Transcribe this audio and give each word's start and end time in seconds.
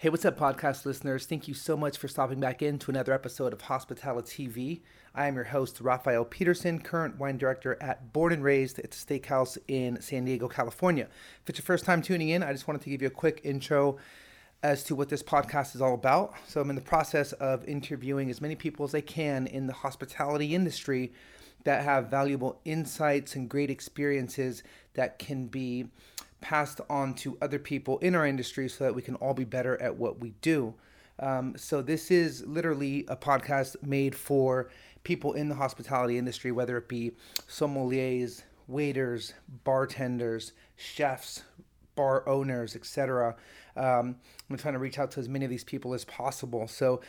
Hey, 0.00 0.08
what's 0.08 0.24
up, 0.24 0.38
podcast 0.38 0.86
listeners? 0.86 1.26
Thank 1.26 1.46
you 1.46 1.52
so 1.52 1.76
much 1.76 1.98
for 1.98 2.08
stopping 2.08 2.40
back 2.40 2.62
in 2.62 2.78
to 2.78 2.90
another 2.90 3.12
episode 3.12 3.52
of 3.52 3.60
Hospitality 3.60 4.48
TV. 4.48 4.80
I 5.14 5.28
am 5.28 5.34
your 5.34 5.44
host, 5.44 5.78
Rafael 5.78 6.24
Peterson, 6.24 6.80
current 6.80 7.18
wine 7.18 7.36
director 7.36 7.76
at 7.82 8.10
Born 8.14 8.32
and 8.32 8.42
Raised. 8.42 8.78
It's 8.78 9.04
a 9.04 9.06
steakhouse 9.06 9.58
in 9.68 10.00
San 10.00 10.24
Diego, 10.24 10.48
California. 10.48 11.06
If 11.42 11.50
it's 11.50 11.58
your 11.58 11.66
first 11.66 11.84
time 11.84 12.00
tuning 12.00 12.30
in, 12.30 12.42
I 12.42 12.50
just 12.52 12.66
wanted 12.66 12.80
to 12.80 12.88
give 12.88 13.02
you 13.02 13.08
a 13.08 13.10
quick 13.10 13.42
intro 13.44 13.98
as 14.62 14.82
to 14.84 14.94
what 14.94 15.10
this 15.10 15.22
podcast 15.22 15.74
is 15.74 15.82
all 15.82 15.92
about. 15.92 16.32
So, 16.48 16.62
I'm 16.62 16.70
in 16.70 16.76
the 16.76 16.80
process 16.80 17.34
of 17.34 17.62
interviewing 17.66 18.30
as 18.30 18.40
many 18.40 18.54
people 18.54 18.86
as 18.86 18.94
I 18.94 19.02
can 19.02 19.48
in 19.48 19.66
the 19.66 19.74
hospitality 19.74 20.54
industry 20.54 21.12
that 21.64 21.84
have 21.84 22.06
valuable 22.06 22.58
insights 22.64 23.36
and 23.36 23.50
great 23.50 23.68
experiences 23.68 24.62
that 24.94 25.18
can 25.18 25.44
be 25.46 25.88
passed 26.40 26.80
on 26.88 27.14
to 27.14 27.36
other 27.40 27.58
people 27.58 27.98
in 27.98 28.14
our 28.14 28.26
industry 28.26 28.68
so 28.68 28.84
that 28.84 28.94
we 28.94 29.02
can 29.02 29.14
all 29.16 29.34
be 29.34 29.44
better 29.44 29.80
at 29.80 29.96
what 29.96 30.20
we 30.20 30.30
do. 30.40 30.74
Um, 31.18 31.54
so, 31.56 31.82
this 31.82 32.10
is 32.10 32.46
literally 32.46 33.04
a 33.08 33.16
podcast 33.16 33.76
made 33.82 34.14
for 34.14 34.70
people 35.04 35.34
in 35.34 35.48
the 35.48 35.54
hospitality 35.54 36.16
industry, 36.16 36.50
whether 36.50 36.78
it 36.78 36.88
be 36.88 37.12
sommeliers, 37.46 38.42
waiters, 38.66 39.34
bartenders, 39.64 40.52
chefs, 40.76 41.42
bar 41.94 42.26
owners, 42.26 42.74
etc. 42.74 43.36
Um, 43.76 44.16
I'm 44.48 44.56
trying 44.56 44.74
to 44.74 44.80
reach 44.80 44.98
out 44.98 45.10
to 45.12 45.20
as 45.20 45.28
many 45.28 45.44
of 45.44 45.50
these 45.50 45.64
people 45.64 45.92
as 45.92 46.06
possible. 46.06 46.66
So, 46.66 47.02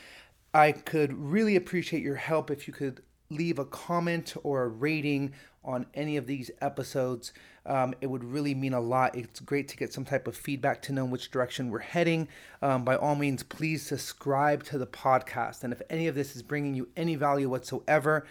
I 0.53 0.73
could 0.73 1.13
really 1.13 1.55
appreciate 1.55 2.03
your 2.03 2.15
help 2.15 2.51
if 2.51 2.67
you 2.67 2.73
could 2.73 3.01
leave 3.31 3.57
a 3.59 3.65
comment 3.65 4.35
or 4.43 4.63
a 4.63 4.67
rating 4.67 5.33
on 5.63 5.85
any 5.93 6.17
of 6.17 6.27
these 6.27 6.51
episodes. 6.61 7.33
Um, 7.65 7.93
it 8.01 8.07
would 8.07 8.23
really 8.23 8.55
mean 8.55 8.73
a 8.73 8.79
lot. 8.79 9.15
It's 9.15 9.39
great 9.39 9.67
to 9.69 9.77
get 9.77 9.93
some 9.93 10.05
type 10.05 10.27
of 10.27 10.35
feedback 10.35 10.81
to 10.83 10.93
know 10.93 11.05
which 11.05 11.29
direction 11.29 11.69
we're 11.69 11.79
heading. 11.79 12.27
Um, 12.61 12.83
by 12.83 12.95
all 12.95 13.15
means, 13.15 13.43
please 13.43 13.85
subscribe 13.85 14.63
to 14.65 14.79
the 14.79 14.87
podcast. 14.87 15.63
And 15.63 15.71
if 15.71 15.81
any 15.89 16.07
of 16.07 16.15
this 16.15 16.35
is 16.35 16.41
bringing 16.41 16.73
you 16.73 16.87
any 16.97 17.15
value 17.15 17.49
whatsoever, 17.49 18.25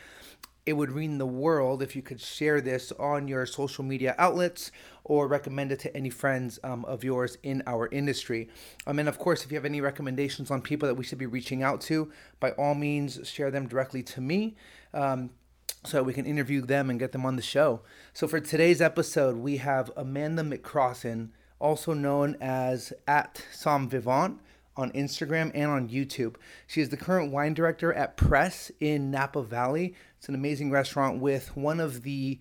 it 0.66 0.74
would 0.74 0.94
mean 0.94 1.18
the 1.18 1.26
world 1.26 1.82
if 1.82 1.96
you 1.96 2.02
could 2.02 2.20
share 2.20 2.60
this 2.60 2.92
on 2.92 3.26
your 3.28 3.46
social 3.46 3.84
media 3.84 4.14
outlets 4.18 4.70
or 5.04 5.26
recommend 5.26 5.72
it 5.72 5.80
to 5.80 5.96
any 5.96 6.10
friends 6.10 6.58
um, 6.62 6.84
of 6.84 7.02
yours 7.02 7.38
in 7.42 7.62
our 7.66 7.88
industry. 7.88 8.48
Um, 8.86 8.98
and 8.98 9.08
of 9.08 9.18
course, 9.18 9.44
if 9.44 9.50
you 9.50 9.56
have 9.56 9.64
any 9.64 9.80
recommendations 9.80 10.50
on 10.50 10.62
people 10.62 10.86
that 10.86 10.94
we 10.94 11.04
should 11.04 11.18
be 11.18 11.26
reaching 11.26 11.62
out 11.62 11.80
to, 11.82 12.12
by 12.38 12.52
all 12.52 12.74
means, 12.74 13.20
share 13.28 13.50
them 13.50 13.66
directly 13.66 14.02
to 14.04 14.20
me. 14.20 14.56
Um, 14.92 15.30
so 15.84 16.02
we 16.02 16.12
can 16.12 16.26
interview 16.26 16.60
them 16.60 16.90
and 16.90 16.98
get 16.98 17.12
them 17.12 17.24
on 17.24 17.36
the 17.36 17.42
show. 17.42 17.80
So 18.12 18.28
for 18.28 18.38
today's 18.38 18.82
episode, 18.82 19.36
we 19.36 19.56
have 19.58 19.90
Amanda 19.96 20.42
McCrossin, 20.42 21.30
also 21.58 21.94
known 21.94 22.36
as 22.40 22.92
at 23.08 23.44
Somm 23.52 23.88
Vivant 23.88 24.40
on 24.76 24.90
Instagram 24.92 25.50
and 25.54 25.70
on 25.70 25.88
YouTube. 25.88 26.36
She 26.66 26.80
is 26.80 26.88
the 26.88 26.96
current 26.96 27.32
wine 27.32 27.54
director 27.54 27.92
at 27.92 28.16
Press 28.16 28.70
in 28.80 29.10
Napa 29.10 29.42
Valley. 29.42 29.94
It's 30.20 30.28
an 30.28 30.34
amazing 30.34 30.70
restaurant 30.70 31.18
with 31.18 31.56
one 31.56 31.80
of 31.80 32.02
the, 32.02 32.38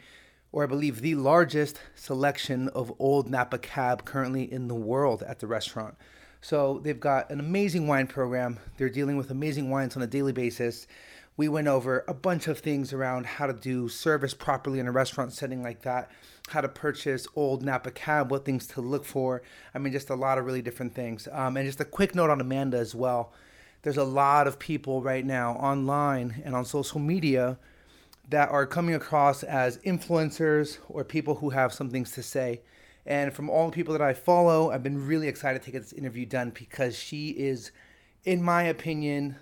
or 0.52 0.64
I 0.64 0.68
believe 0.68 1.00
the 1.00 1.16
largest 1.16 1.80
selection 1.96 2.68
of 2.68 2.94
old 3.00 3.30
Napa 3.30 3.58
Cab 3.58 4.04
currently 4.04 4.52
in 4.52 4.68
the 4.68 4.76
world 4.76 5.24
at 5.24 5.40
the 5.40 5.48
restaurant. 5.48 5.96
So 6.42 6.82
they've 6.84 7.00
got 7.00 7.32
an 7.32 7.40
amazing 7.40 7.88
wine 7.88 8.08
program. 8.08 8.60
They're 8.78 8.90
dealing 8.90 9.16
with 9.16 9.32
amazing 9.32 9.70
wines 9.70 9.96
on 9.96 10.04
a 10.04 10.08
daily 10.08 10.34
basis 10.34 10.88
we 11.40 11.48
went 11.48 11.70
over 11.70 12.04
a 12.06 12.14
bunch 12.14 12.50
of 12.50 12.60
things 12.60 12.92
around 12.92 13.26
how 13.26 13.48
to 13.48 13.54
do 13.54 13.88
service 13.88 14.34
properly 14.34 14.78
in 14.78 14.88
a 14.88 14.92
restaurant 14.92 15.32
setting 15.32 15.64
like 15.64 15.84
that, 15.84 16.12
how 16.50 16.60
to 16.60 16.68
purchase 16.68 17.28
old 17.34 17.64
Napa 17.64 17.92
Cab, 17.92 18.30
what 18.30 18.44
things 18.44 18.68
to 18.68 18.82
look 18.82 19.06
for. 19.06 19.42
I 19.74 19.80
mean, 19.80 19.94
just 19.94 20.10
a 20.10 20.16
lot 20.16 20.38
of 20.38 20.46
really 20.46 20.62
different 20.62 20.94
things. 20.94 21.30
Um, 21.32 21.56
and 21.56 21.66
just 21.66 21.80
a 21.80 21.86
quick 21.86 22.14
note 22.14 22.30
on 22.30 22.42
Amanda 22.42 22.78
as 22.78 22.94
well. 22.94 23.32
There's 23.82 23.98
a 23.98 24.04
lot 24.04 24.46
of 24.48 24.60
people 24.60 25.02
right 25.02 25.26
now 25.26 25.54
online 25.54 26.42
and 26.44 26.56
on 26.56 26.66
social 26.66 27.00
media 27.00 27.58
that 28.30 28.50
are 28.50 28.66
coming 28.66 28.94
across 28.94 29.42
as 29.44 29.78
influencers 29.80 30.78
or 30.90 31.04
people 31.04 31.36
who 31.36 31.52
have 31.52 31.74
some 31.74 31.90
things 31.90 32.12
to 32.12 32.24
say. 32.24 32.62
And 33.06 33.34
from 33.34 33.50
all 33.50 33.68
the 33.68 33.76
people 33.76 33.94
that 33.94 34.02
I 34.02 34.14
follow, 34.14 34.72
I've 34.72 34.84
been 34.84 35.08
really 35.08 35.28
excited 35.28 35.64
to 35.64 35.72
get 35.72 35.82
this 35.82 35.94
interview 35.94 36.26
done 36.26 36.52
because 36.52 36.98
she 36.98 37.30
is, 37.30 37.72
in 38.26 38.44
my 38.44 38.64
opinion, 38.64 39.38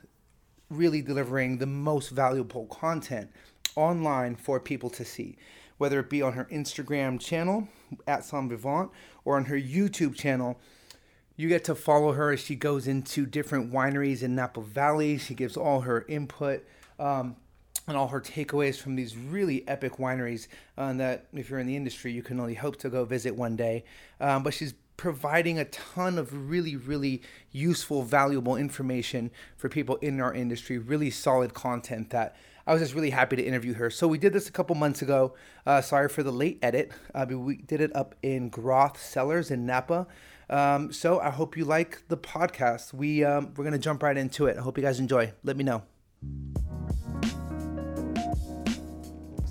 really 0.69 1.01
delivering 1.01 1.57
the 1.57 1.65
most 1.65 2.09
valuable 2.09 2.67
content 2.67 3.31
online 3.75 4.35
for 4.35 4.59
people 4.59 4.89
to 4.91 5.03
see, 5.03 5.37
whether 5.79 5.99
it 5.99 6.09
be 6.09 6.21
on 6.21 6.33
her 6.33 6.45
Instagram 6.45 7.19
channel 7.19 7.67
at 8.07 8.21
Somm 8.21 8.49
Vivant 8.49 8.91
or 9.25 9.35
on 9.35 9.45
her 9.45 9.59
YouTube 9.59 10.15
channel. 10.15 10.59
You 11.39 11.47
get 11.47 11.63
to 11.65 11.75
follow 11.75 12.13
her 12.13 12.31
as 12.31 12.39
she 12.39 12.55
goes 12.55 12.87
into 12.87 13.27
different 13.27 13.71
wineries 13.71 14.23
in 14.23 14.33
Napa 14.33 14.59
Valley. 14.61 15.19
She 15.19 15.35
gives 15.35 15.55
all 15.55 15.81
her 15.81 16.03
input 16.09 16.65
um, 16.97 17.35
and 17.87 17.95
all 17.95 18.07
her 18.07 18.19
takeaways 18.19 18.81
from 18.81 18.95
these 18.95 19.15
really 19.15 19.65
epic 19.67 19.97
wineries 19.97 20.47
uh, 20.79 20.93
that, 20.93 21.27
if 21.33 21.51
you're 21.51 21.59
in 21.59 21.67
the 21.67 21.75
industry, 21.75 22.11
you 22.11 22.23
can 22.23 22.39
only 22.39 22.55
hope 22.55 22.77
to 22.77 22.89
go 22.89 23.05
visit 23.05 23.35
one 23.35 23.55
day. 23.55 23.85
Um, 24.19 24.41
but 24.41 24.55
she's 24.55 24.73
providing 24.97 25.59
a 25.59 25.65
ton 25.65 26.17
of 26.17 26.49
really, 26.49 26.75
really 26.75 27.21
useful, 27.51 28.01
valuable 28.01 28.55
information 28.55 29.29
for 29.57 29.69
people 29.69 29.97
in 29.97 30.19
our 30.19 30.33
industry, 30.33 30.79
really 30.79 31.11
solid 31.11 31.53
content 31.53 32.09
that 32.09 32.35
I 32.65 32.73
was 32.73 32.81
just 32.81 32.95
really 32.95 33.11
happy 33.11 33.35
to 33.35 33.43
interview 33.43 33.75
her. 33.75 33.91
So 33.91 34.07
we 34.07 34.17
did 34.17 34.33
this 34.33 34.49
a 34.49 34.51
couple 34.51 34.75
months 34.75 35.03
ago. 35.03 35.35
Uh, 35.67 35.81
sorry 35.81 36.09
for 36.09 36.23
the 36.23 36.31
late 36.31 36.57
edit. 36.63 36.91
Uh, 37.13 37.27
we 37.29 37.57
did 37.57 37.79
it 37.79 37.95
up 37.95 38.15
in 38.23 38.49
Groth 38.49 38.99
Cellars 38.99 39.51
in 39.51 39.67
Napa. 39.67 40.07
Um, 40.49 40.93
so 40.93 41.19
I 41.19 41.29
hope 41.29 41.57
you 41.57 41.65
like 41.65 42.07
the 42.07 42.17
podcast. 42.17 42.93
We 42.93 43.23
um, 43.23 43.53
we're 43.55 43.63
gonna 43.63 43.77
jump 43.77 44.03
right 44.03 44.17
into 44.17 44.45
it. 44.45 44.57
I 44.57 44.61
hope 44.61 44.77
you 44.77 44.83
guys 44.83 44.99
enjoy. 44.99 45.33
Let 45.43 45.57
me 45.57 45.63
know. 45.63 45.83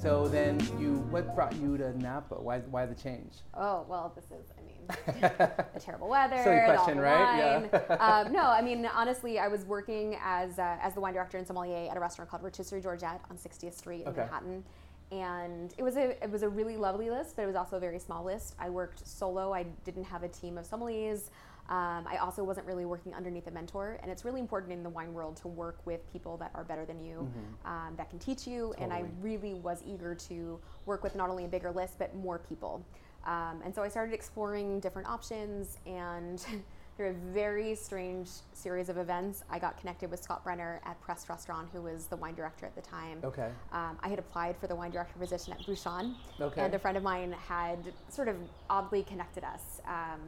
So 0.07 0.29
then 0.29 0.61
you, 0.79 0.99
what 1.11 1.34
brought 1.34 1.57
you 1.57 1.77
to 1.79 1.99
Napa? 1.99 2.37
Why 2.37 2.61
why 2.61 2.87
the 2.87 2.95
change? 2.95 3.39
Oh 3.55 3.84
well, 3.89 4.12
this 4.15 4.25
is 4.27 4.53
I 4.57 4.62
mean 4.62 5.21
the 5.75 5.81
terrible 5.81 6.09
weather. 6.09 6.41
Silly 6.45 6.61
question, 6.65 7.01
right? 7.01 7.59
Wine. 7.61 7.71
Yeah. 7.73 7.97
um, 8.27 8.33
no, 8.33 8.43
I 8.43 8.63
mean 8.63 8.87
honestly, 8.87 9.39
I 9.39 9.49
was 9.49 9.65
working 9.65 10.17
as 10.23 10.59
uh, 10.59 10.77
as 10.81 10.95
the 10.95 11.01
wine 11.01 11.13
director 11.13 11.39
and 11.39 11.47
sommelier 11.47 11.91
at 11.91 11.97
a 11.97 12.01
restaurant 12.01 12.31
called 12.31 12.43
Rotisserie 12.43 12.81
Georgette 12.81 13.21
on 13.28 13.37
60th 13.37 13.75
Street 13.75 14.03
in 14.03 14.09
okay. 14.09 14.21
Manhattan, 14.21 14.65
and 15.12 15.72
it 15.78 15.83
was 15.83 15.97
a 15.97 16.22
it 16.22 16.31
was 16.31 16.43
a 16.43 16.49
really 16.49 16.77
lovely 16.77 17.11
list, 17.11 17.37
but 17.37 17.43
it 17.43 17.47
was 17.47 17.56
also 17.56 17.77
a 17.77 17.81
very 17.81 17.99
small 17.99 18.25
list. 18.25 18.55
I 18.59 18.71
worked 18.71 19.06
solo. 19.06 19.53
I 19.53 19.65
didn't 19.84 20.05
have 20.05 20.22
a 20.22 20.28
team 20.28 20.59
of 20.59 20.69
sommeliers. 20.69 21.31
Um, 21.69 22.06
I 22.06 22.19
also 22.19 22.44
wasn't 22.44 22.67
really 22.67 22.84
working 22.84 23.12
underneath 23.12 23.49
a 23.49 23.50
mentor, 23.50 23.99
and 24.03 24.11
it's 24.11 24.25
really 24.25 24.41
important 24.41 24.72
in 24.72 24.84
the 24.84 24.91
wine 24.91 25.12
world 25.12 25.37
to 25.39 25.49
work 25.49 25.78
with 25.84 26.00
people 26.12 26.37
that 26.37 26.53
are 26.55 26.62
better 26.62 26.84
than 26.84 27.00
you, 27.00 27.28
mm-hmm. 27.28 27.69
um, 27.69 27.95
that 27.97 28.09
can 28.09 28.21
teach 28.21 28.47
you. 28.47 28.72
Totally. 28.77 28.84
And 28.84 28.93
I 28.93 29.05
really 29.21 29.55
was 29.55 29.83
eager 29.84 30.15
to 30.15 30.61
work 30.87 31.03
with 31.03 31.16
not 31.16 31.28
only 31.28 31.45
a 31.45 31.49
bigger 31.49 31.72
list 31.72 31.99
but 31.99 32.15
more 32.15 32.39
people. 32.39 32.84
Um, 33.25 33.61
and 33.65 33.75
so 33.75 33.83
I 33.83 33.89
started 33.89 34.15
exploring 34.15 34.78
different 34.78 35.09
options, 35.09 35.78
and 35.87 36.45
through 36.97 37.11
a 37.11 37.33
very 37.34 37.75
strange 37.75 38.29
series 38.55 38.89
of 38.89 38.97
events, 38.97 39.45
I 39.51 39.59
got 39.59 39.79
connected 39.79 40.11
with 40.11 40.23
Scott 40.23 40.43
Brenner 40.43 40.81
at 40.84 40.99
Press 41.03 41.29
Restaurant, 41.29 41.69
who 41.73 41.83
was 41.83 42.07
the 42.07 42.17
wine 42.17 42.34
director 42.34 42.65
at 42.65 42.75
the 42.75 42.81
time. 42.81 43.21
Okay. 43.23 43.51
Um, 43.73 43.99
I 44.01 44.09
had 44.09 44.19
applied 44.19 44.57
for 44.57 44.67
the 44.67 44.75
wine 44.75 44.93
director 44.93 45.19
position 45.19 45.53
at 45.53 45.65
Bouchon, 45.67 46.15
okay. 46.41 46.62
and 46.62 46.75
a 46.75 46.79
friend 46.79 46.97
of 46.97 47.03
mine 47.03 47.33
had 47.33 47.93
sort 48.09 48.29
of 48.29 48.37
oddly 48.71 49.03
connected 49.03 49.45
us. 49.45 49.83
Um, 49.87 50.21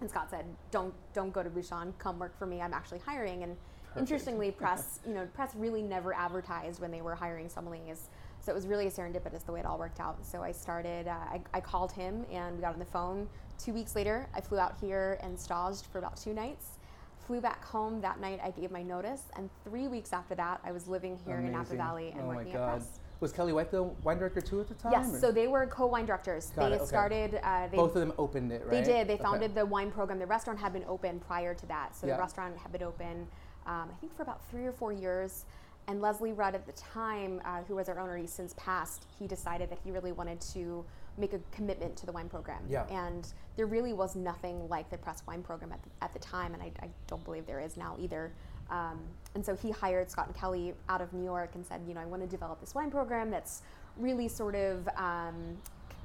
and 0.00 0.10
Scott 0.10 0.28
said, 0.28 0.44
"Don't 0.72 0.92
don't 1.14 1.32
go 1.32 1.42
to 1.42 1.48
Bouchon. 1.48 1.94
Come 1.98 2.18
work 2.18 2.36
for 2.36 2.46
me. 2.46 2.60
I'm 2.60 2.74
actually 2.74 2.98
hiring." 2.98 3.44
And 3.44 3.56
Perfect. 3.84 4.00
interestingly, 4.00 4.50
press 4.62 4.98
you 5.06 5.14
know 5.14 5.26
press 5.34 5.54
really 5.54 5.82
never 5.82 6.12
advertised 6.12 6.80
when 6.80 6.90
they 6.90 7.00
were 7.00 7.14
hiring 7.14 7.48
sommeliers. 7.48 8.08
So 8.40 8.52
it 8.52 8.54
was 8.54 8.66
really 8.66 8.86
serendipitous 8.86 9.44
the 9.44 9.52
way 9.52 9.60
it 9.60 9.66
all 9.66 9.78
worked 9.78 9.98
out. 9.98 10.24
So 10.24 10.40
I 10.42 10.52
started, 10.52 11.08
uh, 11.08 11.10
I, 11.10 11.40
I, 11.52 11.60
called 11.60 11.90
him 11.90 12.24
and 12.30 12.54
we 12.54 12.62
got 12.62 12.74
on 12.74 12.78
the 12.78 12.84
phone. 12.84 13.26
Two 13.58 13.72
weeks 13.72 13.96
later, 13.96 14.28
I 14.34 14.40
flew 14.40 14.58
out 14.58 14.74
here 14.80 15.18
and 15.22 15.38
staged 15.38 15.86
for 15.86 15.98
about 15.98 16.16
two 16.16 16.34
nights. 16.34 16.78
Flew 17.26 17.40
back 17.40 17.64
home 17.64 18.00
that 18.02 18.20
night, 18.20 18.38
I 18.42 18.50
gave 18.50 18.70
my 18.70 18.82
notice. 18.82 19.22
And 19.36 19.50
three 19.64 19.88
weeks 19.88 20.12
after 20.12 20.34
that, 20.36 20.60
I 20.64 20.72
was 20.72 20.86
living 20.86 21.18
here 21.24 21.36
Amazing. 21.36 21.54
in 21.54 21.58
Napa 21.58 21.74
Valley 21.74 22.10
and 22.12 22.22
oh 22.22 22.28
working 22.28 22.52
at 22.52 22.64
Press. 22.64 23.00
Was 23.18 23.32
Kelli 23.32 23.54
White 23.54 23.70
the 23.70 23.82
wine 23.82 24.18
director 24.18 24.42
too 24.42 24.60
at 24.60 24.68
the 24.68 24.74
time? 24.74 24.92
Yes, 24.92 25.14
or? 25.14 25.18
so 25.18 25.32
they 25.32 25.48
were 25.48 25.66
co-wine 25.66 26.04
directors. 26.04 26.52
Got 26.54 26.68
they 26.68 26.76
it, 26.76 26.80
okay. 26.80 26.86
started. 26.86 27.40
Uh, 27.42 27.66
they, 27.68 27.76
Both 27.76 27.96
of 27.96 28.00
them 28.00 28.12
opened 28.18 28.52
it, 28.52 28.62
right? 28.66 28.70
They 28.70 28.82
did. 28.82 29.08
They 29.08 29.16
founded 29.16 29.52
okay. 29.52 29.60
the 29.60 29.66
wine 29.66 29.90
program. 29.90 30.18
The 30.18 30.26
restaurant 30.26 30.58
had 30.58 30.74
been 30.74 30.84
open 30.86 31.18
prior 31.20 31.54
to 31.54 31.66
that, 31.66 31.96
so 31.96 32.06
yeah. 32.06 32.16
the 32.16 32.20
restaurant 32.20 32.56
had 32.58 32.70
been 32.72 32.82
open, 32.82 33.26
um, 33.66 33.88
I 33.90 33.94
think, 34.00 34.14
for 34.14 34.22
about 34.22 34.46
three 34.50 34.66
or 34.66 34.72
four 34.72 34.92
years. 34.92 35.46
And 35.88 36.02
Leslie 36.02 36.32
Rudd 36.32 36.54
at 36.54 36.66
the 36.66 36.72
time, 36.72 37.40
uh, 37.44 37.62
who 37.62 37.76
was 37.76 37.88
our 37.88 37.98
owner, 37.98 38.16
he's 38.16 38.32
since 38.32 38.54
passed, 38.58 39.06
he 39.18 39.26
decided 39.26 39.70
that 39.70 39.78
he 39.82 39.90
really 39.90 40.12
wanted 40.12 40.40
to 40.52 40.84
make 41.18 41.32
a 41.32 41.40
commitment 41.50 41.96
to 41.96 42.06
the 42.06 42.12
wine 42.12 42.28
program. 42.28 42.62
Yeah. 42.68 42.86
And 42.90 43.32
there 43.56 43.66
really 43.66 43.92
was 43.92 44.16
nothing 44.16 44.68
like 44.68 44.90
the 44.90 44.98
press 44.98 45.22
wine 45.26 45.42
program 45.42 45.72
at 45.72 45.82
the, 45.82 45.88
at 46.02 46.12
the 46.12 46.18
time, 46.18 46.54
and 46.54 46.62
I, 46.62 46.72
I 46.82 46.88
don't 47.06 47.24
believe 47.24 47.46
there 47.46 47.60
is 47.60 47.76
now 47.76 47.96
either. 47.98 48.32
Um, 48.70 48.98
and 49.34 49.44
so 49.44 49.54
he 49.54 49.70
hired 49.70 50.10
Scott 50.10 50.26
and 50.26 50.36
Kelli 50.36 50.74
out 50.88 51.00
of 51.00 51.12
New 51.12 51.24
York 51.24 51.54
and 51.54 51.64
said, 51.64 51.82
you 51.86 51.94
know, 51.94 52.00
I 52.00 52.06
want 52.06 52.22
to 52.22 52.28
develop 52.28 52.60
this 52.60 52.74
wine 52.74 52.90
program 52.90 53.30
that's 53.30 53.62
really 53.96 54.28
sort 54.28 54.54
of 54.54 54.88
um, 54.96 55.56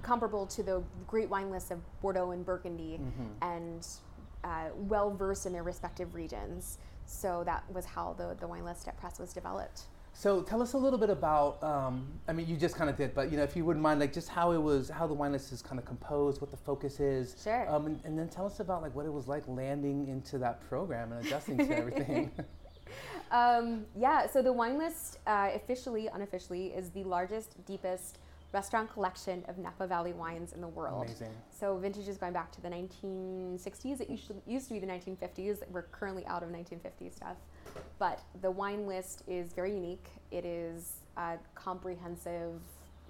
comparable 0.04 0.46
to 0.48 0.64
the 0.64 0.84
great 1.08 1.30
wine 1.30 1.50
lists 1.50 1.72
of 1.72 1.80
Bordeaux 2.02 2.32
and 2.32 2.46
Burgundy. 2.46 3.00
Mm-hmm. 3.02 3.26
And 3.42 3.88
uh, 4.44 4.70
well 4.76 5.12
versed 5.12 5.46
in 5.46 5.54
their 5.54 5.64
respective 5.64 6.16
regions. 6.16 6.78
So 7.06 7.44
that 7.46 7.64
was 7.72 7.86
how 7.86 8.14
the, 8.18 8.36
the 8.40 8.48
wine 8.48 8.66
list 8.66 8.88
at 8.88 9.00
Press 9.00 9.20
was 9.20 9.34
developed. 9.34 9.84
So 10.22 10.44
tell 10.44 10.62
us 10.62 10.74
a 10.74 10.78
little 10.78 11.00
bit 11.00 11.10
about. 11.10 11.64
Um, 11.64 12.06
I 12.28 12.34
mean, 12.34 12.48
you 12.48 12.56
just 12.56 12.76
kind 12.76 12.92
of 12.92 12.96
did, 12.96 13.16
but 13.16 13.32
you 13.32 13.38
know, 13.38 13.44
if 13.44 13.56
you 13.56 13.66
wouldn't 13.66 13.82
mind, 13.82 14.00
like 14.00 14.14
just 14.14 14.30
how 14.30 14.52
it 14.52 14.62
was, 14.62 14.88
how 14.88 15.08
the 15.08 15.16
wine 15.16 15.32
list 15.32 15.52
is 15.52 15.64
kind 15.64 15.80
of 15.80 15.86
composed, 15.86 16.42
what 16.42 16.52
the 16.52 16.58
focus 16.58 17.00
is. 17.00 17.36
Sure. 17.44 17.68
Um, 17.68 17.88
and, 17.88 18.00
and, 18.04 18.20
then 18.20 18.30
tell 18.30 18.46
us 18.46 18.60
about 18.60 18.84
like 18.84 18.94
what 18.94 19.08
it 19.08 19.12
was 19.12 19.28
like 19.28 19.42
landing 19.48 20.08
into 20.10 20.38
that 20.38 20.62
program 20.70 21.12
and 21.12 21.26
adjusting 21.26 21.58
to 21.58 21.76
everything. 21.76 22.30
um, 23.32 23.84
yeah. 23.98 24.28
So 24.28 24.44
the 24.44 24.54
wine 24.54 24.78
list, 24.78 25.18
uh, 25.26 25.50
officially, 25.56 26.06
unofficially, 26.06 26.68
is 26.68 26.92
the 26.92 27.04
largest, 27.04 27.66
deepest 27.66 28.20
restaurant 28.54 28.94
collection 28.94 29.44
of 29.48 29.58
Napa 29.58 29.88
Valley 29.88 30.14
wines 30.14 30.54
in 30.54 30.62
the 30.62 30.68
world. 30.68 31.06
Amazing. 31.06 31.30
So 31.50 31.78
vintages 31.78 32.18
going 32.20 32.34
back 32.34 32.52
to 32.52 32.62
the 32.62 32.70
1960s. 32.70 34.02
It 34.02 34.10
used 34.12 34.28
to, 34.28 34.36
used 34.46 34.68
to 34.68 34.76
be 34.76 34.80
the 34.80 34.86
1950s. 34.86 35.68
We're 35.72 35.82
currently 35.84 36.24
out 36.28 36.44
of 36.44 36.52
1950 36.52 37.10
stuff. 37.10 37.38
But 38.00 38.22
the 38.42 38.52
wine 38.52 38.88
list 38.88 39.24
is 39.28 39.54
very 39.54 39.74
unique. 39.74 40.08
It 40.32 40.46
is 40.46 41.02
a 41.18 41.38
comprehensive 41.56 42.60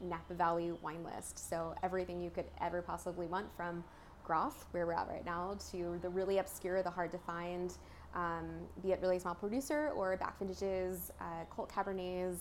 Napa 0.01 0.33
Valley 0.33 0.71
wine 0.81 1.03
list. 1.03 1.49
So 1.49 1.75
everything 1.83 2.21
you 2.21 2.29
could 2.29 2.45
ever 2.59 2.81
possibly 2.81 3.27
want 3.27 3.47
from 3.55 3.83
Groth, 4.23 4.65
where 4.71 4.85
we're 4.85 4.93
at 4.93 5.07
right 5.07 5.25
now, 5.25 5.57
to 5.71 5.99
the 6.01 6.09
really 6.09 6.39
obscure, 6.39 6.83
the 6.83 6.89
hard 6.89 7.11
to 7.11 7.17
find, 7.17 7.73
um, 8.15 8.45
be 8.81 8.91
it 8.91 8.99
really 9.01 9.19
small 9.19 9.35
producer 9.35 9.91
or 9.95 10.15
back 10.17 10.37
vintages, 10.39 11.11
uh, 11.19 11.45
cult 11.53 11.71
cabernets, 11.71 12.39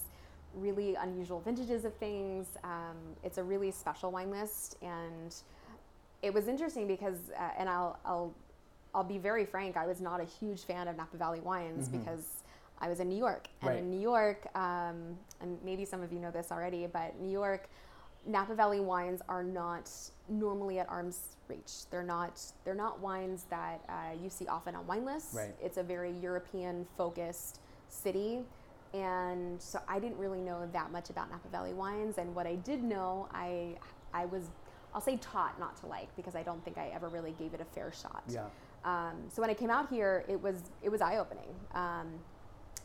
really 0.55 0.95
unusual 0.97 1.41
vintages 1.41 1.85
of 1.85 1.95
things. 1.95 2.47
Um, 2.65 2.97
it's 3.23 3.39
a 3.39 3.43
really 3.43 3.71
special 3.71 4.11
wine 4.11 4.31
list, 4.31 4.77
and 4.83 5.35
it 6.23 6.35
was 6.35 6.49
interesting 6.49 6.87
because, 6.87 7.31
uh, 7.39 7.51
and 7.57 7.69
I'll, 7.69 7.99
I'll 8.05 8.35
I'll 8.95 9.05
be 9.05 9.19
very 9.19 9.45
frank, 9.45 9.77
I 9.77 9.87
was 9.87 10.01
not 10.01 10.21
a 10.21 10.25
huge 10.25 10.63
fan 10.63 10.89
of 10.89 10.97
Napa 10.97 11.17
Valley 11.17 11.41
wines 11.41 11.89
mm-hmm. 11.89 11.99
because 11.99 12.43
I 12.81 12.89
was 12.89 13.01
in 13.01 13.09
New 13.09 13.19
York. 13.19 13.49
And 13.61 13.71
right. 13.71 13.79
in 13.79 13.91
New 13.91 14.01
York, 14.01 14.47
um, 14.55 15.17
and 15.41 15.59
maybe 15.65 15.85
some 15.85 16.03
of 16.03 16.13
you 16.13 16.19
know 16.19 16.31
this 16.31 16.51
already, 16.51 16.87
but 16.87 17.19
New 17.21 17.31
York, 17.31 17.69
Napa 18.27 18.55
Valley 18.55 18.81
wines 18.81 19.23
are 19.29 19.43
not 19.43 19.91
normally 20.29 20.79
at 20.79 20.89
arm's 20.89 21.37
reach. 21.49 21.89
They're 21.91 22.03
not. 22.03 22.41
They're 22.65 22.75
not 22.75 23.01
wines 23.01 23.45
that 23.51 23.81
uh, 23.89 24.15
you 24.23 24.29
see 24.29 24.47
often 24.47 24.75
on 24.75 24.87
wine 24.87 25.05
lists. 25.05 25.35
Right. 25.35 25.55
It's 25.63 25.79
a 25.79 25.83
very 25.83 26.13
European 26.13 26.87
focused 26.97 27.61
city, 27.89 28.41
and 28.93 29.61
so 29.61 29.81
I 29.89 29.99
didn't 29.99 30.19
really 30.19 30.41
know 30.41 30.69
that 30.73 30.93
much 30.93 31.11
about 31.11 31.31
Napa 31.31 31.49
Valley 31.49 31.73
wines. 31.73 32.19
And 32.19 32.35
what 32.35 32.47
I 32.47 32.57
did 32.57 32.83
know, 32.83 33.29
I 33.33 33.77
I 34.13 34.27
was 34.27 34.45
I'll 34.95 35.01
say 35.01 35.17
taught 35.19 35.59
not 35.59 35.77
to 35.79 35.87
like 35.87 36.15
because 36.17 36.35
I 36.35 36.43
don't 36.43 36.63
think 36.65 36.79
I 36.79 36.89
ever 36.89 37.09
really 37.09 37.35
gave 37.39 37.55
it 37.55 37.61
a 37.61 37.65
fair 37.65 37.93
shot. 37.93 38.23
Yeah. 38.29 38.47
Um, 38.85 39.25
so 39.29 39.43
when 39.43 39.51
I 39.51 39.55
came 39.55 39.71
out 39.71 39.91
here, 39.91 40.25
it 40.29 40.41
was 40.41 40.63
it 40.83 40.89
was 40.89 41.01
eye 41.01 41.19
opening. 41.19 41.49
Um, 41.75 42.09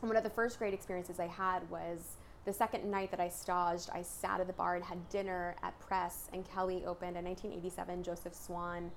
and 0.01 0.09
one 0.09 0.17
of 0.17 0.23
the 0.23 0.29
first 0.29 0.59
great 0.59 0.73
experiences 0.73 1.19
I 1.19 1.27
had 1.27 1.69
was 1.69 2.17
the 2.45 2.53
second 2.53 2.89
night 2.89 3.11
that 3.11 3.19
I 3.19 3.29
staged. 3.29 3.89
I 3.93 4.01
sat 4.01 4.39
at 4.39 4.47
the 4.47 4.53
bar 4.53 4.75
and 4.75 4.83
had 4.83 5.07
dinner 5.09 5.55
at 5.63 5.77
Press, 5.79 6.29
and 6.33 6.45
Kelli 6.45 6.85
opened 6.85 7.17
a 7.17 7.21
1987 7.21 8.03
Joseph 8.03 8.35
Swan 8.35 8.91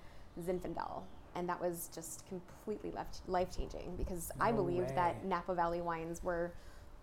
Zinfandel, 0.44 1.02
and 1.34 1.48
that 1.48 1.60
was 1.60 1.88
just 1.94 2.24
completely 2.28 2.92
life 3.26 3.56
changing 3.56 3.94
because 3.96 4.30
no 4.38 4.46
I 4.46 4.52
believed 4.52 4.90
way. 4.90 4.94
that 4.96 5.24
Napa 5.24 5.54
Valley 5.54 5.80
wines 5.80 6.22
were 6.22 6.52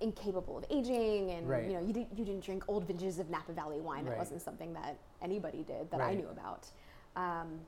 incapable 0.02 0.58
of 0.58 0.66
aging 0.70 1.32
and 1.32 1.48
right. 1.48 1.64
you 1.66 1.74
know 1.74 1.80
you 1.80 1.94
didn't 1.94 2.10
you 2.18 2.26
didn't 2.26 2.44
drink 2.44 2.64
old 2.68 2.86
vintages 2.86 3.18
of 3.18 3.30
Napa 3.30 3.54
Valley 3.54 3.80
wine 3.80 4.04
right. 4.04 4.10
that 4.10 4.18
wasn't 4.18 4.42
something 4.42 4.74
that 4.74 4.98
anybody 5.22 5.64
did 5.64 5.90
that 5.90 6.02
right. 6.02 6.12
I 6.12 6.16
knew 6.16 6.28
about 6.28 6.68
um, 7.16 7.60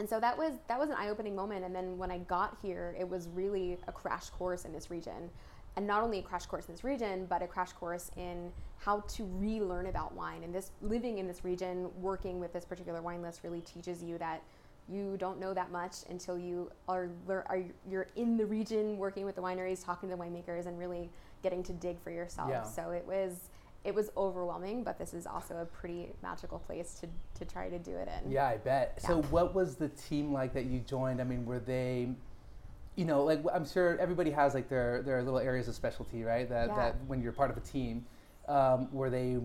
and 0.00 0.08
so 0.08 0.18
that 0.18 0.36
was 0.36 0.54
that 0.66 0.78
was 0.78 0.88
an 0.88 0.96
eye-opening 0.98 1.36
moment. 1.36 1.62
And 1.64 1.74
then 1.74 1.98
when 1.98 2.10
i 2.10 2.18
got 2.18 2.56
here 2.62 2.96
it 2.98 3.08
was 3.08 3.28
really 3.28 3.76
a 3.86 3.92
crash 3.92 4.30
course 4.30 4.64
in 4.64 4.72
this 4.72 4.90
region. 4.90 5.30
And 5.76 5.86
not 5.86 6.02
only 6.02 6.18
a 6.18 6.22
crash 6.22 6.46
course 6.46 6.66
in 6.66 6.74
this 6.74 6.82
region 6.82 7.26
but 7.28 7.42
a 7.42 7.46
crash 7.46 7.72
course 7.72 8.10
in 8.16 8.50
how 8.78 9.00
to 9.00 9.28
relearn 9.38 9.86
about 9.86 10.14
wine. 10.14 10.42
And 10.42 10.54
this 10.54 10.72
living 10.80 11.18
in 11.18 11.28
this 11.28 11.44
region 11.44 11.90
working 12.00 12.40
with 12.40 12.50
this 12.54 12.64
particular 12.64 13.02
wine 13.02 13.20
list 13.20 13.42
really 13.44 13.60
teaches 13.60 14.02
you 14.02 14.16
that 14.18 14.42
you 14.88 15.18
don't 15.18 15.38
know 15.38 15.52
that 15.52 15.70
much 15.70 15.96
until 16.08 16.38
you 16.38 16.70
are, 16.88 17.10
are 17.28 17.62
you're 17.86 18.08
in 18.16 18.38
the 18.38 18.46
region 18.46 18.96
working 18.96 19.26
with 19.26 19.36
the 19.36 19.42
wineries 19.42 19.84
talking 19.84 20.08
to 20.08 20.16
the 20.16 20.20
winemakers 20.20 20.66
and 20.66 20.78
really 20.78 21.10
getting 21.42 21.62
to 21.62 21.74
dig 21.74 22.00
for 22.00 22.10
yourself. 22.10 22.48
Yeah. 22.48 22.62
so 22.62 22.90
it 22.90 23.06
was 23.06 23.49
it 23.84 23.94
was 23.94 24.10
overwhelming, 24.16 24.84
but 24.84 24.98
this 24.98 25.14
is 25.14 25.26
also 25.26 25.56
a 25.58 25.64
pretty 25.64 26.10
magical 26.22 26.58
place 26.58 27.00
to, 27.00 27.08
to 27.38 27.50
try 27.50 27.68
to 27.68 27.78
do 27.78 27.92
it 27.92 28.08
in. 28.08 28.30
Yeah, 28.30 28.46
I 28.46 28.58
bet. 28.58 28.98
Yeah. 29.00 29.08
So, 29.08 29.22
what 29.22 29.54
was 29.54 29.76
the 29.76 29.88
team 29.88 30.32
like 30.32 30.52
that 30.54 30.66
you 30.66 30.80
joined? 30.80 31.20
I 31.20 31.24
mean, 31.24 31.46
were 31.46 31.60
they, 31.60 32.08
you 32.96 33.04
know, 33.06 33.24
like 33.24 33.42
I'm 33.52 33.66
sure 33.66 33.96
everybody 33.98 34.30
has 34.32 34.54
like 34.54 34.68
their 34.68 35.02
their 35.02 35.22
little 35.22 35.38
areas 35.38 35.66
of 35.66 35.74
specialty, 35.74 36.24
right? 36.24 36.48
That 36.48 36.68
yeah. 36.68 36.76
that 36.76 36.96
when 37.06 37.22
you're 37.22 37.32
part 37.32 37.50
of 37.50 37.56
a 37.56 37.60
team, 37.60 38.04
um, 38.50 38.88
were 38.92 39.10
they 39.10 39.38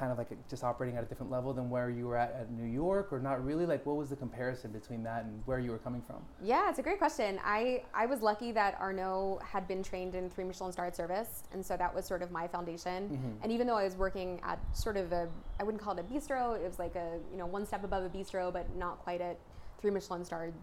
kind 0.00 0.12
of 0.12 0.18
like 0.18 0.28
just 0.48 0.64
operating 0.64 0.96
at 0.96 1.02
a 1.02 1.06
different 1.06 1.30
level 1.30 1.52
than 1.52 1.68
where 1.68 1.90
you 1.90 2.06
were 2.06 2.16
at 2.16 2.32
at 2.38 2.50
New 2.50 2.70
York, 2.70 3.12
or 3.12 3.18
not 3.18 3.44
really? 3.44 3.66
Like, 3.66 3.84
what 3.86 3.96
was 3.96 4.10
the 4.10 4.16
comparison 4.16 4.70
between 4.70 5.02
that 5.02 5.24
and 5.24 5.42
where 5.46 5.58
you 5.58 5.70
were 5.70 5.78
coming 5.78 6.02
from? 6.06 6.16
Yeah, 6.42 6.68
it's 6.68 6.78
a 6.78 6.82
great 6.82 6.98
question. 6.98 7.40
I 7.44 7.82
I 7.94 8.06
was 8.06 8.20
lucky 8.22 8.52
that 8.52 8.78
Arnaud 8.80 9.40
had 9.42 9.66
been 9.66 9.82
trained 9.82 10.14
in 10.14 10.28
three 10.28 10.44
Michelin 10.44 10.72
starred 10.72 10.94
service, 10.94 11.44
and 11.52 11.64
so 11.64 11.76
that 11.76 11.94
was 11.94 12.04
sort 12.04 12.22
of 12.22 12.30
my 12.30 12.46
foundation. 12.46 13.08
Mm-hmm. 13.08 13.42
And 13.42 13.52
even 13.52 13.66
though 13.66 13.76
I 13.76 13.84
was 13.84 13.96
working 13.96 14.40
at 14.44 14.58
sort 14.76 14.96
of 14.96 15.12
a, 15.12 15.28
I 15.58 15.64
wouldn't 15.64 15.82
call 15.82 15.96
it 15.98 16.00
a 16.00 16.14
bistro. 16.14 16.54
It 16.56 16.66
was 16.66 16.78
like 16.78 16.96
a 16.96 17.18
you 17.32 17.38
know 17.38 17.46
one 17.46 17.66
step 17.66 17.82
above 17.82 18.04
a 18.04 18.08
bistro, 18.10 18.52
but 18.52 18.74
not 18.76 18.98
quite 18.98 19.20
at 19.20 19.38
three 19.80 19.90
Michelin 19.90 20.24
starred 20.24 20.54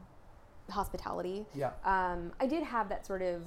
hospitality. 0.69 1.45
Yeah. 1.55 1.71
Um, 1.83 2.31
I 2.39 2.45
did 2.45 2.63
have 2.63 2.89
that 2.89 3.05
sort 3.07 3.21
of 3.21 3.43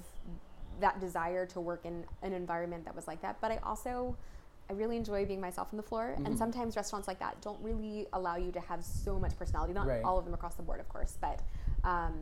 that 0.80 0.98
desire 1.00 1.46
to 1.46 1.60
work 1.60 1.84
in 1.84 2.04
an 2.22 2.32
environment 2.32 2.84
that 2.84 2.96
was 2.96 3.06
like 3.06 3.20
that, 3.22 3.40
but 3.40 3.50
I 3.50 3.58
also 3.58 4.16
I 4.70 4.72
really 4.72 4.96
enjoy 4.96 5.26
being 5.26 5.40
myself 5.40 5.68
on 5.72 5.76
the 5.76 5.82
floor. 5.82 6.14
Mm-hmm. 6.14 6.26
And 6.26 6.38
sometimes 6.38 6.76
restaurants 6.76 7.08
like 7.08 7.18
that 7.18 7.40
don't 7.42 7.60
really 7.60 8.06
allow 8.12 8.36
you 8.36 8.52
to 8.52 8.60
have 8.60 8.84
so 8.84 9.18
much 9.18 9.36
personality. 9.36 9.72
Not 9.72 9.88
right. 9.88 10.04
all 10.04 10.16
of 10.16 10.24
them 10.24 10.32
across 10.32 10.54
the 10.54 10.62
board, 10.62 10.78
of 10.78 10.88
course, 10.88 11.18
but 11.20 11.40
um, 11.82 12.14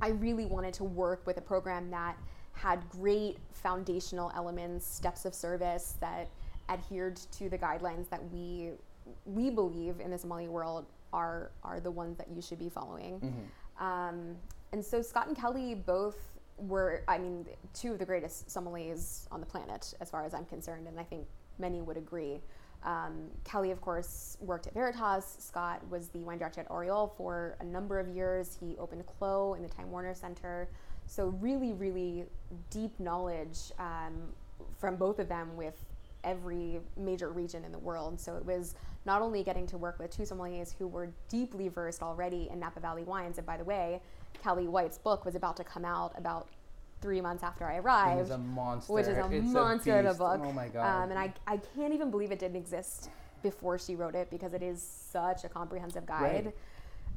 I 0.00 0.10
really 0.10 0.46
wanted 0.46 0.74
to 0.74 0.84
work 0.84 1.26
with 1.26 1.38
a 1.38 1.40
program 1.40 1.90
that 1.90 2.16
had 2.52 2.88
great 2.88 3.38
foundational 3.52 4.30
elements, 4.36 4.86
steps 4.86 5.24
of 5.24 5.34
service 5.34 5.96
that 6.00 6.28
adhered 6.68 7.16
to 7.32 7.48
the 7.48 7.58
guidelines 7.58 8.08
that 8.10 8.22
we 8.30 8.70
we 9.24 9.50
believe 9.50 9.98
in 9.98 10.10
the 10.12 10.18
Somali 10.18 10.46
world 10.46 10.86
are 11.12 11.50
are 11.64 11.80
the 11.80 11.90
ones 11.90 12.16
that 12.16 12.28
you 12.30 12.40
should 12.40 12.60
be 12.60 12.68
following. 12.68 13.18
Mm-hmm. 13.18 13.84
Um, 13.84 14.36
and 14.72 14.84
so 14.84 15.02
Scott 15.02 15.26
and 15.26 15.36
Kelli 15.36 15.84
both 15.84 16.38
were, 16.58 17.02
I 17.08 17.18
mean, 17.18 17.46
two 17.74 17.92
of 17.92 17.98
the 17.98 18.04
greatest 18.04 18.48
sommeliers 18.48 19.26
on 19.32 19.40
the 19.40 19.46
planet, 19.46 19.94
as 20.00 20.10
far 20.10 20.24
as 20.24 20.34
I'm 20.34 20.44
concerned, 20.44 20.86
and 20.86 21.00
I 21.00 21.02
think 21.02 21.26
many 21.58 21.80
would 21.80 21.96
agree. 21.96 22.40
Um, 22.82 23.28
Kelli, 23.44 23.72
of 23.72 23.80
course, 23.80 24.38
worked 24.40 24.66
at 24.66 24.74
Veritas. 24.74 25.36
Scott 25.38 25.82
was 25.90 26.08
the 26.08 26.20
wine 26.20 26.38
director 26.38 26.60
at 26.60 26.70
Aureole 26.70 27.12
for 27.16 27.56
a 27.60 27.64
number 27.64 27.98
of 27.98 28.08
years. 28.08 28.56
He 28.58 28.76
opened 28.78 29.04
Clos 29.06 29.56
in 29.56 29.62
the 29.62 29.68
Time 29.68 29.90
Warner 29.90 30.14
Center. 30.14 30.68
So, 31.06 31.28
really, 31.40 31.72
really 31.72 32.24
deep 32.70 32.98
knowledge 32.98 33.72
um, 33.78 34.14
from 34.78 34.96
both 34.96 35.18
of 35.18 35.28
them 35.28 35.56
with 35.56 35.74
every 36.24 36.80
major 36.96 37.30
region 37.30 37.64
in 37.64 37.72
the 37.72 37.78
world. 37.78 38.18
So, 38.18 38.36
it 38.36 38.44
was 38.44 38.76
not 39.04 39.20
only 39.20 39.42
getting 39.42 39.66
to 39.66 39.78
work 39.78 39.98
with 39.98 40.10
two 40.10 40.22
sommeliers 40.22 40.74
who 40.78 40.86
were 40.86 41.10
deeply 41.28 41.68
versed 41.68 42.02
already 42.02 42.48
in 42.50 42.60
Napa 42.60 42.80
Valley 42.80 43.02
wines, 43.02 43.38
and 43.38 43.46
by 43.46 43.56
the 43.56 43.64
way, 43.64 44.00
Kelli 44.42 44.68
White's 44.68 44.98
book 44.98 45.24
was 45.24 45.34
about 45.34 45.56
to 45.56 45.64
come 45.64 45.84
out 45.84 46.12
about 46.16 46.48
three 47.00 47.20
months 47.20 47.42
after 47.42 47.64
I 47.64 47.78
arrived. 47.78 48.18
Which 48.18 48.24
is 48.24 48.30
a 48.30 48.38
monster. 48.38 48.92
Which 48.92 49.06
is 49.06 49.16
a 49.16 49.30
it's 49.30 49.46
monster 49.46 49.98
a 49.98 50.10
of 50.10 50.16
a 50.16 50.18
book. 50.18 50.40
Oh 50.44 50.52
my 50.52 50.68
god. 50.68 51.04
Um, 51.04 51.10
and 51.10 51.18
I, 51.18 51.32
I 51.46 51.58
can't 51.74 51.94
even 51.94 52.10
believe 52.10 52.30
it 52.30 52.38
didn't 52.38 52.56
exist 52.56 53.10
before 53.42 53.78
she 53.78 53.96
wrote 53.96 54.14
it 54.14 54.30
because 54.30 54.52
it 54.52 54.62
is 54.62 54.82
such 54.82 55.44
a 55.44 55.48
comprehensive 55.48 56.06
guide. 56.06 56.46
Right. 56.46 56.54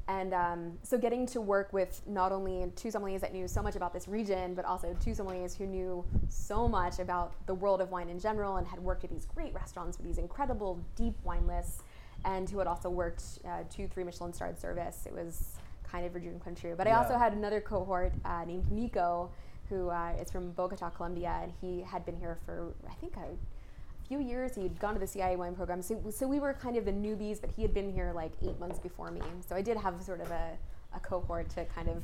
And 0.08 0.34
um, 0.34 0.74
so 0.84 0.98
getting 0.98 1.26
to 1.28 1.40
work 1.40 1.72
with 1.72 2.02
not 2.06 2.34
only 2.34 2.70
two 2.76 2.90
sommeliers 2.90 3.22
that 3.22 3.34
knew 3.34 3.48
so 3.48 3.62
much 3.62 3.78
about 3.78 3.94
this 3.94 4.08
region, 4.08 4.54
but 4.54 4.66
also 4.66 4.94
two 5.02 5.12
sommeliers 5.12 5.58
who 5.58 5.66
knew 5.66 6.04
so 6.28 6.68
much 6.68 7.00
about 7.00 7.34
the 7.46 7.54
world 7.54 7.80
of 7.80 7.90
wine 7.90 8.10
in 8.10 8.20
general 8.20 8.58
and 8.58 8.68
had 8.68 8.80
worked 8.82 9.06
at 9.06 9.10
these 9.10 9.26
great 9.34 9.54
restaurants 9.54 9.98
with 9.98 10.06
these 10.06 10.18
incredible 10.18 10.78
deep 10.98 11.16
wine 11.24 11.48
lists, 11.48 11.84
and 12.26 12.50
who 12.50 12.58
had 12.58 12.68
also 12.68 12.90
worked 12.90 13.24
uh, 13.46 13.64
two, 13.70 13.88
three 13.88 14.04
Michelin 14.04 14.34
starred 14.34 14.60
service. 14.60 15.06
It 15.06 15.14
was 15.14 15.56
kind 15.90 16.06
of 16.06 16.16
a 16.16 16.20
dream 16.20 16.40
come 16.44 16.56
true. 16.56 16.76
But 16.78 16.88
yeah. 16.88 17.00
I 17.00 17.04
also 17.04 17.18
had 17.18 17.34
another 17.34 17.62
cohort 17.62 18.14
uh, 18.26 18.44
named 18.46 18.70
Nico, 18.72 19.32
who 19.70 19.90
uh, 19.90 20.14
is 20.20 20.32
from 20.32 20.52
Bogota, 20.52 20.90
Colombia, 20.90 21.40
and 21.42 21.52
he 21.62 21.82
had 21.82 22.06
been 22.06 22.18
here 22.18 22.38
for 22.46 22.74
I 22.90 22.94
think 22.96 23.16
a 23.18 24.08
few 24.08 24.20
years. 24.20 24.56
He'd 24.56 24.80
gone 24.80 24.94
to 24.94 25.00
the 25.00 25.08
CIA 25.08 25.36
wine 25.36 25.56
program, 25.56 25.82
so, 25.82 26.02
so 26.10 26.28
we 26.28 26.40
were 26.40 26.54
kind 26.54 26.78
of 26.78 26.86
the 26.86 26.92
newbies, 26.92 27.40
but 27.40 27.50
he 27.50 27.62
had 27.62 27.74
been 27.74 27.92
here 27.92 28.12
like 28.14 28.32
eight 28.42 28.60
months 28.60 28.80
before 28.80 29.12
me. 29.12 29.22
So 29.48 29.56
I 29.56 29.62
did 29.62 29.78
have 29.78 30.02
sort 30.02 30.22
of 30.22 30.32
a, 30.32 30.58
a 30.96 31.00
cohort 31.00 31.50
to 31.52 31.66
kind 31.66 31.90
of 31.90 32.04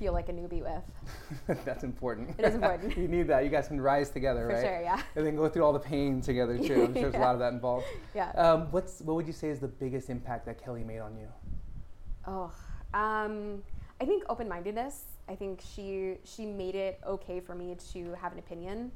feel 0.00 0.14
like 0.14 0.30
a 0.30 0.32
newbie 0.32 0.62
with. 0.62 1.58
That's 1.64 1.84
important. 1.84 2.34
It 2.38 2.44
is 2.46 2.54
important. 2.54 2.96
you 2.96 3.06
need 3.06 3.28
that. 3.28 3.44
You 3.44 3.50
guys 3.50 3.68
can 3.68 3.80
rise 3.80 4.08
together, 4.10 4.48
For 4.48 4.54
right? 4.54 4.64
sure, 4.64 4.80
yeah. 4.82 5.02
And 5.14 5.26
then 5.26 5.36
go 5.36 5.48
through 5.48 5.62
all 5.62 5.74
the 5.74 5.78
pain 5.78 6.22
together 6.22 6.56
too. 6.56 6.62
I'm 6.62 6.66
sure 6.66 6.86
there's 6.88 7.14
a 7.14 7.18
lot 7.18 7.34
of 7.34 7.40
that 7.40 7.52
involved. 7.52 7.86
Yeah. 8.14 8.30
Um, 8.30 8.68
what's 8.72 9.00
what 9.02 9.14
would 9.14 9.26
you 9.26 9.32
say 9.32 9.50
is 9.50 9.60
the 9.60 9.68
biggest 9.68 10.10
impact 10.10 10.46
that 10.46 10.64
Kelli 10.64 10.84
made 10.84 10.98
on 11.00 11.16
you? 11.16 11.28
Oh, 12.26 12.50
um, 12.92 13.62
I 14.00 14.04
think 14.04 14.24
open-mindedness. 14.28 15.04
I 15.30 15.36
think 15.36 15.62
she 15.74 16.16
she 16.24 16.44
made 16.44 16.74
it 16.74 17.00
okay 17.06 17.38
for 17.38 17.54
me 17.54 17.76
to 17.92 18.14
have 18.20 18.32
an 18.32 18.40
opinion, 18.40 18.90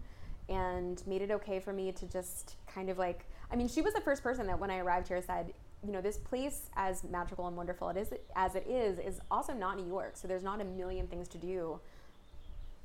and 0.49 1.01
made 1.07 1.23
it 1.23 1.31
okay 1.31 1.61
for 1.61 1.73
me 1.73 1.93
to 1.93 2.07
just 2.07 2.57
kind 2.67 2.91
of 2.91 2.99
like. 2.99 3.27
I 3.53 3.57
mean, 3.57 3.69
she 3.69 3.83
was 3.83 3.95
the 3.95 4.01
first 4.01 4.23
person 4.23 4.49
that 4.49 4.59
when 4.59 4.71
I 4.71 4.79
arrived 4.79 5.07
here 5.07 5.23
said, 5.23 5.53
you 5.85 5.93
know, 5.93 6.01
this 6.01 6.17
place, 6.17 6.71
as 6.75 7.05
magical 7.05 7.47
and 7.47 7.57
wonderful 7.57 7.89
it 7.91 7.97
is 7.97 8.09
as 8.35 8.57
it 8.57 8.67
is, 8.67 8.99
is 8.99 9.21
also 9.31 9.53
not 9.53 9.77
New 9.77 9.87
York. 9.87 10.17
So 10.17 10.27
there's 10.27 10.43
not 10.43 10.61
a 10.61 10.65
million 10.65 11.07
things 11.07 11.29
to 11.29 11.39
do 11.39 11.79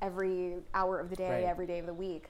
every 0.00 0.54
hour 0.72 1.00
of 1.00 1.10
the 1.10 1.16
day, 1.16 1.30
right. 1.30 1.44
every 1.44 1.66
day 1.66 1.80
of 1.80 1.86
the 1.86 1.94
week. 1.94 2.28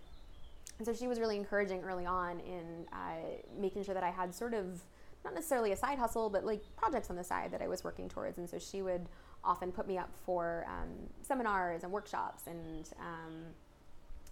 And 0.79 0.87
so 0.87 0.95
she 0.95 1.07
was 1.07 1.21
really 1.21 1.37
encouraging 1.37 1.83
early 1.83 2.07
on 2.07 2.41
in 2.41 2.87
uh, 2.93 3.43
making 3.59 3.85
sure 3.85 3.93
that 3.93 4.03
I 4.03 4.11
had 4.11 4.35
sort 4.35 4.55
of 4.55 4.81
not 5.23 5.35
necessarily 5.35 5.73
a 5.73 5.77
side 5.77 5.99
hustle, 5.99 6.31
but 6.31 6.47
like 6.47 6.62
projects 6.77 7.11
on 7.11 7.17
the 7.17 7.25
side 7.25 7.53
that 7.53 7.61
I 7.61 7.69
was 7.69 7.85
working 7.85 8.09
towards. 8.09 8.39
And 8.39 8.49
so 8.49 8.59
she 8.59 8.81
would 8.81 9.07
often 9.44 9.73
put 9.73 9.87
me 9.87 9.99
up 9.99 10.11
for 10.25 10.66
um, 10.68 10.88
seminars 11.23 11.82
and 11.82 11.92
workshops 11.92 12.47
and 12.47 12.90
um, 13.00 13.32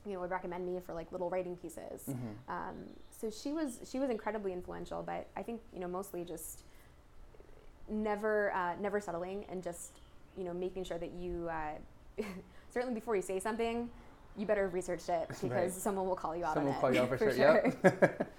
you 0.06 0.12
know 0.12 0.20
would 0.20 0.30
recommend 0.30 0.66
me 0.66 0.80
for 0.84 0.94
like 0.94 1.10
little 1.12 1.30
writing 1.30 1.56
pieces 1.56 2.02
mm-hmm. 2.08 2.52
um, 2.52 2.74
so 3.10 3.30
she 3.30 3.52
was 3.52 3.80
she 3.90 3.98
was 3.98 4.10
incredibly 4.10 4.52
influential 4.52 5.02
but 5.02 5.26
i 5.36 5.42
think 5.42 5.60
you 5.72 5.80
know 5.80 5.88
mostly 5.88 6.24
just 6.24 6.64
never 7.88 8.52
uh, 8.52 8.74
never 8.80 9.00
settling 9.00 9.44
and 9.50 9.62
just 9.62 9.98
you 10.36 10.44
know 10.44 10.52
making 10.52 10.84
sure 10.84 10.98
that 10.98 11.12
you 11.12 11.48
uh, 11.50 12.22
certainly 12.70 12.94
before 12.94 13.16
you 13.16 13.22
say 13.22 13.40
something 13.40 13.88
you 14.36 14.46
better 14.46 14.64
have 14.64 14.74
researched 14.74 15.08
it 15.08 15.28
because 15.42 15.50
right. 15.50 15.72
someone 15.72 16.06
will 16.06 16.16
call 16.16 16.36
you 16.36 16.44
out 16.44 16.54
someone 16.54 16.74
on 16.74 16.82
will 16.82 16.90
it. 16.90 16.94
call 16.94 16.94
you 16.94 17.00
out 17.00 17.08
for, 17.08 17.18
for 17.30 17.34
sure, 17.34 17.74
sure. 17.82 17.98
Yep. 18.02 18.32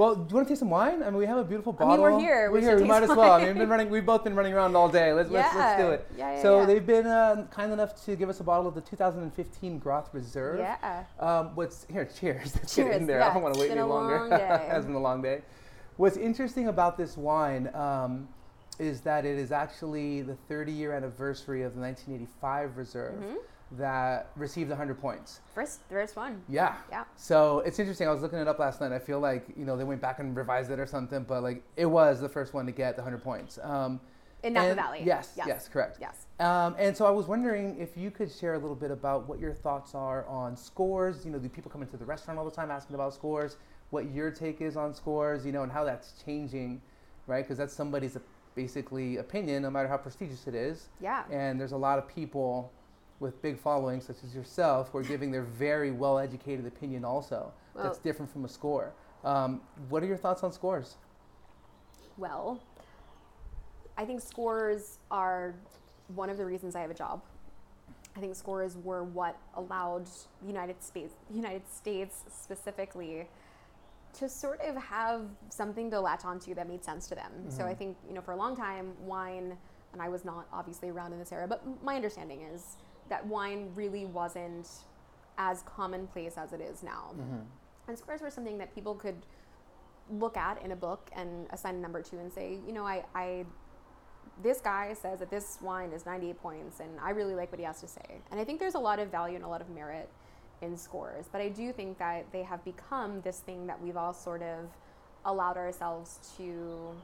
Well, 0.00 0.14
do 0.14 0.24
you 0.30 0.34
want 0.36 0.48
to 0.48 0.52
taste 0.52 0.60
some 0.60 0.70
wine? 0.70 1.02
I 1.02 1.10
mean, 1.10 1.18
we 1.18 1.26
have 1.26 1.36
a 1.36 1.44
beautiful 1.44 1.74
bottle. 1.74 1.92
I 1.92 1.96
mean, 1.96 2.00
we're 2.00 2.20
here. 2.20 2.50
We're 2.50 2.60
we 2.60 2.62
here. 2.62 2.80
We 2.80 2.84
might 2.84 3.02
as 3.02 3.10
well. 3.10 3.32
I 3.32 3.40
mean, 3.40 3.48
we've 3.48 3.58
been 3.58 3.68
running. 3.68 3.90
We've 3.90 4.06
both 4.06 4.24
been 4.24 4.34
running 4.34 4.54
around 4.54 4.74
all 4.74 4.88
day. 4.88 5.12
Let's 5.12 5.30
yeah. 5.30 5.40
let's, 5.40 5.54
let's 5.54 5.82
do 5.82 5.90
it. 5.90 6.10
Yeah, 6.16 6.36
yeah, 6.36 6.42
so 6.42 6.60
yeah. 6.60 6.64
they've 6.64 6.86
been 6.86 7.06
uh, 7.06 7.46
kind 7.50 7.70
enough 7.70 8.02
to 8.06 8.16
give 8.16 8.30
us 8.30 8.40
a 8.40 8.42
bottle 8.42 8.66
of 8.66 8.74
the 8.74 8.80
2015 8.80 9.78
Groth 9.78 10.08
Reserve. 10.14 10.60
Yeah. 10.60 11.04
Um, 11.18 11.54
what's 11.54 11.84
here? 11.92 12.06
Cheers. 12.06 12.54
Let's 12.56 12.74
cheers. 12.74 12.88
Get 12.88 12.96
in 13.02 13.06
there. 13.06 13.18
Yeah, 13.18 13.28
I 13.28 13.34
don't 13.34 13.42
want 13.42 13.56
to 13.56 13.60
wait 13.60 13.72
any 13.72 13.82
longer. 13.82 14.26
it 14.34 14.70
has 14.70 14.86
been 14.86 14.94
a 14.94 14.98
long 14.98 15.20
day. 15.20 15.42
What's 15.98 16.16
interesting 16.16 16.68
about 16.68 16.96
this 16.96 17.18
wine 17.18 17.68
um, 17.74 18.26
is 18.78 19.02
that 19.02 19.26
it 19.26 19.36
is 19.36 19.52
actually 19.52 20.22
the 20.22 20.36
30 20.48 20.72
year 20.72 20.94
anniversary 20.94 21.62
of 21.62 21.74
the 21.74 21.80
1985 21.82 22.78
Reserve. 22.78 23.20
Mm-hmm 23.20 23.36
that 23.72 24.30
received 24.36 24.70
100 24.70 25.00
points. 25.00 25.40
First, 25.54 25.80
first 25.88 26.16
one. 26.16 26.42
Yeah. 26.48 26.76
Yeah. 26.90 27.04
So 27.16 27.60
it's 27.60 27.78
interesting. 27.78 28.08
I 28.08 28.10
was 28.10 28.22
looking 28.22 28.38
it 28.38 28.48
up 28.48 28.58
last 28.58 28.80
night. 28.80 28.92
I 28.92 28.98
feel 28.98 29.20
like 29.20 29.46
you 29.56 29.64
know 29.64 29.76
they 29.76 29.84
went 29.84 30.00
back 30.00 30.18
and 30.18 30.36
revised 30.36 30.70
it 30.70 30.80
or 30.80 30.86
something, 30.86 31.24
but 31.24 31.42
like 31.42 31.62
it 31.76 31.86
was 31.86 32.20
the 32.20 32.28
first 32.28 32.52
one 32.52 32.66
to 32.66 32.72
get 32.72 32.96
the 32.96 33.02
100 33.02 33.22
points. 33.22 33.58
Um, 33.62 34.00
in 34.42 34.54
Napa 34.54 34.74
Valley. 34.74 35.02
Yes, 35.04 35.34
yes. 35.36 35.46
Yes. 35.46 35.68
Correct. 35.68 35.98
Yes. 36.00 36.26
Um, 36.38 36.74
and 36.78 36.96
so 36.96 37.06
I 37.06 37.10
was 37.10 37.26
wondering 37.26 37.78
if 37.78 37.96
you 37.96 38.10
could 38.10 38.32
share 38.32 38.54
a 38.54 38.58
little 38.58 38.76
bit 38.76 38.90
about 38.90 39.28
what 39.28 39.38
your 39.38 39.52
thoughts 39.52 39.94
are 39.94 40.26
on 40.26 40.56
scores. 40.56 41.24
You 41.24 41.30
know, 41.30 41.38
do 41.38 41.48
people 41.48 41.70
come 41.70 41.82
into 41.82 41.96
the 41.96 42.06
restaurant 42.06 42.38
all 42.38 42.44
the 42.44 42.50
time 42.50 42.70
asking 42.70 42.94
about 42.94 43.14
scores? 43.14 43.56
What 43.90 44.10
your 44.10 44.30
take 44.30 44.60
is 44.60 44.76
on 44.76 44.94
scores? 44.94 45.44
You 45.44 45.52
know, 45.52 45.62
and 45.62 45.70
how 45.70 45.84
that's 45.84 46.14
changing, 46.24 46.80
right? 47.26 47.44
Because 47.44 47.58
that's 47.58 47.74
somebody's 47.74 48.16
basically 48.54 49.18
opinion, 49.18 49.62
no 49.62 49.70
matter 49.70 49.88
how 49.88 49.96
prestigious 49.96 50.46
it 50.46 50.54
is. 50.54 50.88
Yeah. 51.00 51.24
And 51.30 51.60
there's 51.60 51.72
a 51.72 51.76
lot 51.76 51.98
of 51.98 52.08
people 52.08 52.72
with 53.20 53.40
big 53.42 53.58
followings 53.58 54.06
such 54.06 54.16
as 54.24 54.34
yourself 54.34 54.90
who 54.90 54.98
are 54.98 55.02
giving 55.02 55.30
their 55.30 55.42
very 55.42 55.90
well 55.90 56.18
educated 56.18 56.66
opinion 56.66 57.04
also 57.04 57.52
well, 57.74 57.84
that's 57.84 57.98
different 57.98 58.32
from 58.32 58.44
a 58.44 58.48
score. 58.48 58.92
Um, 59.24 59.60
what 59.88 60.02
are 60.02 60.06
your 60.06 60.16
thoughts 60.16 60.42
on 60.42 60.52
scores? 60.52 60.96
Well, 62.16 62.60
I 63.96 64.04
think 64.04 64.22
scores 64.22 64.98
are 65.10 65.54
one 66.14 66.30
of 66.30 66.38
the 66.38 66.44
reasons 66.44 66.74
I 66.74 66.80
have 66.80 66.90
a 66.90 66.94
job. 66.94 67.22
I 68.16 68.20
think 68.20 68.34
scores 68.34 68.76
were 68.76 69.04
what 69.04 69.38
allowed 69.54 70.06
the 70.40 70.48
United 70.48 70.82
States, 70.82 71.14
United 71.32 71.62
States 71.70 72.24
specifically, 72.28 73.28
to 74.14 74.28
sort 74.28 74.60
of 74.62 74.74
have 74.76 75.22
something 75.50 75.90
to 75.90 76.00
latch 76.00 76.24
onto 76.24 76.54
that 76.54 76.68
made 76.68 76.84
sense 76.84 77.06
to 77.08 77.14
them. 77.14 77.30
Mm-hmm. 77.30 77.50
So 77.50 77.64
I 77.64 77.74
think 77.74 77.96
you 78.08 78.14
know 78.14 78.20
for 78.20 78.32
a 78.32 78.36
long 78.36 78.56
time, 78.56 78.92
wine, 79.02 79.56
and 79.92 80.02
I 80.02 80.08
was 80.08 80.24
not 80.24 80.46
obviously 80.52 80.88
around 80.88 81.12
in 81.12 81.18
this 81.18 81.30
era, 81.30 81.46
but 81.46 81.62
my 81.84 81.94
understanding 81.94 82.42
is 82.42 82.76
that 83.10 83.26
wine 83.26 83.70
really 83.74 84.06
wasn't 84.06 84.68
as 85.36 85.62
commonplace 85.62 86.34
as 86.36 86.52
it 86.52 86.60
is 86.60 86.82
now. 86.82 87.10
Mm-hmm. 87.12 87.40
And 87.88 87.98
scores 87.98 88.20
were 88.20 88.30
something 88.30 88.58
that 88.58 88.74
people 88.74 88.94
could 88.94 89.16
look 90.10 90.36
at 90.36 90.62
in 90.62 90.72
a 90.72 90.76
book 90.76 91.10
and 91.14 91.46
assign 91.50 91.76
a 91.76 91.78
number 91.78 92.02
to 92.02 92.18
and 92.18 92.32
say, 92.32 92.58
you 92.66 92.72
know, 92.72 92.86
I, 92.86 93.04
I 93.14 93.44
this 94.42 94.60
guy 94.60 94.94
says 94.94 95.18
that 95.18 95.30
this 95.30 95.58
wine 95.60 95.90
is 95.92 96.06
98 96.06 96.40
points 96.40 96.80
and 96.80 96.90
I 97.00 97.10
really 97.10 97.34
like 97.34 97.52
what 97.52 97.58
he 97.58 97.64
has 97.66 97.80
to 97.80 97.88
say. 97.88 98.20
And 98.30 98.40
I 98.40 98.44
think 98.44 98.58
there's 98.58 98.74
a 98.74 98.78
lot 98.80 98.98
of 98.98 99.10
value 99.10 99.36
and 99.36 99.44
a 99.44 99.48
lot 99.48 99.60
of 99.60 99.68
merit 99.70 100.08
in 100.62 100.76
scores, 100.76 101.26
but 101.30 101.40
I 101.40 101.48
do 101.48 101.72
think 101.72 101.98
that 101.98 102.26
they 102.32 102.42
have 102.42 102.64
become 102.64 103.20
this 103.22 103.40
thing 103.40 103.66
that 103.66 103.80
we've 103.82 103.96
all 103.96 104.12
sort 104.12 104.42
of 104.42 104.66
allowed 105.24 105.56
ourselves 105.56 106.18
to 106.36 106.94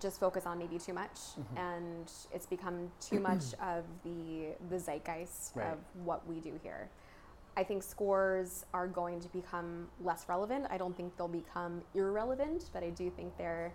just 0.00 0.20
focus 0.20 0.46
on 0.46 0.58
maybe 0.58 0.78
too 0.78 0.92
much 0.92 1.10
mm-hmm. 1.38 1.56
and 1.56 2.10
it's 2.32 2.46
become 2.46 2.90
too 3.00 3.20
much 3.20 3.42
of 3.62 3.84
the 4.04 4.48
the 4.70 4.78
zeitgeist 4.78 5.52
right. 5.54 5.72
of 5.72 5.78
what 6.04 6.26
we 6.28 6.40
do 6.40 6.52
here 6.62 6.88
i 7.56 7.64
think 7.64 7.82
scores 7.82 8.64
are 8.72 8.86
going 8.86 9.20
to 9.20 9.28
become 9.28 9.88
less 10.02 10.26
relevant 10.28 10.66
i 10.70 10.76
don't 10.76 10.96
think 10.96 11.16
they'll 11.16 11.28
become 11.28 11.82
irrelevant 11.94 12.70
but 12.72 12.82
i 12.82 12.90
do 12.90 13.10
think 13.10 13.36
there 13.36 13.72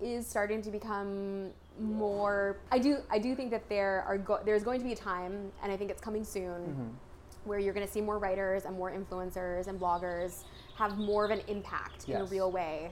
is 0.00 0.26
starting 0.26 0.60
to 0.60 0.70
become 0.70 1.50
more 1.80 2.58
i 2.70 2.78
do 2.78 2.98
i 3.10 3.18
do 3.18 3.34
think 3.34 3.50
that 3.50 3.68
there 3.68 4.04
are 4.06 4.18
go- 4.18 4.40
there's 4.44 4.62
going 4.64 4.78
to 4.78 4.84
be 4.84 4.92
a 4.92 4.96
time 4.96 5.50
and 5.62 5.72
i 5.72 5.76
think 5.76 5.90
it's 5.90 6.00
coming 6.00 6.24
soon 6.24 6.62
mm-hmm. 6.62 6.88
where 7.44 7.58
you're 7.58 7.72
going 7.74 7.86
to 7.86 7.92
see 7.92 8.00
more 8.00 8.18
writers 8.18 8.64
and 8.64 8.76
more 8.76 8.92
influencers 8.92 9.68
and 9.68 9.80
bloggers 9.80 10.44
have 10.76 10.98
more 10.98 11.24
of 11.24 11.30
an 11.30 11.40
impact 11.46 12.04
yes. 12.06 12.16
in 12.16 12.22
a 12.22 12.24
real 12.24 12.50
way 12.50 12.90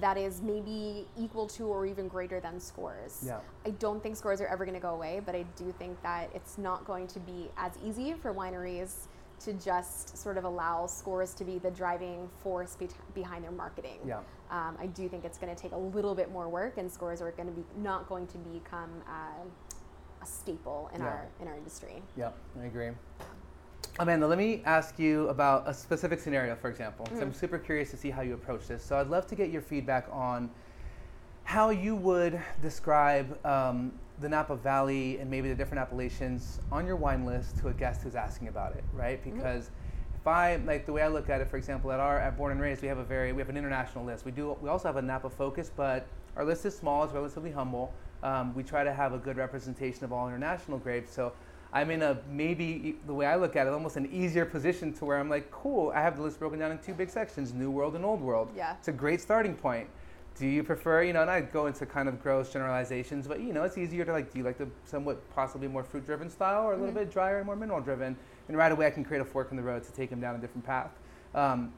that 0.00 0.16
is 0.16 0.40
maybe 0.40 1.06
equal 1.18 1.46
to 1.46 1.64
or 1.64 1.86
even 1.86 2.08
greater 2.08 2.40
than 2.40 2.58
scores. 2.60 3.22
Yeah. 3.26 3.40
I 3.66 3.70
don't 3.70 4.02
think 4.02 4.16
scores 4.16 4.40
are 4.40 4.46
ever 4.46 4.64
going 4.64 4.74
to 4.74 4.80
go 4.80 4.94
away, 4.94 5.20
but 5.24 5.34
I 5.34 5.44
do 5.56 5.72
think 5.78 6.00
that 6.02 6.30
it's 6.34 6.58
not 6.58 6.84
going 6.84 7.06
to 7.08 7.20
be 7.20 7.50
as 7.56 7.72
easy 7.84 8.14
for 8.14 8.32
wineries 8.32 9.06
to 9.44 9.52
just 9.54 10.16
sort 10.16 10.38
of 10.38 10.44
allow 10.44 10.86
scores 10.86 11.34
to 11.34 11.44
be 11.44 11.58
the 11.58 11.70
driving 11.70 12.28
force 12.42 12.76
be- 12.76 12.88
behind 13.14 13.44
their 13.44 13.50
marketing. 13.50 13.98
Yeah. 14.06 14.20
Um, 14.50 14.76
I 14.78 14.86
do 14.86 15.08
think 15.08 15.24
it's 15.24 15.38
going 15.38 15.54
to 15.54 15.60
take 15.60 15.72
a 15.72 15.78
little 15.78 16.14
bit 16.14 16.30
more 16.30 16.48
work, 16.48 16.78
and 16.78 16.90
scores 16.90 17.20
are 17.20 17.30
going 17.32 17.48
to 17.48 17.54
be 17.54 17.64
not 17.78 18.08
going 18.08 18.26
to 18.28 18.38
become 18.38 18.90
uh, 19.08 19.42
a 20.22 20.26
staple 20.26 20.90
in 20.94 21.00
yeah. 21.00 21.06
our 21.06 21.26
in 21.40 21.48
our 21.48 21.56
industry. 21.56 22.02
Yeah, 22.16 22.30
I 22.60 22.66
agree. 22.66 22.90
Amanda, 23.98 24.26
let 24.26 24.38
me 24.38 24.62
ask 24.64 24.98
you 24.98 25.28
about 25.28 25.68
a 25.68 25.74
specific 25.74 26.18
scenario, 26.18 26.56
for 26.56 26.70
example. 26.70 27.04
Mm-hmm. 27.06 27.20
I'm 27.20 27.34
super 27.34 27.58
curious 27.58 27.90
to 27.90 27.96
see 27.98 28.08
how 28.08 28.22
you 28.22 28.32
approach 28.32 28.66
this. 28.66 28.82
So 28.82 28.96
I'd 28.96 29.08
love 29.08 29.26
to 29.26 29.34
get 29.34 29.50
your 29.50 29.60
feedback 29.60 30.08
on 30.10 30.50
how 31.44 31.70
you 31.70 31.94
would 31.94 32.40
describe 32.62 33.44
um, 33.44 33.92
the 34.20 34.28
Napa 34.30 34.56
Valley 34.56 35.18
and 35.18 35.30
maybe 35.30 35.50
the 35.50 35.54
different 35.54 35.80
appellations 35.80 36.58
on 36.70 36.86
your 36.86 36.96
wine 36.96 37.26
list 37.26 37.58
to 37.58 37.68
a 37.68 37.72
guest 37.74 38.02
who's 38.02 38.14
asking 38.14 38.48
about 38.48 38.74
it, 38.74 38.84
right? 38.94 39.20
Mm-hmm. 39.20 39.36
Because 39.36 39.66
mm-hmm. 39.66 40.16
if 40.20 40.26
I 40.26 40.56
like 40.64 40.86
the 40.86 40.92
way 40.92 41.02
I 41.02 41.08
look 41.08 41.28
at 41.28 41.42
it, 41.42 41.48
for 41.48 41.58
example, 41.58 41.92
at 41.92 42.00
our 42.00 42.18
at 42.18 42.38
Born 42.38 42.52
and 42.52 42.60
Raised, 42.62 42.80
we 42.80 42.88
have 42.88 42.98
a 42.98 43.04
very 43.04 43.34
we 43.34 43.42
have 43.42 43.50
an 43.50 43.58
international 43.58 44.06
list. 44.06 44.24
We 44.24 44.32
do 44.32 44.56
we 44.62 44.70
also 44.70 44.88
have 44.88 44.96
a 44.96 45.02
Napa 45.02 45.28
focus, 45.28 45.70
but 45.76 46.06
our 46.36 46.46
list 46.46 46.64
is 46.64 46.74
small. 46.74 47.04
It's 47.04 47.12
relatively 47.12 47.50
humble. 47.50 47.92
Um, 48.22 48.54
we 48.54 48.62
try 48.62 48.84
to 48.84 48.92
have 48.94 49.12
a 49.12 49.18
good 49.18 49.36
representation 49.36 50.04
of 50.04 50.12
all 50.12 50.28
international 50.28 50.78
grapes. 50.78 51.12
So 51.12 51.34
I'm 51.72 51.90
in 51.90 52.02
a 52.02 52.18
maybe 52.30 52.96
the 53.06 53.14
way 53.14 53.26
I 53.26 53.36
look 53.36 53.56
at 53.56 53.66
it, 53.66 53.72
almost 53.72 53.96
an 53.96 54.08
easier 54.12 54.44
position 54.44 54.92
to 54.94 55.04
where 55.04 55.18
I'm 55.18 55.30
like, 55.30 55.50
cool, 55.50 55.90
I 55.94 56.02
have 56.02 56.16
the 56.16 56.22
list 56.22 56.38
broken 56.38 56.58
down 56.58 56.70
in 56.70 56.78
two 56.78 56.92
big 56.92 57.08
sections, 57.08 57.54
New 57.54 57.70
World 57.70 57.96
and 57.96 58.04
Old 58.04 58.20
World. 58.20 58.50
Yeah. 58.54 58.76
It's 58.78 58.88
a 58.88 58.92
great 58.92 59.20
starting 59.20 59.54
point. 59.54 59.88
Do 60.38 60.46
you 60.46 60.62
prefer, 60.62 61.02
you 61.02 61.12
know, 61.12 61.22
and 61.22 61.30
I 61.30 61.40
go 61.40 61.66
into 61.66 61.84
kind 61.86 62.08
of 62.08 62.22
gross 62.22 62.52
generalizations, 62.52 63.26
but 63.26 63.40
you 63.40 63.52
know, 63.52 63.64
it's 63.64 63.78
easier 63.78 64.04
to 64.04 64.12
like, 64.12 64.32
do 64.32 64.38
you 64.38 64.44
like 64.44 64.58
the 64.58 64.68
somewhat 64.84 65.28
possibly 65.34 65.68
more 65.68 65.84
fruit 65.84 66.04
driven 66.04 66.28
style 66.28 66.64
or 66.64 66.72
a 66.72 66.76
little 66.76 66.88
mm-hmm. 66.88 66.98
bit 66.98 67.10
drier 67.10 67.38
and 67.38 67.46
more 67.46 67.56
mineral 67.56 67.80
driven? 67.80 68.16
And 68.48 68.56
right 68.56 68.72
away 68.72 68.86
I 68.86 68.90
can 68.90 69.04
create 69.04 69.20
a 69.20 69.24
fork 69.24 69.48
in 69.50 69.56
the 69.56 69.62
road 69.62 69.84
to 69.84 69.92
take 69.92 70.10
them 70.10 70.20
down 70.20 70.34
a 70.34 70.38
different 70.38 70.66
path. 70.66 70.90
Um, 71.34 71.72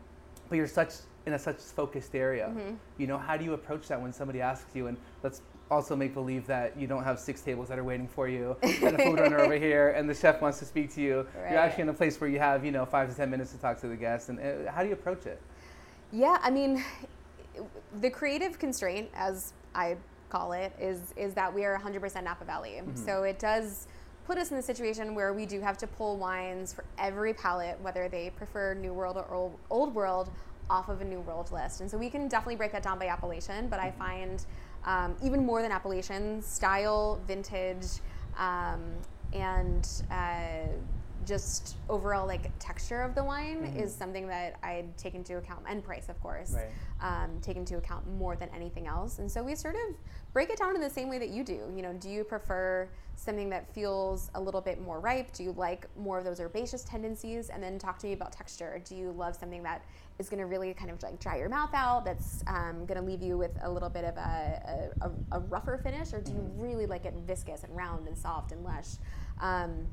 but 0.48 0.56
you're 0.56 0.66
such 0.66 0.92
in 1.26 1.34
a 1.34 1.38
such 1.38 1.56
focused 1.56 2.14
area. 2.14 2.48
Mm-hmm. 2.48 2.74
You 2.98 3.06
know, 3.06 3.18
how 3.18 3.36
do 3.36 3.44
you 3.44 3.54
approach 3.54 3.88
that 3.88 4.00
when 4.00 4.12
somebody 4.12 4.40
asks 4.40 4.74
you? 4.74 4.88
And 4.88 4.96
let's 5.22 5.40
also 5.70 5.96
make 5.96 6.14
believe 6.14 6.46
that 6.46 6.78
you 6.78 6.86
don't 6.86 7.04
have 7.04 7.18
six 7.18 7.40
tables 7.40 7.68
that 7.68 7.78
are 7.78 7.84
waiting 7.84 8.06
for 8.06 8.28
you 8.28 8.56
and 8.62 9.00
a 9.00 9.04
food 9.04 9.18
runner 9.18 9.40
over 9.40 9.54
here 9.54 9.90
and 9.90 10.08
the 10.08 10.14
chef 10.14 10.40
wants 10.40 10.58
to 10.58 10.64
speak 10.64 10.92
to 10.94 11.00
you. 11.00 11.26
Right. 11.36 11.52
You're 11.52 11.60
actually 11.60 11.82
in 11.82 11.88
a 11.88 11.94
place 11.94 12.20
where 12.20 12.28
you 12.28 12.38
have, 12.38 12.64
you 12.64 12.70
know, 12.70 12.84
five 12.84 13.08
to 13.10 13.16
10 13.16 13.30
minutes 13.30 13.52
to 13.52 13.58
talk 13.58 13.80
to 13.80 13.88
the 13.88 13.96
guest. 13.96 14.28
And 14.28 14.38
uh, 14.38 14.70
how 14.70 14.82
do 14.82 14.88
you 14.88 14.94
approach 14.94 15.26
it? 15.26 15.40
Yeah, 16.12 16.38
I 16.42 16.50
mean, 16.50 16.84
the 18.00 18.10
creative 18.10 18.58
constraint, 18.58 19.08
as 19.14 19.52
I 19.74 19.96
call 20.28 20.52
it, 20.52 20.72
is, 20.78 21.12
is 21.16 21.34
that 21.34 21.52
we 21.52 21.64
are 21.64 21.78
100% 21.78 22.22
Napa 22.22 22.44
Valley. 22.44 22.80
Mm-hmm. 22.80 22.96
So 23.04 23.22
it 23.22 23.38
does 23.38 23.88
put 24.26 24.38
us 24.38 24.50
in 24.50 24.56
the 24.56 24.62
situation 24.62 25.14
where 25.14 25.32
we 25.32 25.46
do 25.46 25.60
have 25.60 25.76
to 25.78 25.86
pull 25.86 26.16
wines 26.16 26.72
for 26.72 26.84
every 26.98 27.34
palate, 27.34 27.80
whether 27.80 28.08
they 28.08 28.30
prefer 28.30 28.74
New 28.74 28.92
World 28.92 29.16
or 29.16 29.34
Old, 29.34 29.58
old 29.70 29.94
World, 29.94 30.30
off 30.70 30.88
of 30.88 31.00
a 31.00 31.04
New 31.04 31.20
World 31.20 31.52
list. 31.52 31.80
And 31.80 31.90
so 31.90 31.98
we 31.98 32.08
can 32.08 32.28
definitely 32.28 32.56
break 32.56 32.72
that 32.72 32.82
down 32.82 32.98
by 32.98 33.08
appellation, 33.08 33.68
but 33.68 33.80
I 33.80 33.88
mm-hmm. 33.88 33.98
find 33.98 34.46
um, 34.84 35.16
even 35.22 35.44
more 35.44 35.62
than 35.62 35.72
appellation 35.72 36.42
style, 36.42 37.20
vintage, 37.26 38.00
Um, 38.36 38.82
and 39.32 39.86
uh, 40.10 40.66
just 41.26 41.76
overall 41.88 42.26
like 42.26 42.50
texture 42.58 43.02
of 43.02 43.14
the 43.14 43.22
wine 43.22 43.62
mm-hmm. 43.62 43.78
is 43.78 43.94
something 43.94 44.26
that 44.28 44.56
I 44.62 44.84
take 44.96 45.14
into 45.14 45.36
account 45.38 45.64
and 45.68 45.82
price 45.82 46.08
of 46.08 46.20
course 46.20 46.54
right. 46.54 46.70
um, 47.00 47.38
take 47.40 47.56
into 47.56 47.76
account 47.76 48.06
more 48.06 48.36
than 48.36 48.48
anything 48.54 48.86
else. 48.86 49.18
And 49.18 49.30
so 49.30 49.42
we 49.42 49.54
sort 49.54 49.74
of 49.74 49.94
break 50.32 50.50
it 50.50 50.58
down 50.58 50.74
in 50.74 50.80
the 50.80 50.90
same 50.90 51.08
way 51.08 51.18
that 51.18 51.30
you 51.30 51.44
do. 51.44 51.72
You 51.74 51.82
know 51.82 51.92
do 51.92 52.08
you 52.08 52.24
prefer 52.24 52.88
something 53.16 53.48
that 53.50 53.72
feels 53.72 54.30
a 54.34 54.40
little 54.40 54.60
bit 54.60 54.80
more 54.80 55.00
ripe? 55.00 55.32
Do 55.32 55.42
you 55.44 55.52
like 55.52 55.86
more 55.96 56.18
of 56.18 56.24
those 56.24 56.40
herbaceous 56.40 56.84
tendencies? 56.84 57.48
And 57.48 57.62
then 57.62 57.78
talk 57.78 57.98
to 58.00 58.06
me 58.06 58.12
about 58.12 58.32
texture. 58.32 58.80
Do 58.84 58.94
you 58.96 59.12
love 59.12 59.36
something 59.36 59.62
that 59.62 59.84
is 60.18 60.28
going 60.28 60.40
to 60.40 60.46
really 60.46 60.74
kind 60.74 60.90
of 60.90 61.02
like 61.02 61.18
dry 61.20 61.38
your 61.38 61.48
mouth 61.48 61.70
out 61.74 62.04
that's 62.04 62.42
um, 62.46 62.86
going 62.86 63.00
to 63.00 63.06
leave 63.06 63.22
you 63.22 63.36
with 63.38 63.52
a 63.62 63.70
little 63.70 63.88
bit 63.88 64.04
of 64.04 64.16
a, 64.16 64.90
a, 65.00 65.10
a 65.32 65.40
rougher 65.40 65.78
finish? 65.78 66.12
Or 66.12 66.20
do 66.20 66.32
you 66.32 66.38
mm-hmm. 66.38 66.60
really 66.60 66.86
like 66.86 67.04
it 67.04 67.14
viscous 67.26 67.64
and 67.64 67.74
round 67.76 68.08
and 68.08 68.16
soft 68.16 68.52
and 68.52 68.64
lush? 68.64 68.96
Um, 69.40 69.86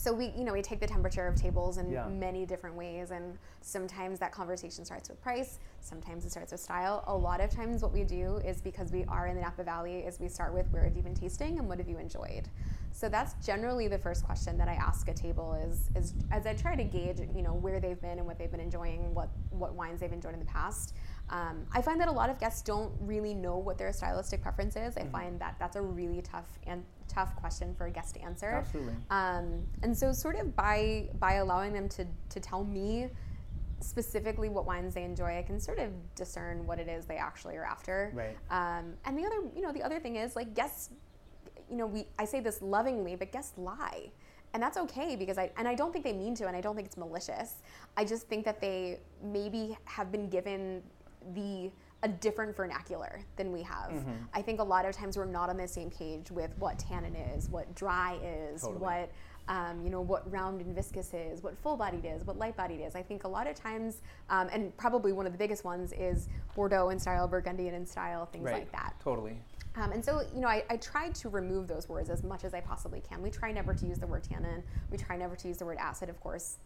so 0.00 0.14
we 0.14 0.32
you 0.34 0.44
know 0.44 0.52
we 0.54 0.62
take 0.62 0.80
the 0.80 0.86
temperature 0.86 1.26
of 1.26 1.34
tables 1.34 1.76
in 1.76 1.90
yeah. 1.90 2.08
many 2.08 2.46
different 2.46 2.74
ways 2.74 3.10
and 3.10 3.36
sometimes 3.60 4.18
that 4.18 4.32
conversation 4.32 4.82
starts 4.82 5.10
with 5.10 5.20
price 5.20 5.58
sometimes 5.82 6.24
it 6.24 6.30
starts 6.30 6.52
with 6.52 6.60
style 6.60 7.04
a 7.06 7.14
lot 7.14 7.38
of 7.38 7.50
times 7.50 7.82
what 7.82 7.92
we 7.92 8.02
do 8.02 8.38
is 8.38 8.62
because 8.62 8.90
we 8.90 9.04
are 9.04 9.26
in 9.26 9.36
the 9.36 9.42
napa 9.42 9.62
valley 9.62 9.98
is 9.98 10.18
we 10.18 10.26
start 10.26 10.54
with 10.54 10.66
where 10.70 10.82
have 10.82 10.96
you 10.96 11.02
been 11.02 11.14
tasting 11.14 11.58
and 11.58 11.68
what 11.68 11.76
have 11.76 11.88
you 11.88 11.98
enjoyed 11.98 12.48
so 12.92 13.08
that's 13.08 13.34
generally 13.44 13.88
the 13.88 13.98
first 13.98 14.24
question 14.24 14.58
that 14.58 14.68
i 14.68 14.74
ask 14.74 15.08
a 15.08 15.14
table 15.14 15.54
is, 15.68 15.90
is 15.96 16.14
as 16.30 16.46
i 16.46 16.54
try 16.54 16.74
to 16.74 16.84
gauge 16.84 17.20
you 17.34 17.42
know 17.42 17.54
where 17.54 17.80
they've 17.80 18.00
been 18.00 18.18
and 18.18 18.26
what 18.26 18.38
they've 18.38 18.50
been 18.50 18.60
enjoying 18.60 19.14
what 19.14 19.28
what 19.50 19.74
wines 19.74 20.00
they've 20.00 20.12
enjoyed 20.12 20.34
in 20.34 20.40
the 20.40 20.46
past 20.46 20.94
um, 21.30 21.64
I 21.72 21.80
find 21.80 22.00
that 22.00 22.08
a 22.08 22.12
lot 22.12 22.28
of 22.28 22.40
guests 22.40 22.60
don't 22.60 22.92
really 23.00 23.34
know 23.34 23.56
what 23.56 23.78
their 23.78 23.92
stylistic 23.92 24.42
preference 24.42 24.74
is. 24.74 24.96
I 24.96 25.02
mm-hmm. 25.02 25.12
find 25.12 25.40
that 25.40 25.54
that's 25.58 25.76
a 25.76 25.80
really 25.80 26.22
tough 26.22 26.48
and 26.66 26.84
tough 27.06 27.34
question 27.36 27.74
for 27.74 27.86
a 27.86 27.90
guest 27.90 28.14
to 28.16 28.22
answer. 28.22 28.48
Absolutely. 28.48 28.94
Um, 29.10 29.62
and 29.82 29.96
so, 29.96 30.12
sort 30.12 30.36
of 30.36 30.56
by 30.56 31.08
by 31.20 31.34
allowing 31.34 31.72
them 31.72 31.88
to 31.90 32.04
to 32.30 32.40
tell 32.40 32.64
me 32.64 33.08
specifically 33.80 34.48
what 34.48 34.66
wines 34.66 34.94
they 34.94 35.04
enjoy, 35.04 35.38
I 35.38 35.42
can 35.42 35.60
sort 35.60 35.78
of 35.78 35.90
discern 36.14 36.66
what 36.66 36.78
it 36.78 36.88
is 36.88 37.06
they 37.06 37.16
actually 37.16 37.56
are 37.56 37.64
after. 37.64 38.12
Right. 38.12 38.36
Um, 38.50 38.94
and 39.04 39.16
the 39.16 39.24
other, 39.24 39.36
you 39.54 39.62
know, 39.62 39.72
the 39.72 39.82
other 39.82 40.00
thing 40.00 40.16
is 40.16 40.36
like 40.36 40.54
guests, 40.54 40.90
you 41.70 41.76
know, 41.76 41.86
we 41.86 42.06
I 42.18 42.24
say 42.24 42.40
this 42.40 42.60
lovingly, 42.60 43.16
but 43.16 43.32
guests 43.32 43.56
lie 43.56 44.10
and 44.52 44.62
that's 44.62 44.76
okay 44.76 45.16
because 45.16 45.38
I 45.38 45.50
and 45.56 45.68
I 45.68 45.74
don't 45.74 45.92
think 45.92 46.04
they 46.04 46.12
mean 46.12 46.34
to 46.36 46.46
and 46.46 46.56
I 46.56 46.60
don't 46.60 46.74
think 46.74 46.86
it's 46.86 46.96
malicious. 46.96 47.56
I 47.96 48.04
just 48.04 48.28
think 48.28 48.44
that 48.44 48.60
they 48.60 48.98
maybe 49.22 49.76
have 49.84 50.10
been 50.10 50.28
given 50.28 50.82
the 51.34 51.70
a 52.02 52.08
different 52.08 52.56
vernacular 52.56 53.20
than 53.36 53.52
we 53.52 53.62
have. 53.62 53.90
Mm-hmm. 53.90 54.12
I 54.32 54.40
think 54.40 54.60
a 54.60 54.64
lot 54.64 54.86
of 54.86 54.94
times 54.94 55.18
we're 55.18 55.26
not 55.26 55.50
on 55.50 55.58
the 55.58 55.68
same 55.68 55.90
page 55.90 56.30
with 56.30 56.50
what 56.58 56.78
tannin 56.78 57.14
is, 57.14 57.50
what 57.50 57.74
dry 57.74 58.18
is, 58.24 58.62
totally. 58.62 58.80
what 58.80 59.10
um, 59.48 59.82
you 59.82 59.90
know 59.90 60.00
what 60.00 60.30
round 60.30 60.60
and 60.60 60.74
viscous 60.74 61.12
is, 61.12 61.42
what 61.42 61.56
full 61.58 61.76
bodied 61.76 62.04
is, 62.04 62.24
what 62.24 62.38
light 62.38 62.56
bodied 62.56 62.80
is. 62.80 62.94
I 62.94 63.02
think 63.02 63.24
a 63.24 63.28
lot 63.28 63.46
of 63.46 63.54
times, 63.54 64.00
um, 64.30 64.48
and 64.52 64.76
probably 64.76 65.12
one 65.12 65.26
of 65.26 65.32
the 65.32 65.38
biggest 65.38 65.64
ones 65.64 65.92
is 65.92 66.28
Bordeaux 66.54 66.90
in 66.90 66.98
style, 66.98 67.28
Burgundian 67.28 67.74
in 67.74 67.86
style, 67.86 68.26
things 68.26 68.44
right. 68.44 68.54
like 68.54 68.72
that. 68.72 68.94
Totally. 69.02 69.38
Um, 69.76 69.92
and 69.92 70.04
so, 70.04 70.22
you 70.34 70.40
know, 70.40 70.48
I, 70.48 70.64
I 70.68 70.76
try 70.76 71.10
to 71.10 71.28
remove 71.28 71.68
those 71.68 71.88
words 71.88 72.10
as 72.10 72.22
much 72.22 72.44
as 72.44 72.54
I 72.54 72.60
possibly 72.60 73.00
can. 73.00 73.22
We 73.22 73.30
try 73.30 73.52
never 73.52 73.72
to 73.72 73.86
use 73.86 73.98
the 73.98 74.06
word 74.06 74.24
tannin. 74.24 74.62
We 74.90 74.98
try 74.98 75.16
never 75.16 75.36
to 75.36 75.48
use 75.48 75.58
the 75.58 75.64
word 75.66 75.78
acid, 75.78 76.08
of 76.08 76.18
course. 76.20 76.56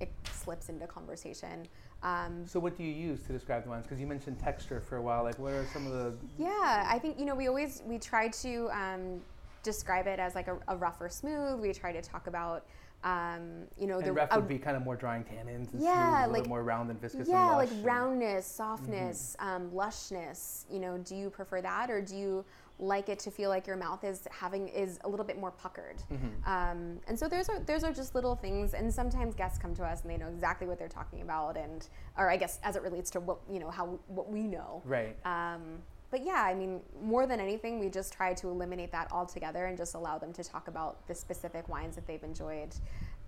It 0.00 0.12
slips 0.30 0.68
into 0.68 0.86
conversation. 0.86 1.66
Um, 2.02 2.46
so 2.46 2.60
what 2.60 2.76
do 2.76 2.84
you 2.84 2.92
use 2.92 3.22
to 3.24 3.32
describe 3.32 3.64
the 3.64 3.70
wines? 3.70 3.84
Because 3.84 4.00
you 4.00 4.06
mentioned 4.06 4.38
texture 4.38 4.80
for 4.80 4.96
a 4.96 5.02
while. 5.02 5.24
Like, 5.24 5.38
what 5.38 5.52
are 5.52 5.66
some 5.72 5.86
of 5.86 5.92
the? 5.92 6.14
Yeah, 6.38 6.86
I 6.88 6.98
think 7.00 7.18
you 7.18 7.24
know 7.24 7.34
we 7.34 7.48
always 7.48 7.82
we 7.84 7.98
try 7.98 8.28
to 8.28 8.70
um, 8.70 9.20
describe 9.64 10.06
it 10.06 10.20
as 10.20 10.36
like 10.36 10.46
a, 10.46 10.56
a 10.68 10.76
rough 10.76 11.00
or 11.00 11.08
smooth. 11.08 11.60
We 11.60 11.72
try 11.72 11.92
to 11.92 12.00
talk 12.00 12.28
about 12.28 12.64
um, 13.04 13.64
you 13.78 13.86
know, 13.86 13.98
and 13.98 14.06
the 14.06 14.12
rough 14.12 14.34
would 14.34 14.48
be 14.48 14.58
kind 14.58 14.76
of 14.76 14.82
more 14.82 14.96
drying 14.96 15.24
tannins. 15.24 15.72
And 15.72 15.82
yeah, 15.82 16.24
smooth, 16.24 16.36
like 16.36 16.46
more 16.46 16.62
round 16.62 16.90
and 16.90 17.00
viscous. 17.00 17.28
Yeah, 17.28 17.58
and 17.58 17.70
like 17.70 17.84
roundness, 17.84 18.46
softness, 18.46 19.36
mm-hmm. 19.40 19.48
um, 19.48 19.70
lushness. 19.70 20.64
You 20.70 20.80
know, 20.80 20.98
do 20.98 21.14
you 21.14 21.30
prefer 21.30 21.60
that, 21.62 21.90
or 21.90 22.00
do 22.00 22.16
you 22.16 22.44
like 22.80 23.08
it 23.08 23.18
to 23.18 23.30
feel 23.30 23.50
like 23.50 23.66
your 23.66 23.76
mouth 23.76 24.04
is 24.04 24.26
having 24.30 24.68
is 24.68 24.98
a 25.04 25.08
little 25.08 25.26
bit 25.26 25.38
more 25.38 25.50
puckered. 25.50 25.96
Mm-hmm. 26.12 26.50
Um, 26.50 27.00
and 27.08 27.18
so 27.18 27.28
those 27.28 27.48
are 27.48 27.60
those 27.60 27.84
are 27.84 27.92
just 27.92 28.14
little 28.14 28.36
things. 28.36 28.74
And 28.74 28.92
sometimes 28.92 29.34
guests 29.34 29.58
come 29.58 29.74
to 29.76 29.84
us 29.84 30.02
and 30.02 30.10
they 30.10 30.16
know 30.16 30.28
exactly 30.28 30.66
what 30.66 30.78
they're 30.78 30.88
talking 30.88 31.22
about, 31.22 31.56
and 31.56 31.88
or 32.16 32.30
I 32.30 32.36
guess 32.36 32.60
as 32.62 32.76
it 32.76 32.82
relates 32.82 33.10
to 33.10 33.20
what 33.20 33.38
you 33.50 33.58
know 33.58 33.70
how 33.70 33.98
what 34.06 34.30
we 34.30 34.42
know. 34.42 34.82
Right. 34.84 35.16
Um, 35.24 35.82
but 36.10 36.24
yeah, 36.24 36.42
I 36.42 36.54
mean, 36.54 36.80
more 37.02 37.26
than 37.26 37.40
anything, 37.40 37.78
we 37.78 37.88
just 37.88 38.12
try 38.12 38.32
to 38.34 38.48
eliminate 38.48 38.92
that 38.92 39.12
altogether 39.12 39.66
and 39.66 39.76
just 39.76 39.94
allow 39.94 40.18
them 40.18 40.32
to 40.34 40.44
talk 40.44 40.68
about 40.68 41.06
the 41.06 41.14
specific 41.14 41.68
wines 41.68 41.96
that 41.96 42.06
they've 42.06 42.22
enjoyed. 42.22 42.74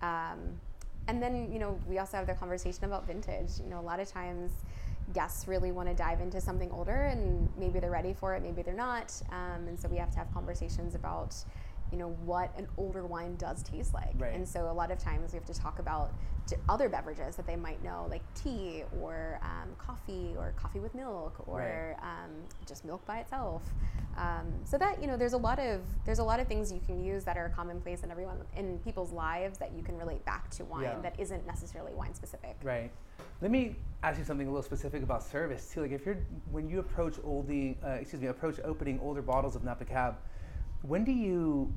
Um, 0.01 0.59
and 1.07 1.21
then, 1.21 1.51
you 1.51 1.59
know, 1.59 1.79
we 1.87 1.99
also 1.99 2.17
have 2.17 2.27
the 2.27 2.33
conversation 2.33 2.85
about 2.85 3.05
vintage. 3.05 3.59
You 3.59 3.69
know, 3.69 3.79
a 3.79 3.81
lot 3.81 3.99
of 3.99 4.09
times 4.09 4.51
guests 5.13 5.47
really 5.47 5.71
want 5.71 5.89
to 5.89 5.95
dive 5.95 6.21
into 6.21 6.39
something 6.39 6.71
older 6.71 7.07
and 7.07 7.49
maybe 7.57 7.79
they're 7.79 7.91
ready 7.91 8.13
for 8.13 8.33
it, 8.35 8.43
maybe 8.43 8.61
they're 8.61 8.73
not. 8.73 9.13
Um, 9.31 9.67
and 9.67 9.79
so 9.79 9.87
we 9.87 9.97
have 9.97 10.11
to 10.11 10.17
have 10.17 10.31
conversations 10.33 10.95
about, 10.95 11.35
you 11.91 11.97
know, 11.97 12.09
what 12.25 12.57
an 12.57 12.67
older 12.77 13.05
wine 13.05 13.35
does 13.35 13.63
taste 13.63 13.93
like. 13.93 14.13
Right. 14.17 14.33
And 14.33 14.47
so 14.47 14.69
a 14.69 14.73
lot 14.73 14.91
of 14.91 14.97
times 14.97 15.33
we 15.33 15.37
have 15.37 15.45
to 15.45 15.53
talk 15.53 15.79
about 15.79 16.11
other 16.69 16.89
beverages 16.89 17.35
that 17.35 17.47
they 17.47 17.55
might 17.55 17.83
know, 17.83 18.07
like 18.09 18.21
tea 18.33 18.83
or 18.99 19.39
um, 19.41 19.69
coffee 19.77 20.33
or 20.37 20.53
coffee 20.57 20.79
with 20.79 20.93
milk 20.95 21.35
or 21.47 21.95
right. 21.99 22.03
um, 22.03 22.31
just 22.67 22.83
milk 22.85 23.05
by 23.05 23.19
itself. 23.19 23.63
Um, 24.17 24.51
so 24.65 24.77
that 24.77 25.01
you 25.01 25.07
know, 25.07 25.15
there's 25.15 25.33
a 25.33 25.37
lot 25.37 25.59
of 25.59 25.81
there's 26.05 26.19
a 26.19 26.23
lot 26.23 26.39
of 26.39 26.47
things 26.47 26.71
you 26.71 26.81
can 26.85 27.03
use 27.03 27.23
that 27.23 27.37
are 27.37 27.49
commonplace 27.49 28.03
in 28.03 28.11
everyone 28.11 28.37
in 28.55 28.79
people's 28.79 29.11
lives 29.11 29.57
that 29.59 29.71
you 29.75 29.83
can 29.83 29.97
relate 29.97 30.23
back 30.25 30.49
to 30.51 30.65
wine 30.65 30.83
yeah. 30.83 30.99
that 31.01 31.19
isn't 31.19 31.45
necessarily 31.47 31.93
wine 31.93 32.13
specific. 32.13 32.57
Right. 32.63 32.91
Let 33.41 33.51
me 33.51 33.75
ask 34.03 34.19
you 34.19 34.25
something 34.25 34.47
a 34.47 34.49
little 34.49 34.63
specific 34.63 35.03
about 35.03 35.23
service 35.23 35.69
too. 35.73 35.81
Like 35.81 35.91
if 35.91 36.05
you're 36.05 36.17
when 36.51 36.69
you 36.69 36.79
approach 36.79 37.13
oldie, 37.15 37.75
uh, 37.83 37.91
excuse 37.91 38.21
me, 38.21 38.27
approach 38.27 38.59
opening 38.63 38.99
older 39.01 39.21
bottles 39.21 39.55
of 39.55 39.63
Napa 39.63 39.85
Cab, 39.85 40.17
when 40.81 41.03
do 41.03 41.11
you? 41.11 41.73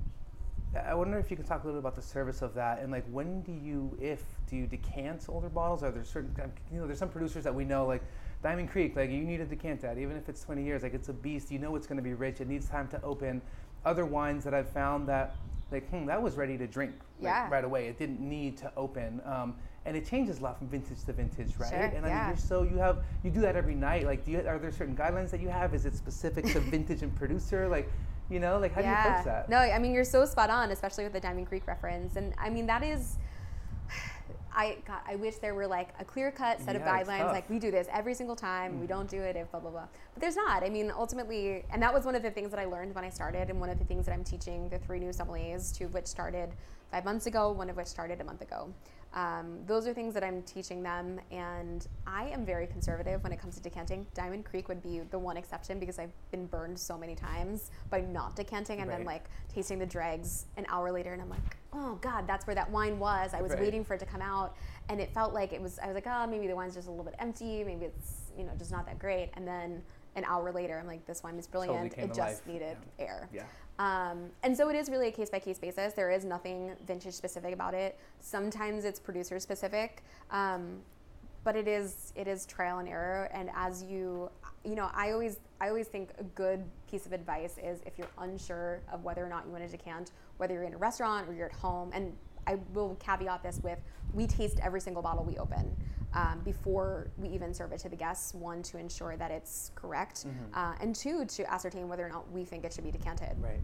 I 0.87 0.95
wonder 0.95 1.19
if 1.19 1.31
you 1.31 1.37
can 1.37 1.47
talk 1.47 1.63
a 1.63 1.67
little 1.67 1.81
bit 1.81 1.87
about 1.87 1.95
the 1.95 2.03
service 2.03 2.43
of 2.43 2.53
that 2.55 2.81
and 2.81 2.91
like 2.91 3.05
when 3.13 3.43
do 3.43 3.53
you, 3.53 3.97
if 4.01 4.25
do 4.49 4.57
you 4.57 4.67
decant 4.67 5.27
older 5.29 5.49
bottles? 5.49 5.85
Are 5.85 5.93
there 5.93 6.05
certain 6.05 6.35
you 6.73 6.81
know 6.81 6.87
there's 6.87 6.99
some 6.99 7.11
producers 7.11 7.45
that 7.45 7.55
we 7.55 7.65
know 7.65 7.87
like 7.87 8.03
Diamond 8.43 8.71
Creek 8.71 8.97
like 8.97 9.11
you 9.11 9.23
need 9.23 9.37
to 9.37 9.45
decant 9.45 9.81
that 9.83 9.99
even 9.99 10.17
if 10.17 10.29
it's 10.29 10.43
20 10.43 10.65
years 10.65 10.83
like 10.83 10.93
it's 10.95 11.09
a 11.09 11.13
beast 11.13 11.53
you 11.53 11.61
know 11.61 11.77
it's 11.77 11.87
going 11.87 11.97
to 11.97 12.03
be 12.03 12.15
rich 12.15 12.41
it 12.41 12.49
needs 12.49 12.69
time 12.69 12.89
to 12.89 13.01
open. 13.03 13.41
Other 13.85 14.05
wines 14.05 14.43
that 14.45 14.55
I've 14.55 14.69
found 14.69 15.09
that 15.09 15.37
like 15.71 15.89
hmm 15.91 16.07
that 16.07 16.21
was 16.21 16.35
ready 16.37 16.59
to 16.59 16.67
drink 16.67 16.95
like, 17.21 17.33
yeah. 17.33 17.49
right 17.49 17.65
away 17.65 17.87
it 17.87 17.97
didn't 17.97 18.21
need 18.21 18.57
to 18.59 18.73
open. 18.77 19.21
Um, 19.25 19.55
and 19.87 19.97
it 19.97 20.07
changes 20.09 20.39
a 20.41 20.43
lot 20.43 20.59
from 20.59 20.69
vintage 20.69 21.05
to 21.05 21.13
vintage, 21.13 21.59
right? 21.59 21.71
Sure, 21.71 21.81
and 21.81 22.07
I 22.07 22.09
yeah. 22.09 22.19
mean, 22.21 22.29
you're 22.29 22.37
so 22.37 22.63
you 22.63 22.79
have 22.79 23.05
you 23.23 23.31
do 23.31 23.41
that 23.43 23.55
every 23.55 23.75
night. 23.75 24.07
Like, 24.07 24.25
do 24.25 24.33
you 24.33 24.39
are 24.39 24.59
there 24.59 24.73
certain 24.73 24.97
guidelines 24.97 25.31
that 25.31 25.41
you 25.41 25.49
have? 25.49 25.75
Is 25.75 25.85
it 25.85 25.95
specific 25.95 26.45
to 26.47 26.61
vintage 26.73 27.03
and 27.03 27.15
producer? 27.15 27.69
Like, 27.69 27.91
you 28.31 28.41
know, 28.41 28.59
like 28.59 28.73
how 28.73 28.81
yeah. 28.81 29.03
do 29.03 29.09
you 29.09 29.15
approach 29.15 29.25
that? 29.27 29.49
No, 29.49 29.59
I 29.59 29.79
mean 29.79 29.93
you're 29.93 30.05
so 30.05 30.25
spot 30.25 30.51
on, 30.51 30.71
especially 30.71 31.05
with 31.05 31.13
the 31.13 31.21
Diamond 31.21 31.47
Creek 31.47 31.67
reference, 31.67 32.17
and 32.17 32.35
I 32.39 32.51
mean 32.51 32.67
that 32.67 32.83
is. 32.83 33.17
I 34.57 34.77
God, 34.87 35.01
I 35.05 35.17
wish 35.17 35.37
there 35.39 35.53
were 35.53 35.67
like 35.67 35.89
a 35.99 36.05
clear 36.05 36.31
cut 36.31 36.61
set 36.61 36.77
yeah, 36.77 36.81
of 36.81 37.07
guidelines. 37.07 37.33
Like 37.33 37.51
we 37.51 37.59
do 37.59 37.73
this 37.73 37.89
every 37.93 38.15
single 38.15 38.37
time. 38.37 38.75
Mm. 38.75 38.81
We 38.83 38.87
don't 38.87 39.11
do 39.11 39.21
it 39.21 39.35
if 39.35 39.51
blah 39.51 39.59
blah 39.59 39.71
blah. 39.73 39.89
But 40.15 40.21
there's 40.21 40.37
not. 40.37 40.63
I 40.63 40.69
mean, 40.69 40.93
ultimately, 40.97 41.65
and 41.73 41.83
that 41.83 41.93
was 41.93 42.05
one 42.05 42.15
of 42.15 42.23
the 42.23 42.31
things 42.31 42.53
that 42.53 42.61
I 42.61 42.65
learned 42.65 42.95
when 42.95 43.05
I 43.05 43.09
started, 43.09 43.51
and 43.51 43.59
one 43.59 43.69
of 43.69 43.81
the 43.81 43.85
things 43.85 44.07
that 44.07 44.13
I'm 44.13 44.23
teaching 44.23 44.69
the 44.69 44.79
three 44.79 45.01
new 45.01 45.11
sommeliers, 45.11 45.77
two 45.77 45.87
of 45.87 45.95
which 45.95 46.07
started 46.07 46.51
five 46.93 47.05
months 47.05 47.27
ago, 47.27 47.51
one 47.51 47.69
of 47.69 47.77
which 47.77 47.89
started 47.89 48.21
a 48.21 48.25
month 48.25 48.43
ago. 48.43 48.73
Um, 49.15 49.61
those 49.67 49.87
are 49.87 49.95
things 49.95 50.13
that 50.15 50.25
I'm 50.25 50.43
teaching 50.43 50.83
them, 50.83 51.21
and 51.31 51.87
I 52.05 52.29
am 52.31 52.45
very 52.45 52.67
conservative 52.67 53.23
when 53.23 53.33
it 53.33 53.41
comes 53.41 53.55
to 53.55 53.63
decanting. 53.63 54.07
Diamond 54.13 54.45
Creek 54.45 54.69
would 54.69 54.83
be 54.83 55.01
the 55.11 55.19
one 55.19 55.37
exception 55.37 55.79
because 55.79 56.01
I've 56.01 56.13
been 56.33 56.47
burned 56.47 56.77
so 56.77 56.99
many 56.99 57.15
times 57.15 57.71
by 57.91 58.01
not 58.01 58.35
decanting 58.35 58.81
and 58.81 58.91
right. 58.91 58.99
then 58.99 59.07
like 59.07 59.25
tasting 59.49 59.79
the 59.79 59.87
dregs 59.87 60.47
an 60.57 60.67
hour 60.69 60.91
later, 60.91 61.13
and 61.13 61.23
I'm 61.23 61.31
like, 61.31 61.57
oh 61.73 61.97
god, 62.01 62.27
that's 62.27 62.47
where 62.47 62.57
that 62.57 62.69
wine 62.69 62.99
was. 62.99 63.35
I 63.35 63.41
was 63.41 63.53
right. 63.53 63.61
waiting 63.61 63.85
for 63.85 63.95
it 63.95 64.01
to 64.01 64.07
come 64.07 64.23
out, 64.23 64.57
and 64.89 65.01
it 65.01 65.15
felt 65.15 65.33
like 65.33 65.53
it 65.53 65.63
was. 65.63 65.79
I 65.79 65.87
was 65.87 65.95
like, 65.95 66.09
oh, 66.09 66.27
maybe 66.27 66.49
the 66.49 66.57
wine's 66.57 66.75
just 66.75 66.89
a 66.89 66.91
little 66.91 67.05
bit 67.05 67.15
empty. 67.21 67.63
Maybe 67.63 67.87
it's 67.87 68.33
you 68.37 68.45
know 68.45 68.53
just 68.59 68.73
not 68.73 68.85
that 68.87 68.99
great. 68.99 69.31
And 69.35 69.47
then 69.47 69.81
an 70.17 70.25
hour 70.25 70.53
later, 70.53 70.79
I'm 70.79 70.89
like, 70.89 71.07
this 71.07 71.23
wine 71.23 71.39
is 71.39 71.47
brilliant. 71.47 71.91
Totally 71.91 72.11
it 72.11 72.17
life. 72.19 72.31
just 72.31 72.47
needed 72.49 72.77
yeah. 72.99 73.05
air. 73.05 73.29
Yeah. 73.33 73.43
Um, 73.79 74.31
and 74.43 74.57
so 74.57 74.69
it 74.69 74.77
is 74.77 74.89
really 74.89 75.09
a 75.09 75.13
case 75.13 75.31
by 75.31 75.39
case 75.41 75.59
basis. 75.59 75.95
There 75.95 76.11
is 76.11 76.25
nothing 76.25 76.73
vintage 76.87 77.15
specific 77.15 77.53
about 77.53 77.75
it. 77.75 77.99
Sometimes 78.21 78.85
it's 78.85 79.01
producer 79.01 79.41
specific, 79.41 80.03
um, 80.31 80.81
but 81.43 81.57
it 81.57 81.67
is 81.67 82.13
it 82.15 82.29
is 82.29 82.47
trial 82.47 82.79
and 82.79 82.89
error. 82.89 83.29
And 83.33 83.51
as 83.55 83.83
you 83.83 84.31
you 84.65 84.77
know, 84.77 84.91
I 84.95 85.11
always 85.11 85.39
I 85.61 85.69
always 85.69 85.89
think 85.89 86.11
a 86.19 86.25
good 86.25 86.65
piece 86.89 87.05
of 87.05 87.13
advice 87.13 87.59
is 87.63 87.81
if 87.85 87.99
you're 87.99 88.09
unsure 88.19 88.81
of 88.93 89.05
whether 89.05 89.25
or 89.25 89.29
not 89.29 89.45
you 89.45 89.53
want 89.53 89.65
to 89.65 89.77
decant, 89.77 90.13
whether 90.37 90.55
you're 90.55 90.63
in 90.63 90.75
a 90.75 90.79
restaurant 90.79 91.29
or 91.29 91.35
you're 91.35 91.47
at 91.47 91.53
home, 91.53 91.91
and 91.93 92.13
I 92.47 92.59
will 92.73 92.97
caveat 92.97 93.43
this 93.43 93.61
with 93.63 93.79
we 94.13 94.27
taste 94.27 94.61
every 94.63 94.81
single 94.81 95.03
bottle 95.03 95.25
we 95.25 95.37
open 95.39 95.77
um, 96.15 96.41
before 96.45 97.09
we 97.19 97.29
even 97.29 97.53
serve 97.53 97.73
it 97.73 97.79
to 97.81 97.89
the 97.89 97.97
guests. 97.97 98.35
One, 98.35 98.63
to 98.65 98.79
ensure 98.79 99.17
that 99.17 99.31
it's 99.31 99.71
correct, 99.75 100.27
mm-hmm. 100.27 100.55
uh, 100.55 100.75
and 100.81 100.95
two, 100.95 101.25
to 101.25 101.53
ascertain 101.53 101.89
whether 101.89 102.05
or 102.05 102.09
not 102.09 102.31
we 102.31 102.45
think 102.45 102.65
it 102.65 102.73
should 102.73 102.85
be 102.85 102.91
decanted. 102.91 103.37
Right. 103.41 103.61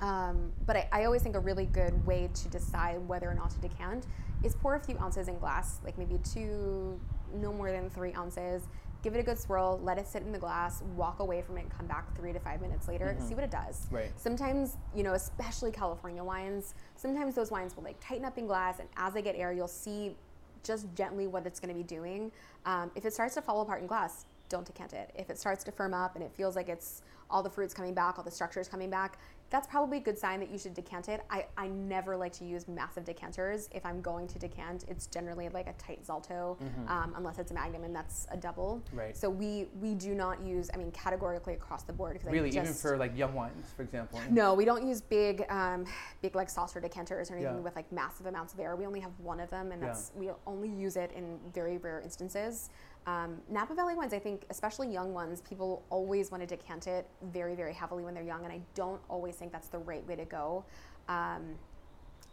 Um, 0.00 0.52
but 0.66 0.76
I, 0.76 0.88
I, 0.92 1.04
always 1.06 1.22
think 1.22 1.34
a 1.34 1.40
really 1.40 1.66
good 1.66 2.06
way 2.06 2.30
to 2.32 2.48
decide 2.48 2.96
whether 3.08 3.28
or 3.28 3.34
not 3.34 3.50
to 3.50 3.58
decant 3.58 4.06
is 4.44 4.54
pour 4.54 4.76
a 4.76 4.80
few 4.80 4.96
ounces 4.98 5.26
in 5.26 5.36
glass, 5.38 5.80
like 5.84 5.98
maybe 5.98 6.18
two, 6.18 7.00
no 7.34 7.52
more 7.52 7.72
than 7.72 7.90
three 7.90 8.14
ounces. 8.14 8.62
Give 9.02 9.14
it 9.16 9.18
a 9.18 9.22
good 9.24 9.38
swirl, 9.38 9.80
let 9.82 9.98
it 9.98 10.06
sit 10.06 10.22
in 10.22 10.30
the 10.30 10.38
glass, 10.38 10.82
walk 10.96 11.18
away 11.18 11.42
from 11.42 11.58
it, 11.58 11.66
come 11.76 11.86
back 11.86 12.16
three 12.16 12.32
to 12.32 12.38
five 12.38 12.60
minutes 12.60 12.86
later, 12.86 13.06
mm-hmm. 13.06 13.28
see 13.28 13.34
what 13.34 13.42
it 13.42 13.50
does. 13.50 13.88
Right. 13.90 14.10
Sometimes, 14.16 14.76
you 14.94 15.02
know, 15.02 15.14
especially 15.14 15.72
California 15.72 16.22
wines, 16.22 16.74
sometimes 16.94 17.34
those 17.34 17.50
wines 17.50 17.74
will 17.74 17.84
like 17.84 17.98
tighten 18.00 18.24
up 18.24 18.38
in 18.38 18.46
glass, 18.46 18.78
and 18.78 18.88
as 18.96 19.14
they 19.14 19.22
get 19.22 19.34
air, 19.34 19.52
you'll 19.52 19.66
see 19.66 20.16
just 20.62 20.86
gently 20.94 21.26
what 21.26 21.46
it's 21.46 21.60
going 21.60 21.74
to 21.74 21.74
be 21.74 21.84
doing. 21.84 22.32
Um, 22.66 22.90
if 22.94 23.04
it 23.04 23.12
starts 23.12 23.34
to 23.34 23.42
fall 23.42 23.60
apart 23.60 23.80
in 23.80 23.86
glass, 23.86 24.26
don't 24.48 24.64
decant 24.66 24.92
it. 24.92 25.10
If 25.14 25.30
it 25.30 25.38
starts 25.38 25.64
to 25.64 25.72
firm 25.72 25.94
up 25.94 26.14
and 26.14 26.24
it 26.24 26.32
feels 26.32 26.56
like 26.56 26.68
it's 26.68 27.02
all 27.30 27.42
the 27.42 27.50
fruits 27.50 27.74
coming 27.74 27.94
back, 27.94 28.18
all 28.18 28.24
the 28.24 28.30
structures 28.30 28.68
coming 28.68 28.90
back, 28.90 29.18
that's 29.50 29.66
probably 29.66 29.98
a 29.98 30.00
good 30.00 30.18
sign 30.18 30.40
that 30.40 30.50
you 30.50 30.58
should 30.58 30.74
decant 30.74 31.08
it. 31.08 31.24
I, 31.30 31.46
I 31.56 31.68
never 31.68 32.16
like 32.16 32.32
to 32.34 32.44
use 32.44 32.68
massive 32.68 33.04
decanters. 33.04 33.68
If 33.72 33.84
I'm 33.86 34.00
going 34.02 34.28
to 34.28 34.38
decant, 34.38 34.84
it's 34.88 35.06
generally 35.06 35.48
like 35.48 35.66
a 35.66 35.72
tight 35.74 36.04
Zalto, 36.04 36.58
mm-hmm. 36.58 36.88
um, 36.88 37.14
unless 37.16 37.38
it's 37.38 37.50
a 37.50 37.54
Magnum 37.54 37.84
and 37.84 37.94
that's 37.94 38.26
a 38.30 38.36
double. 38.36 38.82
Right. 38.92 39.16
So 39.16 39.30
we 39.30 39.68
we 39.80 39.94
do 39.94 40.14
not 40.14 40.42
use, 40.42 40.70
I 40.74 40.76
mean, 40.76 40.90
categorically 40.90 41.54
across 41.54 41.82
the 41.82 41.92
board. 41.92 42.20
Really, 42.24 42.50
just, 42.50 42.62
even 42.62 42.74
for 42.74 42.96
like 42.98 43.16
young 43.16 43.34
wines, 43.34 43.66
for 43.74 43.82
example. 43.82 44.20
No, 44.30 44.52
we 44.52 44.64
don't 44.64 44.86
use 44.86 45.00
big, 45.00 45.44
um, 45.48 45.86
big 46.20 46.34
like 46.34 46.50
saucer 46.50 46.80
decanters 46.80 47.30
or 47.30 47.34
anything 47.34 47.54
yeah. 47.54 47.60
with 47.60 47.74
like 47.74 47.90
massive 47.90 48.26
amounts 48.26 48.52
of 48.52 48.60
air. 48.60 48.76
We 48.76 48.86
only 48.86 49.00
have 49.00 49.12
one 49.18 49.40
of 49.40 49.48
them, 49.48 49.72
and 49.72 49.82
that's 49.82 50.12
yeah. 50.14 50.20
we 50.20 50.30
only 50.46 50.68
use 50.68 50.96
it 50.96 51.10
in 51.16 51.38
very 51.54 51.78
rare 51.78 52.00
instances. 52.00 52.70
Um, 53.06 53.40
Napa 53.50 53.74
Valley 53.74 53.94
wines, 53.94 54.12
I 54.12 54.18
think, 54.18 54.44
especially 54.50 54.92
young 54.92 55.14
ones, 55.14 55.40
people 55.40 55.82
always 55.88 56.30
want 56.30 56.42
to 56.42 56.46
decant 56.46 56.86
it 56.86 57.06
very, 57.32 57.54
very 57.54 57.72
heavily 57.72 58.04
when 58.04 58.14
they're 58.14 58.22
young, 58.22 58.44
and 58.44 58.52
I 58.52 58.60
don't 58.74 59.00
always 59.08 59.34
think 59.36 59.50
that's 59.50 59.68
the 59.68 59.78
right 59.78 60.06
way 60.06 60.16
to 60.16 60.24
go. 60.24 60.64
Um, 61.08 61.54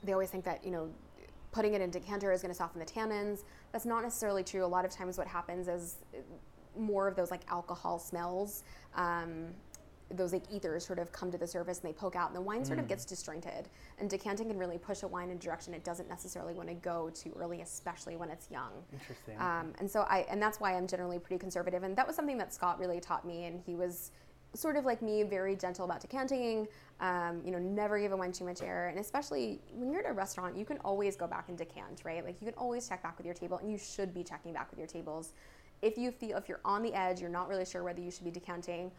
they 0.04 0.12
always 0.12 0.30
think 0.30 0.43
that, 0.45 0.65
you 0.65 0.71
know, 0.71 0.89
putting 1.51 1.73
it 1.73 1.82
in 1.82 1.89
decanter 1.89 2.34
is 2.34 2.41
going 2.41 2.51
to 2.51 2.58
soften 2.58 2.80
the 2.80 2.86
tannins. 2.86 3.43
That's 3.71 3.86
not 3.86 4.04
necessarily 4.04 4.43
true. 4.43 4.65
A 4.65 4.67
lot 4.67 4.84
of 4.84 4.91
times, 4.91 5.17
what 5.17 5.28
happens 5.28 5.69
is 5.69 5.97
more 6.78 7.08
of 7.08 7.15
those 7.15 7.32
like 7.32 7.41
alcohol 7.47 7.97
smells 7.97 8.63
um, 8.95 9.47
those 10.11 10.33
like 10.33 10.43
ethers 10.51 10.85
sort 10.85 10.99
of 10.99 11.11
come 11.11 11.31
to 11.31 11.37
the 11.37 11.47
surface 11.47 11.79
and 11.79 11.89
they 11.89 11.93
poke 11.93 12.15
out 12.15 12.27
and 12.27 12.35
the 12.35 12.41
wine 12.41 12.61
mm. 12.61 12.67
sort 12.67 12.77
of 12.77 12.85
mm. 12.85 12.89
gets 12.89 13.05
disjointed 13.05 13.69
and 13.99 14.09
decanting 14.09 14.47
can 14.47 14.57
really 14.57 14.77
push 14.77 15.03
a 15.03 15.07
wine 15.07 15.29
in 15.29 15.37
a 15.37 15.39
direction 15.39 15.73
it 15.73 15.83
doesn't 15.83 16.07
necessarily 16.07 16.53
want 16.53 16.69
to 16.69 16.75
go 16.75 17.09
too 17.13 17.33
early 17.37 17.61
especially 17.61 18.15
when 18.15 18.29
it's 18.29 18.49
young 18.51 18.71
interesting 18.93 19.35
um, 19.39 19.73
and 19.79 19.89
so 19.89 20.01
i 20.01 20.25
and 20.29 20.41
that's 20.41 20.59
why 20.59 20.75
i'm 20.75 20.87
generally 20.87 21.17
pretty 21.17 21.39
conservative 21.39 21.83
and 21.83 21.95
that 21.95 22.05
was 22.05 22.15
something 22.15 22.37
that 22.37 22.53
scott 22.53 22.79
really 22.79 22.99
taught 22.99 23.25
me 23.25 23.45
and 23.45 23.59
he 23.65 23.75
was 23.75 24.11
sort 24.53 24.77
of 24.77 24.85
like 24.85 25.01
me 25.01 25.23
very 25.23 25.55
gentle 25.55 25.85
about 25.85 25.99
decanting 25.99 26.67
um, 27.01 27.41
you 27.43 27.51
know 27.51 27.59
never 27.59 27.99
give 27.99 28.11
a 28.11 28.17
wine 28.17 28.31
too 28.31 28.45
much 28.45 28.61
air 28.61 28.87
and 28.87 28.99
especially 28.99 29.59
when 29.73 29.91
you're 29.91 30.01
at 30.01 30.09
a 30.09 30.13
restaurant 30.13 30.55
you 30.55 30.65
can 30.65 30.77
always 30.79 31.15
go 31.15 31.27
back 31.27 31.49
and 31.49 31.57
decant 31.57 32.01
right 32.05 32.23
like 32.23 32.39
you 32.39 32.45
can 32.45 32.55
always 32.57 32.87
check 32.87 33.03
back 33.03 33.17
with 33.17 33.25
your 33.25 33.35
table 33.35 33.57
and 33.57 33.71
you 33.71 33.77
should 33.77 34.13
be 34.13 34.23
checking 34.23 34.53
back 34.53 34.69
with 34.69 34.79
your 34.79 34.87
tables 34.87 35.33
if 35.81 35.97
you 35.97 36.09
feel 36.09 36.37
if 36.37 36.47
you're 36.47 36.61
on 36.63 36.81
the 36.81 36.93
edge 36.93 37.19
you're 37.19 37.29
not 37.29 37.49
really 37.49 37.65
sure 37.65 37.83
whether 37.83 37.99
you 37.99 38.11
should 38.11 38.23
be 38.23 38.31
decanting 38.31 38.91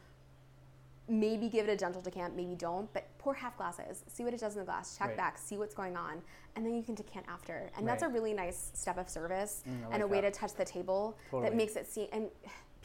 maybe 1.09 1.49
give 1.49 1.69
it 1.69 1.73
a 1.73 1.77
gentle 1.77 2.01
decant, 2.01 2.37
maybe 2.37 2.55
don't, 2.55 2.93
but 2.93 3.07
pour 3.19 3.35
half 3.35 3.57
glasses, 3.57 4.05
see 4.09 4.25
what 4.25 4.35
it 4.35 4.41
does 4.41 4.55
in 4.55 4.61
the 4.61 4.65
glass, 4.65 4.97
check 4.97 5.09
right. 5.09 5.17
back, 5.17 5.39
see 5.39 5.57
what's 5.57 5.75
going 5.75 5.97
on, 5.97 6.21
and 6.57 6.67
then 6.67 6.75
you 6.75 6.83
can 6.83 6.95
decant 6.95 7.25
after. 7.29 7.71
And 7.77 7.87
right. 7.87 7.93
that's 7.93 8.03
a 8.03 8.09
really 8.09 8.35
nice 8.35 8.71
step 8.75 8.99
of 8.99 9.09
service 9.09 9.63
mm, 9.69 9.85
like 9.85 9.95
and 9.95 10.03
a 10.03 10.07
way 10.07 10.21
to 10.21 10.31
touch 10.31 10.55
the 10.55 10.65
table 10.65 11.17
totally. 11.31 11.49
that 11.49 11.57
makes 11.57 11.77
it 11.77 11.87
seem 11.87 12.09
and 12.13 12.29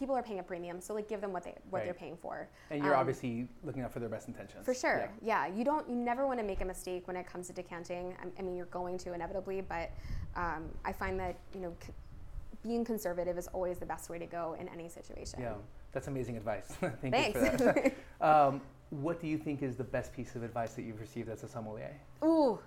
people 0.01 0.15
are 0.15 0.23
paying 0.23 0.39
a 0.39 0.43
premium, 0.43 0.81
so 0.81 0.95
like 0.95 1.07
give 1.07 1.21
them 1.21 1.31
what 1.31 1.43
they 1.43 1.53
what 1.69 1.79
right. 1.79 1.85
they're 1.85 1.93
paying 1.93 2.17
for. 2.17 2.49
And 2.71 2.83
you're 2.83 2.95
um, 2.95 2.99
obviously 2.99 3.47
looking 3.63 3.83
out 3.83 3.93
for 3.93 3.99
their 3.99 4.09
best 4.09 4.27
intentions. 4.27 4.65
For 4.65 4.73
sure, 4.73 5.11
yeah. 5.21 5.47
yeah. 5.47 5.55
You 5.55 5.63
don't, 5.63 5.87
you 5.87 5.95
never 5.95 6.25
want 6.25 6.39
to 6.39 6.45
make 6.45 6.61
a 6.61 6.65
mistake 6.65 7.07
when 7.07 7.15
it 7.15 7.27
comes 7.27 7.45
to 7.47 7.53
decanting. 7.53 8.15
I, 8.19 8.39
I 8.39 8.41
mean, 8.41 8.55
you're 8.55 8.65
going 8.65 8.97
to 8.97 9.13
inevitably, 9.13 9.61
but 9.61 9.91
um, 10.35 10.69
I 10.83 10.91
find 10.91 11.19
that 11.19 11.35
you 11.53 11.61
know, 11.61 11.73
c- 11.85 11.93
being 12.63 12.83
conservative 12.83 13.37
is 13.37 13.47
always 13.49 13.77
the 13.77 13.85
best 13.85 14.09
way 14.09 14.17
to 14.17 14.25
go 14.25 14.55
in 14.59 14.67
any 14.69 14.89
situation. 14.89 15.39
Yeah. 15.39 15.53
That's 15.91 16.07
amazing 16.07 16.37
advice. 16.37 16.67
Thank 17.01 17.13
Thanks. 17.13 17.41
you 17.41 17.51
for 17.51 17.57
that. 17.57 17.93
um, 18.21 18.61
what 18.89 19.21
do 19.21 19.27
you 19.27 19.37
think 19.37 19.61
is 19.61 19.75
the 19.75 19.83
best 19.83 20.13
piece 20.13 20.35
of 20.35 20.43
advice 20.43 20.73
that 20.73 20.83
you've 20.83 20.99
received 20.99 21.29
as 21.29 21.43
a 21.43 21.47
sommelier? 21.47 21.93
Ooh, 22.23 22.59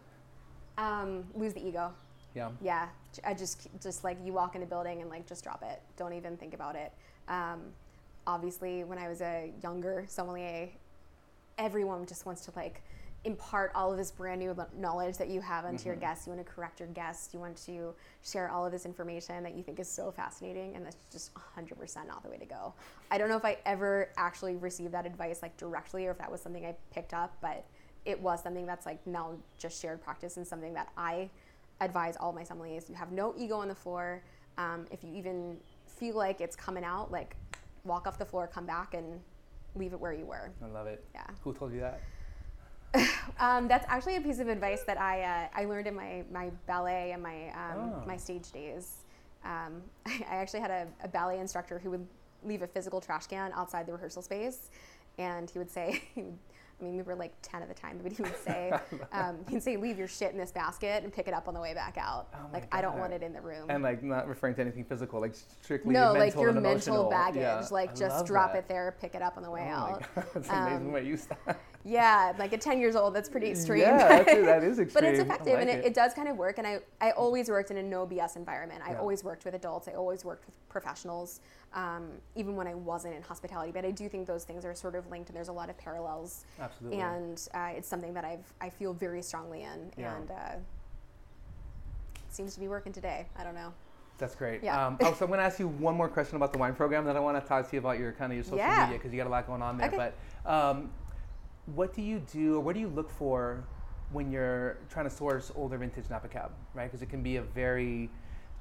um, 0.79 1.25
lose 1.35 1.53
the 1.53 1.67
ego. 1.67 1.93
Yeah. 2.35 2.51
Yeah. 2.61 2.89
I 3.25 3.35
just 3.35 3.69
just 3.81 4.03
like 4.05 4.19
you 4.25 4.33
walk 4.33 4.57
in 4.57 4.63
a 4.63 4.67
building 4.67 5.01
and 5.03 5.11
like 5.11 5.27
just 5.27 5.45
drop 5.45 5.63
it. 5.63 5.81
Don't 5.97 6.13
even 6.13 6.37
think 6.37 6.55
about 6.55 6.75
it. 6.77 6.93
Um, 7.29 7.61
obviously, 8.27 8.85
when 8.85 8.99
I 8.99 9.09
was 9.09 9.21
a 9.21 9.53
younger 9.63 10.05
sommelier, 10.09 10.69
everyone 11.59 12.07
just 12.07 12.27
wants 12.27 12.45
to 12.47 12.53
like 12.57 12.83
impart 13.25 13.73
all 13.75 13.91
of 13.91 13.97
this 13.97 14.11
brand 14.11 14.41
new 14.41 14.55
knowledge 14.77 15.17
that 15.17 15.29
you 15.29 15.41
have 15.41 15.65
onto 15.65 15.79
mm-hmm. 15.79 15.89
your 15.89 15.97
guests. 15.97 16.27
You 16.27 16.33
want 16.35 16.47
to 16.47 16.53
correct 16.53 16.79
your 16.79 16.89
guests. 16.91 17.33
You 17.33 17.41
want 17.41 17.57
to 17.65 17.95
share 18.23 18.51
all 18.51 18.67
of 18.67 18.73
this 18.73 18.85
information 18.85 19.43
that 19.43 19.55
you 19.55 19.63
think 19.63 19.81
is 19.81 19.89
so 19.89 20.11
fascinating, 20.11 20.77
and 20.77 20.85
that's 20.85 20.97
just 21.11 21.33
100% 21.35 22.07
not 22.07 22.23
the 22.23 22.29
way 22.29 22.37
to 22.37 22.45
go. 22.45 22.75
I 23.11 23.19
don't 23.19 23.29
know 23.29 23.37
if 23.37 23.45
I 23.45 23.59
ever 23.65 24.11
actually 24.17 24.57
received 24.57 24.93
that 24.93 25.07
advice 25.07 25.41
like 25.41 25.57
directly, 25.57 26.07
or 26.07 26.11
if 26.11 26.19
that 26.19 26.31
was 26.31 26.43
something 26.43 26.67
I 26.67 26.75
picked 26.93 27.15
up, 27.15 27.37
but 27.41 27.65
it 28.05 28.21
was 28.21 28.43
something 28.43 28.67
that's 28.67 28.85
like 28.85 29.05
now 29.07 29.33
just 29.59 29.81
shared 29.81 30.03
practice 30.03 30.37
and 30.37 30.47
something 30.47 30.75
that 30.75 30.91
I 30.97 31.31
advise 31.81 32.17
all 32.17 32.33
my 32.33 32.43
sommeliers. 32.43 32.89
You 32.89 32.95
have 32.95 33.11
no 33.11 33.35
ego 33.39 33.57
on 33.57 33.69
the 33.69 33.75
floor. 33.75 34.23
Um, 34.59 34.87
if 34.91 35.03
you 35.03 35.13
even 35.15 35.57
feel 35.87 36.15
like 36.15 36.41
it's 36.41 36.57
coming 36.57 36.85
out, 36.85 37.11
like 37.11 37.37
walk 37.85 38.07
off 38.07 38.19
the 38.19 38.25
floor, 38.25 38.47
come 38.47 38.67
back, 38.67 38.95
and 38.95 39.21
leave 39.75 39.93
it 39.93 40.01
where 40.01 40.13
you 40.13 40.27
were. 40.27 40.51
I 40.63 40.67
love 40.67 40.87
it. 40.87 41.05
Yeah. 41.15 41.25
Who 41.43 41.53
told 41.53 41.73
you 41.73 41.81
that? 41.81 42.01
um, 43.41 43.69
that's 43.69 43.87
actually 43.89 44.17
a 44.17 44.21
piece 44.21 44.39
of 44.39 44.49
advice 44.49 44.83
that 44.85 45.01
I, 45.01 45.23
uh, 45.23 45.49
I 45.55 45.65
learned 45.65 45.87
in 45.87 45.95
my, 45.95 46.25
my 46.33 46.51
ballet 46.67 47.13
and 47.13 47.23
my, 47.23 47.49
um, 47.51 47.93
oh. 47.95 48.03
my 48.07 48.17
stage 48.17 48.51
days. 48.53 49.05
Um, 49.45 49.83
I 50.07 50.37
actually 50.37 50.61
had 50.61 50.71
a, 50.71 50.87
a, 51.03 51.09
ballet 51.09 51.39
instructor 51.39 51.79
who 51.79 51.91
would 51.91 52.07
leave 52.45 52.63
a 52.63 52.67
physical 52.67 53.01
trash 53.01 53.27
can 53.27 53.53
outside 53.55 53.87
the 53.87 53.93
rehearsal 53.93 54.23
space, 54.23 54.71
and 55.19 55.51
he 55.51 55.59
would 55.59 55.71
say, 55.71 56.03
I 56.81 56.85
mean, 56.85 56.97
we 56.97 57.03
were 57.03 57.15
like 57.15 57.33
10 57.43 57.63
at 57.63 57.69
the 57.69 57.75
time, 57.75 58.01
but 58.03 58.13
he 58.13 58.23
would 58.23 58.37
say, 58.37 58.73
um, 59.13 59.39
he'd 59.49 59.63
say, 59.63 59.77
leave 59.77 59.97
your 59.97 60.09
shit 60.09 60.33
in 60.33 60.39
this 60.39 60.51
basket 60.51 61.05
and 61.05 61.13
pick 61.13 61.29
it 61.29 61.35
up 61.35 61.47
on 61.47 61.55
the 61.55 61.61
way 61.61 61.73
back 61.73 61.97
out. 61.97 62.29
Oh 62.35 62.39
like, 62.53 62.69
God. 62.71 62.79
I 62.79 62.83
don't 62.83 62.99
want 62.99 63.13
it 63.13 63.23
in 63.23 63.33
the 63.33 63.41
room. 63.41 63.71
And 63.71 63.83
like 63.83 64.03
not 64.03 64.27
referring 64.27 64.57
to 64.57 64.61
anything 64.61 64.85
physical, 64.85 65.21
like 65.21 65.35
strictly 65.63 65.95
No, 65.95 66.13
like 66.13 66.35
your 66.35 66.53
mental 66.53 67.09
baggage. 67.09 67.43
Yeah. 67.43 67.67
Like 67.71 67.93
I 67.93 67.95
just 67.95 68.27
drop 68.27 68.53
that. 68.53 68.61
it 68.61 68.69
there, 68.69 68.97
pick 69.01 69.15
it 69.15 69.23
up 69.23 69.37
on 69.37 69.45
the 69.45 69.51
way 69.51 69.69
oh 69.71 69.75
out. 69.75 70.03
That's 70.35 70.49
amazing 70.49 70.87
um, 70.87 70.93
way 70.93 71.07
you 71.07 71.17
start. 71.17 71.59
Yeah, 71.87 72.33
like 72.39 72.55
at 72.55 72.63
10 72.63 72.81
years 72.81 72.97
old, 72.97 73.15
that's 73.15 73.29
pretty 73.29 73.51
extreme. 73.51 73.81
Yeah, 73.81 74.23
that's, 74.23 74.25
that 74.25 74.65
is 74.65 74.79
extreme. 74.79 74.89
but 74.95 75.05
it's 75.05 75.21
effective 75.21 75.53
like 75.53 75.63
and 75.63 75.71
it, 75.71 75.81
it. 75.81 75.87
it, 75.87 75.95
does 75.95 76.15
kind 76.15 76.29
of 76.29 76.37
work. 76.39 76.57
And 76.57 76.67
I, 76.67 76.81
I 77.01 77.11
always 77.11 77.51
worked 77.51 77.71
in 77.71 77.77
a 77.77 77.83
no 77.83 78.07
BS 78.07 78.37
environment. 78.37 78.81
I 78.85 78.93
yeah. 78.93 78.99
always 78.99 79.23
worked 79.23 79.45
with 79.45 79.55
adults. 79.55 79.87
I 79.87 79.93
always 79.93 80.25
worked 80.25 80.47
with 80.47 80.55
professionals, 80.71 81.41
um, 81.75 82.09
even 82.37 82.57
when 82.57 82.67
I 82.67 82.75
wasn't 82.75 83.15
in 83.15 83.23
hospitality. 83.23 83.71
But 83.71 83.85
I 83.85 83.91
do 83.91 84.09
think 84.09 84.27
those 84.27 84.45
things 84.45 84.65
are 84.65 84.75
sort 84.75 84.95
of 84.95 85.11
linked 85.11 85.29
and 85.29 85.37
there's 85.37 85.49
a 85.49 85.53
lot 85.53 85.69
of 85.69 85.77
parallels. 85.77 86.47
Absolutely. 86.59 87.01
And 87.01 87.49
uh, 87.53 87.73
it's 87.77 87.89
something 87.89 88.15
that 88.15 88.25
I've, 88.25 88.51
I 88.63 88.71
feel 88.71 88.95
very 88.95 89.21
strongly 89.21 89.63
in. 89.63 89.93
Yeah. 89.99 90.17
And 90.17 90.31
uh, 90.31 90.55
seems 92.31 92.55
to 92.55 92.61
be 92.61 92.69
working 92.69 92.95
today. 92.95 93.27
I 93.37 93.45
don't 93.45 93.55
know. 93.55 93.75
That's 94.17 94.35
great. 94.35 94.63
Yeah. 94.63 94.87
Um, 94.87 94.97
oh, 95.03 95.13
so 95.13 95.25
I'm 95.25 95.31
going 95.31 95.41
to 95.41 95.45
ask 95.45 95.59
you 95.59 95.69
one 95.69 95.97
more 95.97 96.09
question 96.09 96.37
about 96.37 96.53
the 96.53 96.59
wine 96.59 96.75
program. 96.75 97.05
Then 97.05 97.17
I 97.17 97.21
want 97.21 97.41
to 97.41 97.47
talk 97.47 97.69
to 97.69 97.77
you 97.77 97.81
about 97.81 97.99
your 97.99 98.13
kind 98.13 98.33
of 98.33 98.37
your 98.37 98.45
social 98.45 98.59
yeah. 98.59 98.85
media 98.85 98.99
because 98.99 99.13
you 99.13 99.19
got 99.19 99.27
a 99.27 99.31
lot 99.31 99.47
going 99.47 99.61
on 99.61 99.77
there. 99.77 99.89
Okay. 99.89 100.13
But 100.45 100.51
um, 100.51 100.91
what 101.67 101.95
do 101.95 102.03
you 102.03 102.21
do, 102.33 102.57
or 102.57 102.61
what 102.61 102.75
do 102.75 102.81
you 102.81 102.89
look 102.89 103.11
for 103.11 103.65
when 104.13 104.31
you're 104.31 104.79
trying 104.91 105.09
to 105.09 105.15
source 105.15 105.51
older 105.57 105.79
vintage 105.79 106.09
Napa 106.11 106.29
Cab, 106.29 106.53
right? 106.75 106.85
Because 106.85 107.03
it 107.03 107.09
can 107.09 107.23
be 107.23 107.37
a 107.37 107.43
very 107.43 108.11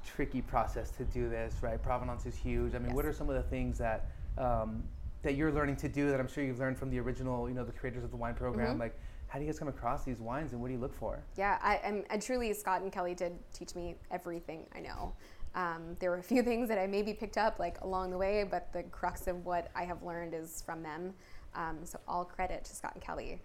tricky 0.04 0.42
process 0.42 0.90
to 0.92 1.04
do 1.04 1.28
this, 1.28 1.56
right? 1.62 1.82
Provenance 1.82 2.26
is 2.26 2.34
huge. 2.34 2.74
I 2.74 2.78
mean, 2.78 2.88
yes. 2.88 2.94
what 2.94 3.06
are 3.06 3.12
some 3.12 3.28
of 3.28 3.36
the 3.36 3.42
things 3.42 3.78
that 3.78 4.10
um, 4.38 4.82
that 5.22 5.36
you're 5.36 5.52
learning 5.52 5.76
to 5.76 5.88
do 5.88 6.10
that 6.10 6.20
I'm 6.20 6.28
sure 6.28 6.44
you've 6.44 6.58
learned 6.58 6.78
from 6.78 6.90
the 6.90 6.98
original, 7.00 7.48
you 7.48 7.54
know, 7.54 7.64
the 7.64 7.72
creators 7.72 8.04
of 8.04 8.10
the 8.10 8.16
wine 8.16 8.34
program? 8.34 8.72
Mm-hmm. 8.72 8.80
Like, 8.80 8.98
how 9.26 9.38
do 9.38 9.44
you 9.44 9.50
guys 9.50 9.58
come 9.58 9.68
across 9.68 10.04
these 10.04 10.20
wines, 10.20 10.52
and 10.52 10.60
what 10.60 10.68
do 10.68 10.74
you 10.74 10.80
look 10.80 10.94
for? 10.94 11.22
Yeah, 11.36 11.58
I, 11.62 11.76
and, 11.76 12.04
and 12.10 12.22
truly, 12.22 12.52
Scott 12.52 12.82
and 12.82 12.92
Kelli 12.92 13.16
did 13.16 13.32
teach 13.52 13.74
me 13.74 13.96
everything 14.10 14.66
I 14.74 14.80
know. 14.80 15.14
Um, 15.54 15.96
there 15.98 16.10
were 16.10 16.18
a 16.18 16.22
few 16.22 16.42
things 16.50 16.68
that 16.68 16.78
I 16.78 16.86
maybe 16.86 17.12
picked 17.12 17.38
up 17.38 17.58
like 17.58 17.80
along 17.80 18.10
the 18.10 18.18
way, 18.18 18.44
but 18.48 18.72
the 18.72 18.82
crux 18.84 19.26
of 19.26 19.44
what 19.44 19.70
I 19.74 19.84
have 19.84 20.02
learned 20.02 20.34
is 20.34 20.62
from 20.62 20.82
them. 20.82 21.14
Um, 21.54 21.78
so 21.84 21.98
all 22.06 22.24
credit 22.24 22.64
to 22.64 22.74
Scott 22.74 22.92
and 22.94 23.02
Kelli. 23.02 23.38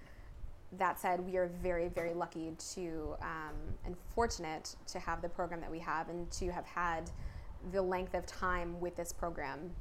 That 0.77 0.99
said, 0.99 1.19
we 1.19 1.37
are 1.37 1.47
very, 1.63 1.87
very 1.87 2.13
lucky 2.13 2.53
to 2.73 3.15
um, 3.21 3.55
and 3.85 3.95
fortunate 4.13 4.75
to 4.87 4.99
have 4.99 5.21
the 5.21 5.29
program 5.29 5.61
that 5.61 5.71
we 5.71 5.79
have 5.79 6.09
and 6.09 6.29
to 6.31 6.51
have 6.51 6.65
had 6.65 7.09
the 7.71 7.81
length 7.81 8.13
of 8.13 8.25
time 8.27 8.79
with 8.79 8.95
this 8.95 9.11
program. 9.11 9.71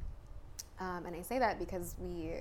Um, 0.80 1.04
and 1.06 1.14
I 1.14 1.22
say 1.22 1.38
that 1.38 1.58
because 1.58 1.94
we 1.98 2.32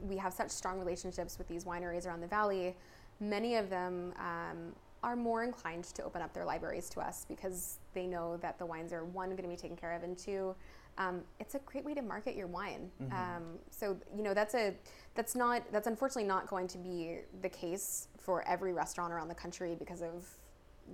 we 0.00 0.16
have 0.16 0.32
such 0.32 0.50
strong 0.50 0.78
relationships 0.78 1.38
with 1.38 1.48
these 1.48 1.64
wineries 1.64 2.06
around 2.06 2.20
the 2.20 2.28
valley. 2.28 2.76
Many 3.18 3.56
of 3.56 3.68
them 3.68 4.14
um, 4.16 4.72
are 5.02 5.16
more 5.16 5.44
inclined 5.44 5.84
to 5.84 6.02
open 6.04 6.22
up 6.22 6.32
their 6.32 6.44
libraries 6.44 6.88
to 6.90 7.00
us 7.00 7.24
because 7.28 7.78
they 7.94 8.06
know 8.06 8.36
that 8.38 8.58
the 8.58 8.66
wines 8.66 8.92
are 8.92 9.04
one 9.04 9.30
going 9.30 9.42
to 9.42 9.48
be 9.48 9.56
taken 9.56 9.76
care 9.76 9.92
of 9.92 10.02
and 10.02 10.16
two 10.16 10.54
um, 10.98 11.20
it's 11.38 11.54
a 11.54 11.60
great 11.60 11.84
way 11.84 11.94
to 11.94 12.02
market 12.02 12.34
your 12.34 12.48
wine 12.48 12.90
mm-hmm. 13.00 13.12
um, 13.12 13.44
so 13.70 13.96
you 14.16 14.22
know 14.22 14.34
that's 14.34 14.54
a 14.54 14.74
that's 15.18 15.34
not 15.34 15.64
that's 15.72 15.88
unfortunately 15.88 16.22
not 16.22 16.46
going 16.46 16.68
to 16.68 16.78
be 16.78 17.18
the 17.42 17.48
case 17.48 18.06
for 18.16 18.46
every 18.46 18.72
restaurant 18.72 19.12
around 19.12 19.26
the 19.26 19.34
country 19.34 19.74
because 19.76 20.00
of 20.00 20.24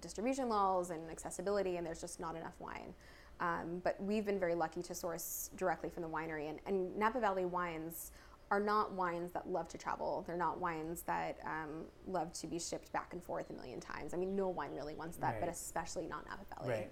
distribution 0.01 0.49
laws 0.49 0.89
and 0.89 1.11
accessibility 1.11 1.77
and 1.77 1.87
there's 1.87 2.01
just 2.01 2.19
not 2.19 2.35
enough 2.35 2.55
wine 2.59 2.95
um, 3.41 3.83
but 3.85 4.01
we've 4.01 4.25
been 4.25 4.41
very 4.41 4.55
lucky 4.55 4.81
to 4.81 4.95
source 4.95 5.51
directly 5.57 5.91
from 5.91 6.03
the 6.03 6.09
winery 6.09 6.49
and, 6.49 6.59
and 6.67 6.97
napa 6.97 7.21
valley 7.21 7.45
wines 7.45 8.13
are 8.51 8.61
not 8.61 8.93
wines 8.93 9.33
that 9.33 9.49
love 9.49 9.67
to 9.69 9.79
travel. 9.79 10.23
They're 10.27 10.37
not 10.37 10.61
wines 10.61 11.03
that 11.03 11.39
um, 11.45 11.87
love 12.07 12.33
to 12.35 12.47
be 12.47 12.59
shipped 12.59 12.93
back 12.93 13.09
and 13.13 13.23
forth 13.23 13.49
a 13.49 13.55
million 13.55 13.81
times. 13.81 14.13
I 14.13 14.19
mean, 14.19 14.37
no 14.37 14.49
wine 14.49 14.73
really 14.75 14.95
wants 14.95 15.17
that, 15.17 15.33
right. 15.33 15.41
but 15.41 15.49
especially 15.49 16.07
not 16.07 16.27
Napa 16.29 16.43
Valley. 16.61 16.75
Right. 16.75 16.91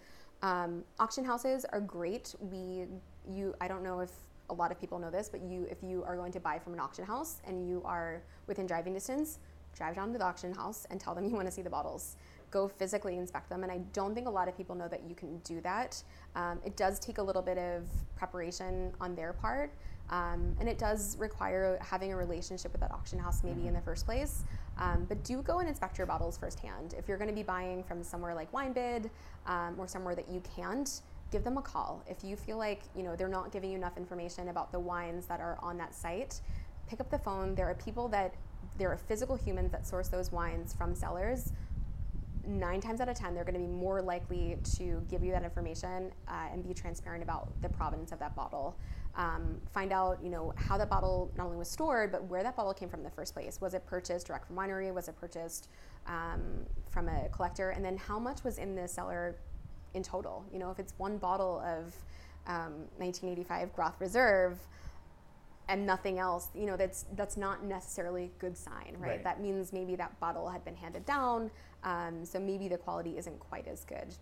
Um, 0.64 0.82
auction 0.98 1.26
houses 1.26 1.66
are 1.70 1.80
great. 1.80 2.34
We, 2.40 2.86
you, 3.30 3.54
I 3.60 3.68
don't 3.68 3.84
know 3.84 4.00
if 4.00 4.10
a 4.52 4.54
lot 4.54 4.70
of 4.70 4.78
people 4.78 4.98
know 4.98 5.10
this, 5.10 5.28
but 5.28 5.42
you, 5.42 5.66
if 5.70 5.78
you 5.82 6.04
are 6.04 6.14
going 6.14 6.30
to 6.32 6.40
buy 6.40 6.58
from 6.58 6.74
an 6.74 6.80
auction 6.80 7.04
house 7.04 7.40
and 7.46 7.66
you 7.66 7.82
are 7.84 8.22
within 8.46 8.66
driving 8.66 8.92
distance, 8.92 9.38
drive 9.74 9.96
down 9.96 10.12
to 10.12 10.18
the 10.18 10.24
auction 10.24 10.54
house 10.54 10.86
and 10.90 11.00
tell 11.00 11.14
them 11.14 11.24
you 11.28 11.34
want 11.34 11.46
to 11.46 11.52
see 11.52 11.62
the 11.62 11.70
bottles. 11.70 12.16
Go 12.50 12.68
physically 12.68 13.16
inspect 13.16 13.48
them, 13.48 13.62
and 13.62 13.72
I 13.72 13.78
don't 13.94 14.14
think 14.14 14.26
a 14.26 14.30
lot 14.30 14.46
of 14.46 14.54
people 14.54 14.74
know 14.74 14.86
that 14.88 15.04
you 15.08 15.14
can 15.14 15.38
do 15.38 15.62
that. 15.62 16.02
Um, 16.36 16.60
it 16.66 16.76
does 16.76 16.98
take 16.98 17.16
a 17.16 17.22
little 17.22 17.40
bit 17.40 17.56
of 17.56 17.84
preparation 18.14 18.92
on 19.00 19.14
their 19.14 19.32
part, 19.32 19.72
um, 20.10 20.54
and 20.60 20.68
it 20.68 20.76
does 20.76 21.16
require 21.16 21.78
having 21.80 22.12
a 22.12 22.16
relationship 22.16 22.72
with 22.72 22.82
that 22.82 22.92
auction 22.92 23.18
house 23.18 23.42
maybe 23.42 23.60
mm-hmm. 23.60 23.68
in 23.68 23.74
the 23.74 23.80
first 23.80 24.04
place. 24.04 24.44
Um, 24.76 25.06
but 25.08 25.24
do 25.24 25.40
go 25.40 25.60
and 25.60 25.68
inspect 25.68 25.96
your 25.96 26.06
bottles 26.06 26.36
firsthand. 26.36 26.94
If 26.98 27.08
you're 27.08 27.16
going 27.16 27.30
to 27.30 27.34
be 27.34 27.42
buying 27.42 27.82
from 27.84 28.02
somewhere 28.02 28.34
like 28.34 28.52
WineBid 28.52 29.08
um, 29.46 29.76
or 29.78 29.88
somewhere 29.88 30.14
that 30.14 30.28
you 30.28 30.42
can't, 30.54 31.00
give 31.32 31.42
them 31.42 31.56
a 31.56 31.62
call. 31.62 32.04
If 32.06 32.22
you 32.22 32.36
feel 32.36 32.58
like 32.58 32.82
you 32.94 33.02
know 33.02 33.16
they're 33.16 33.28
not 33.28 33.50
giving 33.50 33.70
you 33.70 33.76
enough 33.76 33.96
information 33.96 34.48
about 34.48 34.70
the 34.70 34.78
wines 34.78 35.26
that 35.26 35.40
are 35.40 35.58
on 35.60 35.76
that 35.78 35.94
site, 35.94 36.40
pick 36.88 37.00
up 37.00 37.10
the 37.10 37.18
phone. 37.18 37.54
There 37.54 37.68
are 37.68 37.74
people 37.74 38.06
that 38.08 38.34
there 38.78 38.92
are 38.92 38.96
physical 38.96 39.34
humans 39.34 39.72
that 39.72 39.86
source 39.86 40.08
those 40.08 40.30
wines 40.30 40.72
from 40.72 40.94
cellars. 40.94 41.52
Nine 42.46 42.80
times 42.80 43.00
out 43.00 43.08
of 43.08 43.16
ten, 43.16 43.34
they're 43.34 43.44
going 43.44 43.54
to 43.54 43.60
be 43.60 43.66
more 43.66 44.02
likely 44.02 44.58
to 44.76 45.02
give 45.08 45.24
you 45.24 45.32
that 45.32 45.42
information 45.42 46.12
uh, 46.28 46.48
and 46.52 46.66
be 46.66 46.74
transparent 46.74 47.22
about 47.22 47.48
the 47.62 47.68
provenance 47.68 48.12
of 48.12 48.18
that 48.18 48.36
bottle 48.36 48.76
um, 49.14 49.60
find 49.72 49.92
out 49.92 50.18
you 50.22 50.30
know 50.30 50.54
how 50.56 50.78
that 50.78 50.88
bottle 50.88 51.30
not 51.36 51.44
only 51.44 51.58
was 51.58 51.70
stored 51.70 52.10
but 52.10 52.24
where 52.24 52.42
that 52.42 52.56
bottle 52.56 52.72
came 52.72 52.88
from 52.88 53.00
in 53.00 53.04
the 53.04 53.10
first 53.10 53.34
place 53.34 53.60
was 53.60 53.74
it 53.74 53.84
purchased 53.86 54.26
direct 54.26 54.46
from 54.46 54.56
winery 54.56 54.92
was 54.92 55.08
it 55.08 55.16
purchased 55.16 55.68
um, 56.06 56.40
from 56.90 57.08
a 57.08 57.28
collector 57.30 57.70
and 57.70 57.84
then 57.84 57.96
how 57.96 58.18
much 58.18 58.42
was 58.42 58.58
in 58.58 58.74
the 58.74 58.88
cellar 58.88 59.36
in 59.94 60.02
total 60.02 60.44
you 60.52 60.58
know 60.58 60.70
if 60.70 60.78
it's 60.78 60.94
one 60.98 61.18
bottle 61.18 61.60
of 61.60 61.94
um, 62.46 62.72
1985 62.98 63.72
groth 63.72 64.00
reserve 64.00 64.58
and 65.68 65.86
nothing 65.86 66.18
else 66.18 66.48
you 66.54 66.66
know 66.66 66.76
that's 66.76 67.06
that's 67.14 67.36
not 67.36 67.64
necessarily 67.64 68.24
a 68.24 68.40
good 68.40 68.56
sign 68.56 68.96
right? 68.98 69.08
right, 69.08 69.24
that 69.24 69.40
means 69.40 69.72
maybe 69.72 69.94
that 69.96 70.18
bottle 70.20 70.48
had 70.48 70.64
been 70.64 70.76
handed 70.76 71.04
down 71.06 71.50
um, 71.84 72.24
so 72.24 72.38
maybe 72.38 72.68
the 72.68 72.78
quality 72.78 73.16
isn't 73.16 73.38
quite 73.38 73.66
as 73.68 73.84
good 73.84 74.14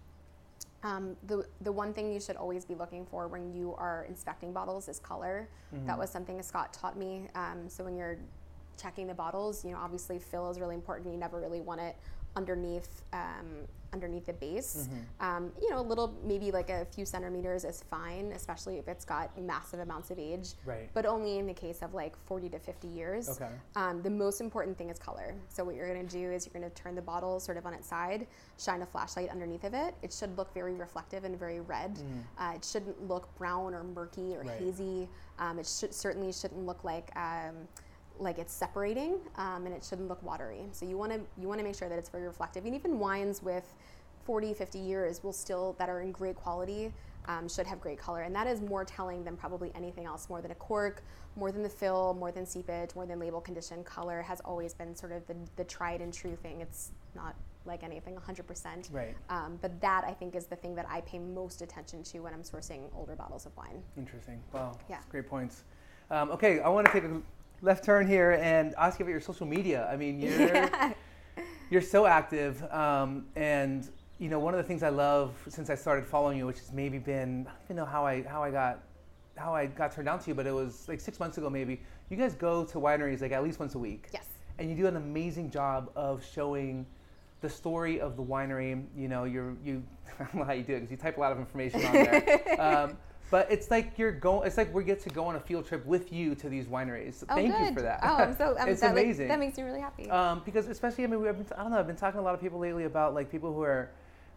um, 0.82 1.16
the, 1.26 1.46
the 1.60 1.72
one 1.72 1.92
thing 1.92 2.12
you 2.12 2.20
should 2.20 2.36
always 2.36 2.64
be 2.64 2.74
looking 2.74 3.04
for 3.04 3.28
when 3.28 3.54
you 3.54 3.74
are 3.76 4.06
inspecting 4.08 4.52
bottles 4.52 4.88
is 4.88 4.98
color. 4.98 5.48
Mm-hmm. 5.74 5.86
That 5.86 5.98
was 5.98 6.10
something 6.10 6.42
Scott 6.42 6.72
taught 6.72 6.96
me. 6.96 7.28
Um, 7.34 7.68
so 7.68 7.84
when 7.84 7.96
you're 7.96 8.18
checking 8.80 9.06
the 9.06 9.14
bottles, 9.14 9.64
you 9.64 9.72
know, 9.72 9.78
obviously 9.78 10.18
fill 10.18 10.50
is 10.50 10.58
really 10.58 10.74
important. 10.74 11.12
You 11.12 11.18
never 11.18 11.38
really 11.38 11.60
want 11.60 11.80
it 11.80 11.96
underneath 12.34 13.02
um, 13.12 13.66
underneath 13.92 14.26
the 14.26 14.32
base. 14.32 14.88
Mm-hmm. 14.88 15.24
Um, 15.24 15.52
you 15.60 15.70
know, 15.70 15.80
a 15.80 15.82
little 15.82 16.14
maybe 16.24 16.50
like 16.50 16.70
a 16.70 16.86
few 16.86 17.04
centimeters 17.04 17.64
is 17.64 17.82
fine, 17.90 18.32
especially 18.34 18.78
if 18.78 18.88
it's 18.88 19.04
got 19.04 19.36
massive 19.40 19.80
amounts 19.80 20.10
of 20.10 20.18
age. 20.18 20.50
Right. 20.64 20.88
But 20.94 21.06
only 21.06 21.38
in 21.38 21.46
the 21.46 21.54
case 21.54 21.82
of 21.82 21.94
like 21.94 22.16
40 22.26 22.48
to 22.50 22.58
50 22.58 22.88
years. 22.88 23.28
Okay. 23.28 23.48
Um, 23.76 24.02
the 24.02 24.10
most 24.10 24.40
important 24.40 24.78
thing 24.78 24.90
is 24.90 24.98
color. 24.98 25.34
So 25.48 25.64
what 25.64 25.74
you're 25.74 25.92
going 25.92 26.06
to 26.06 26.16
do 26.16 26.30
is 26.30 26.46
you're 26.46 26.58
going 26.58 26.70
to 26.70 26.82
turn 26.82 26.94
the 26.94 27.02
bottle 27.02 27.40
sort 27.40 27.56
of 27.56 27.66
on 27.66 27.74
its 27.74 27.88
side, 27.88 28.26
shine 28.58 28.82
a 28.82 28.86
flashlight 28.86 29.30
underneath 29.30 29.64
of 29.64 29.74
it. 29.74 29.94
It 30.02 30.12
should 30.12 30.36
look 30.36 30.52
very 30.54 30.74
reflective 30.74 31.24
and 31.24 31.38
very 31.38 31.60
red. 31.60 31.94
Mm. 31.94 32.22
Uh, 32.38 32.54
it 32.56 32.64
shouldn't 32.64 33.08
look 33.08 33.34
brown 33.36 33.74
or 33.74 33.82
murky 33.82 34.36
or 34.36 34.42
right. 34.42 34.58
hazy. 34.58 35.08
Um, 35.38 35.58
it 35.58 35.66
should 35.66 35.94
certainly 35.94 36.32
shouldn't 36.32 36.66
look 36.66 36.84
like 36.84 37.10
um, 37.16 37.54
like 38.20 38.38
it's 38.38 38.52
separating 38.52 39.18
um, 39.36 39.66
and 39.66 39.74
it 39.74 39.84
shouldn't 39.84 40.08
look 40.08 40.22
watery. 40.22 40.66
So 40.72 40.86
you 40.86 40.96
want 40.96 41.12
to 41.12 41.20
you 41.40 41.48
want 41.48 41.58
to 41.58 41.64
make 41.64 41.74
sure 41.74 41.88
that 41.88 41.98
it's 41.98 42.08
very 42.08 42.26
reflective. 42.26 42.64
And 42.64 42.74
even 42.74 42.98
wines 42.98 43.42
with 43.42 43.74
40, 44.24 44.54
50 44.54 44.78
years 44.78 45.24
will 45.24 45.32
still 45.32 45.74
that 45.78 45.88
are 45.88 46.00
in 46.00 46.12
great 46.12 46.36
quality 46.36 46.92
um, 47.26 47.48
should 47.48 47.66
have 47.66 47.80
great 47.80 47.98
color, 47.98 48.22
and 48.22 48.34
that 48.34 48.46
is 48.46 48.60
more 48.60 48.84
telling 48.84 49.24
than 49.24 49.36
probably 49.36 49.70
anything 49.74 50.06
else. 50.06 50.28
More 50.28 50.40
than 50.40 50.50
a 50.50 50.54
cork, 50.54 51.02
more 51.36 51.52
than 51.52 51.62
the 51.62 51.68
fill, 51.68 52.14
more 52.14 52.32
than 52.32 52.46
seepage, 52.46 52.94
more 52.94 53.06
than 53.06 53.18
label 53.18 53.40
condition. 53.40 53.84
Color 53.84 54.22
has 54.22 54.40
always 54.40 54.74
been 54.74 54.94
sort 54.94 55.12
of 55.12 55.26
the, 55.26 55.36
the 55.56 55.64
tried 55.64 56.00
and 56.00 56.12
true 56.12 56.36
thing. 56.36 56.60
It's 56.60 56.92
not 57.14 57.34
like 57.66 57.82
anything 57.82 58.16
100%. 58.16 58.92
Right. 58.92 59.14
Um, 59.28 59.58
but 59.60 59.80
that 59.80 60.04
I 60.04 60.12
think 60.12 60.34
is 60.34 60.46
the 60.46 60.56
thing 60.56 60.74
that 60.76 60.86
I 60.88 61.02
pay 61.02 61.18
most 61.18 61.60
attention 61.60 62.02
to 62.04 62.20
when 62.20 62.32
I'm 62.32 62.42
sourcing 62.42 62.82
older 62.96 63.14
bottles 63.14 63.46
of 63.46 63.56
wine. 63.56 63.82
Interesting. 63.96 64.40
Wow. 64.52 64.78
Yeah. 64.88 64.98
Great 65.10 65.28
points. 65.28 65.64
Um, 66.10 66.30
okay, 66.30 66.60
I 66.60 66.68
want 66.68 66.86
to 66.86 66.92
take 66.92 67.04
a 67.04 67.20
left 67.62 67.84
turn 67.84 68.06
here 68.06 68.32
and 68.32 68.74
ask 68.78 68.98
you 68.98 69.04
about 69.04 69.12
your 69.12 69.20
social 69.20 69.46
media. 69.46 69.88
I 69.90 69.96
mean, 69.96 70.20
you're 70.20 70.30
yeah. 70.38 70.92
you're 71.70 71.82
so 71.82 72.06
active, 72.06 72.62
um, 72.72 73.26
and 73.36 73.88
you 74.18 74.28
know 74.28 74.38
one 74.38 74.54
of 74.54 74.58
the 74.58 74.64
things 74.64 74.82
I 74.82 74.88
love 74.88 75.34
since 75.48 75.70
I 75.70 75.74
started 75.74 76.04
following 76.04 76.38
you, 76.38 76.46
which 76.46 76.58
has 76.58 76.72
maybe 76.72 76.98
been 76.98 77.46
I 77.46 77.50
don't 77.50 77.64
even 77.66 77.76
know 77.76 77.84
how 77.84 78.06
I 78.06 78.22
how 78.22 78.42
I 78.42 78.50
got 78.50 78.80
how 79.36 79.54
I 79.54 79.66
got 79.66 79.92
turned 79.92 80.06
down 80.06 80.18
to 80.20 80.28
you, 80.28 80.34
but 80.34 80.46
it 80.46 80.52
was 80.52 80.86
like 80.88 81.00
six 81.00 81.18
months 81.18 81.38
ago 81.38 81.48
maybe. 81.48 81.80
You 82.10 82.16
guys 82.16 82.34
go 82.34 82.64
to 82.64 82.78
wineries 82.78 83.20
like 83.20 83.32
at 83.32 83.42
least 83.42 83.60
once 83.60 83.74
a 83.74 83.78
week. 83.78 84.08
Yes. 84.12 84.26
And 84.58 84.68
you 84.68 84.76
do 84.76 84.86
an 84.86 84.96
amazing 84.96 85.50
job 85.50 85.90
of 85.96 86.24
showing 86.24 86.84
the 87.40 87.48
story 87.48 88.00
of 88.00 88.16
the 88.16 88.22
winery. 88.22 88.84
You 88.96 89.08
know, 89.08 89.24
you're 89.24 89.56
you 89.64 89.82
I 90.20 90.24
don't 90.24 90.34
know 90.34 90.44
how 90.44 90.52
you 90.52 90.62
do 90.62 90.74
it 90.74 90.80
because 90.80 90.90
you 90.90 90.96
type 90.96 91.16
a 91.16 91.20
lot 91.20 91.32
of 91.32 91.38
information 91.38 91.84
on 91.84 91.92
there. 91.92 92.60
um, 92.60 92.96
but 93.30 93.50
it's 93.50 93.70
like 93.70 93.96
you're 93.96 94.12
going. 94.12 94.46
It's 94.46 94.56
like 94.56 94.74
we 94.74 94.82
get 94.82 95.00
to 95.02 95.08
go 95.08 95.24
on 95.24 95.36
a 95.36 95.40
field 95.40 95.66
trip 95.66 95.86
with 95.86 96.12
you 96.12 96.34
to 96.34 96.48
these 96.48 96.66
wineries. 96.66 97.14
So 97.14 97.26
oh, 97.30 97.36
thank 97.36 97.56
good. 97.56 97.68
you 97.68 97.74
for 97.74 97.82
that. 97.82 98.00
Oh, 98.02 98.16
I'm 98.16 98.36
so. 98.36 98.56
I'm 98.60 98.68
it's 98.68 98.80
that, 98.80 98.90
amazing. 98.90 99.28
Like, 99.28 99.38
that 99.38 99.44
makes 99.44 99.56
me 99.56 99.62
really 99.62 99.80
happy. 99.80 100.10
Um, 100.10 100.42
because 100.44 100.66
especially, 100.66 101.04
I 101.04 101.06
mean, 101.06 101.22
we've 101.22 101.32
been, 101.32 101.46
I 101.56 101.62
don't 101.62 101.70
know. 101.70 101.78
I've 101.78 101.86
been 101.86 101.96
talking 101.96 102.18
to 102.18 102.22
a 102.22 102.26
lot 102.26 102.34
of 102.34 102.40
people 102.40 102.58
lately 102.58 102.84
about 102.84 103.14
like 103.14 103.30
people 103.30 103.54
who 103.54 103.62
are, 103.62 103.90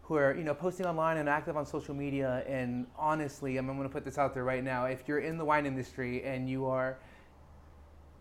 who 0.04 0.16
are 0.16 0.36
you 0.36 0.44
know 0.44 0.54
posting 0.54 0.86
online 0.86 1.18
and 1.18 1.28
active 1.28 1.58
on 1.58 1.66
social 1.66 1.96
media. 1.96 2.44
And 2.48 2.86
honestly, 2.96 3.58
I'm, 3.58 3.68
I'm 3.70 3.78
going 3.78 3.90
to 3.90 3.94
put 3.94 4.06
this 4.06 4.20
out 4.20 4.34
there 4.34 4.44
right 4.44 4.64
now. 4.64 4.86
If 4.86 5.08
you're 5.08 5.20
in 5.20 5.38
the 5.38 5.46
wine 5.46 5.66
industry 5.66 6.24
and 6.24 6.48
you 6.48 6.68
are 6.68 6.98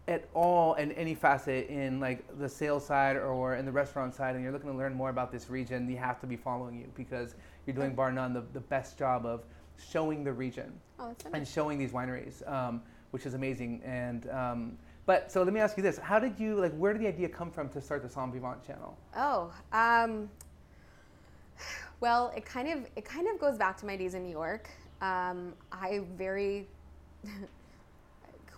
at 0.09 0.29
all 0.35 0.75
in 0.75 0.91
any 0.93 1.15
facet 1.15 1.69
in 1.69 2.01
like 2.01 2.25
the 2.41 2.49
sales 2.49 2.85
side 2.85 3.17
or 3.17 3.55
in 3.55 3.65
the 3.65 3.71
restaurant 3.71 4.13
side 4.13 4.35
and 4.35 4.43
you're 4.43 4.53
looking 4.53 4.71
to 4.71 4.77
learn 4.77 4.93
more 4.93 5.11
about 5.11 5.31
this 5.31 5.49
region 5.49 5.89
you 5.89 5.97
have 5.97 6.21
to 6.21 6.27
be 6.27 6.35
following 6.35 6.77
you 6.77 6.91
because 6.97 7.37
you're 7.67 7.77
doing 7.77 7.95
bar 7.95 8.11
none 8.11 8.33
the, 8.33 8.43
the 8.53 8.59
best 8.59 8.99
job 8.99 9.25
of 9.25 9.45
showing 9.91 10.25
the 10.25 10.33
region 10.33 10.73
oh, 10.99 11.15
and 11.33 11.47
showing 11.47 11.79
these 11.79 11.93
wineries, 11.93 12.47
um, 12.51 12.83
which 13.11 13.27
is 13.27 13.35
amazing. 13.35 13.81
And 13.85 14.29
um, 14.31 14.79
but 15.07 15.31
so 15.31 15.43
let 15.43 15.53
me 15.53 15.61
ask 15.61 15.77
you 15.77 15.83
this: 15.83 15.99
How 15.99 16.19
did 16.19 16.39
you 16.39 16.57
like? 16.57 16.75
Where 16.75 16.93
did 16.93 17.03
the 17.03 17.09
idea 17.09 17.29
come 17.29 17.51
from 17.51 17.69
to 17.71 17.81
start 17.81 18.03
the 18.03 18.09
Somm 18.09 18.33
Vivant 18.33 18.65
channel? 18.67 18.97
Oh, 19.17 19.53
um, 19.73 20.29
well, 22.01 22.33
it 22.37 22.45
kind 22.45 22.69
of 22.69 22.89
it 22.97 23.05
kind 23.05 23.29
of 23.29 23.39
goes 23.39 23.57
back 23.57 23.77
to 23.79 23.87
my 23.87 23.97
days 23.97 24.15
in 24.15 24.23
New 24.23 24.33
York. 24.33 24.69
Um, 25.01 25.55
I 25.73 26.03
very 26.17 26.67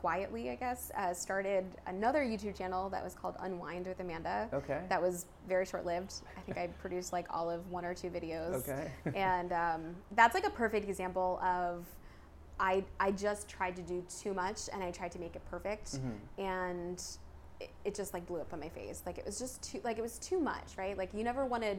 quietly, 0.04 0.50
I 0.50 0.56
guess, 0.56 0.92
uh, 0.98 1.14
started 1.14 1.64
another 1.86 2.20
YouTube 2.20 2.58
channel 2.58 2.90
that 2.90 3.02
was 3.02 3.14
called 3.14 3.36
Unwind 3.40 3.86
with 3.86 4.00
Amanda. 4.00 4.50
Okay. 4.52 4.82
That 4.90 5.00
was 5.00 5.24
very 5.48 5.64
short 5.64 5.86
lived. 5.86 6.12
I 6.36 6.40
think 6.42 6.58
I 6.58 6.66
produced 6.78 7.10
like 7.10 7.24
all 7.30 7.48
of 7.48 7.70
one 7.70 7.86
or 7.86 7.94
two 7.94 8.10
videos. 8.10 8.68
Okay. 8.68 8.90
and 9.14 9.50
um, 9.54 9.96
that's 10.14 10.34
like 10.34 10.44
a 10.44 10.50
perfect 10.50 10.90
example 10.90 11.40
of 11.42 11.86
I, 12.60 12.84
I 13.00 13.12
just 13.12 13.48
tried 13.48 13.76
to 13.76 13.82
do 13.82 14.04
too 14.20 14.34
much 14.34 14.68
and 14.74 14.82
I 14.82 14.90
tried 14.90 15.10
to 15.12 15.18
make 15.18 15.36
it 15.36 15.42
perfect. 15.50 15.92
Mm-hmm. 15.92 16.42
And 16.42 17.02
it, 17.60 17.70
it 17.86 17.94
just 17.94 18.12
like 18.12 18.26
blew 18.26 18.42
up 18.42 18.52
on 18.52 18.60
my 18.60 18.68
face. 18.68 19.04
Like 19.06 19.16
it 19.16 19.24
was 19.24 19.38
just 19.38 19.62
too, 19.62 19.80
like 19.84 19.96
it 19.96 20.02
was 20.02 20.18
too 20.18 20.38
much, 20.38 20.76
right? 20.76 20.98
Like 20.98 21.14
you 21.14 21.24
never 21.24 21.46
wanted, 21.46 21.78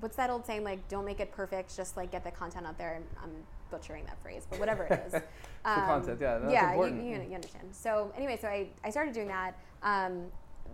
what's 0.00 0.16
that 0.16 0.30
old 0.30 0.46
saying? 0.46 0.64
Like, 0.64 0.88
don't 0.88 1.04
make 1.04 1.20
it 1.20 1.32
perfect, 1.32 1.76
just 1.76 1.98
like 1.98 2.12
get 2.12 2.24
the 2.24 2.30
content 2.30 2.66
out 2.66 2.78
there. 2.78 2.94
And 2.94 3.04
I'm 3.22 3.44
butchering 3.70 4.04
that 4.06 4.20
phrase, 4.22 4.46
but 4.48 4.58
whatever 4.58 4.84
it 4.84 5.02
is. 5.06 5.14
um, 5.64 5.80
content, 5.86 6.18
yeah, 6.20 6.38
that's 6.38 6.52
yeah, 6.52 6.70
important. 6.70 7.04
You, 7.04 7.22
you, 7.28 7.34
understand. 7.34 7.68
So 7.72 8.12
anyway, 8.16 8.38
so 8.40 8.48
I, 8.48 8.68
I 8.84 8.90
started 8.90 9.14
doing 9.14 9.28
that. 9.28 9.58
Um, 9.82 10.26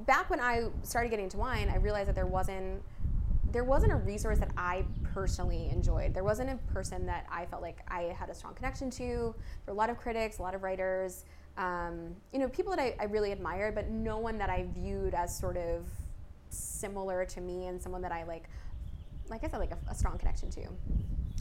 back 0.06 0.30
when 0.30 0.40
I 0.40 0.68
started 0.82 1.11
getting 1.11 1.24
into 1.24 1.38
wine, 1.38 1.68
I 1.68 1.76
realized 1.76 2.09
that 2.09 2.14
there 2.14 2.26
wasn't 2.26 2.82
there 3.52 3.64
wasn't 3.64 3.92
a 3.92 3.96
resource 3.96 4.38
that 4.40 4.50
I 4.56 4.85
personally 5.14 5.70
enjoyed. 5.70 6.12
There 6.12 6.24
wasn't 6.24 6.50
a 6.50 6.56
person 6.72 7.06
that 7.06 7.26
I 7.30 7.46
felt 7.46 7.62
like 7.62 7.78
I 7.88 8.14
had 8.18 8.28
a 8.28 8.35
strong 8.35 8.54
connection 8.54 8.90
to. 8.90 9.04
There 9.04 9.35
were 9.68 9.72
a 9.72 9.76
lot 9.76 9.88
of 9.88 9.96
critics, 9.96 10.38
a 10.38 10.42
lot 10.42 10.54
of 10.54 10.62
writers, 10.62 11.24
um, 11.56 12.14
you 12.32 12.38
know, 12.38 12.48
people 12.48 12.74
that 12.74 12.80
I, 12.80 12.94
I 13.00 13.04
really 13.04 13.32
admired, 13.32 13.74
but 13.74 13.88
no 13.88 14.18
one 14.18 14.37
that 14.38 14.50
I 14.50 14.66
viewed 14.74 15.14
as 15.14 15.37
sort 15.37 15.56
of 15.56 15.88
similar 16.50 17.24
to 17.24 17.40
me 17.40 17.66
and 17.66 17.80
someone 17.80 18.02
that 18.02 18.12
I 18.12 18.24
like, 18.24 18.44
like 19.29 19.45
I 19.45 19.49
said, 19.49 19.59
like 19.59 19.73
a, 19.73 19.79
a 19.91 19.95
strong 19.95 20.19
connection 20.19 20.51
to. 20.51 20.62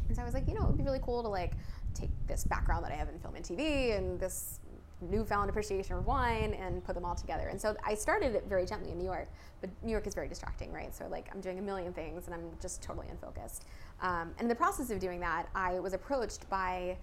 And 0.07 0.15
so 0.15 0.21
I 0.21 0.25
was 0.25 0.33
like, 0.33 0.47
you 0.47 0.53
know, 0.53 0.61
it 0.61 0.67
would 0.67 0.77
be 0.77 0.83
really 0.83 1.01
cool 1.01 1.23
to 1.23 1.29
like 1.29 1.53
take 1.93 2.09
this 2.27 2.43
background 2.43 2.83
that 2.85 2.91
I 2.91 2.95
have 2.95 3.09
in 3.09 3.19
film 3.19 3.35
and 3.35 3.45
TV 3.45 3.97
and 3.97 4.19
this 4.19 4.59
newfound 5.01 5.49
appreciation 5.49 5.95
of 5.95 6.05
wine 6.05 6.53
and 6.53 6.83
put 6.83 6.95
them 6.95 7.05
all 7.05 7.15
together. 7.15 7.47
And 7.47 7.59
so 7.59 7.75
I 7.85 7.95
started 7.95 8.35
it 8.35 8.45
very 8.47 8.65
gently 8.65 8.91
in 8.91 8.97
New 8.97 9.05
York, 9.05 9.27
but 9.61 9.69
New 9.83 9.91
York 9.91 10.07
is 10.07 10.13
very 10.13 10.27
distracting, 10.27 10.71
right? 10.71 10.95
So 10.95 11.07
like 11.09 11.27
I'm 11.33 11.41
doing 11.41 11.59
a 11.59 11.61
million 11.61 11.93
things 11.93 12.25
and 12.25 12.33
I'm 12.33 12.49
just 12.61 12.81
totally 12.81 13.07
unfocused. 13.09 13.65
Um, 14.01 14.31
and 14.37 14.41
in 14.41 14.47
the 14.47 14.55
process 14.55 14.89
of 14.89 14.99
doing 14.99 15.19
that, 15.21 15.47
I 15.55 15.79
was 15.79 15.93
approached 15.93 16.49
by 16.49 16.97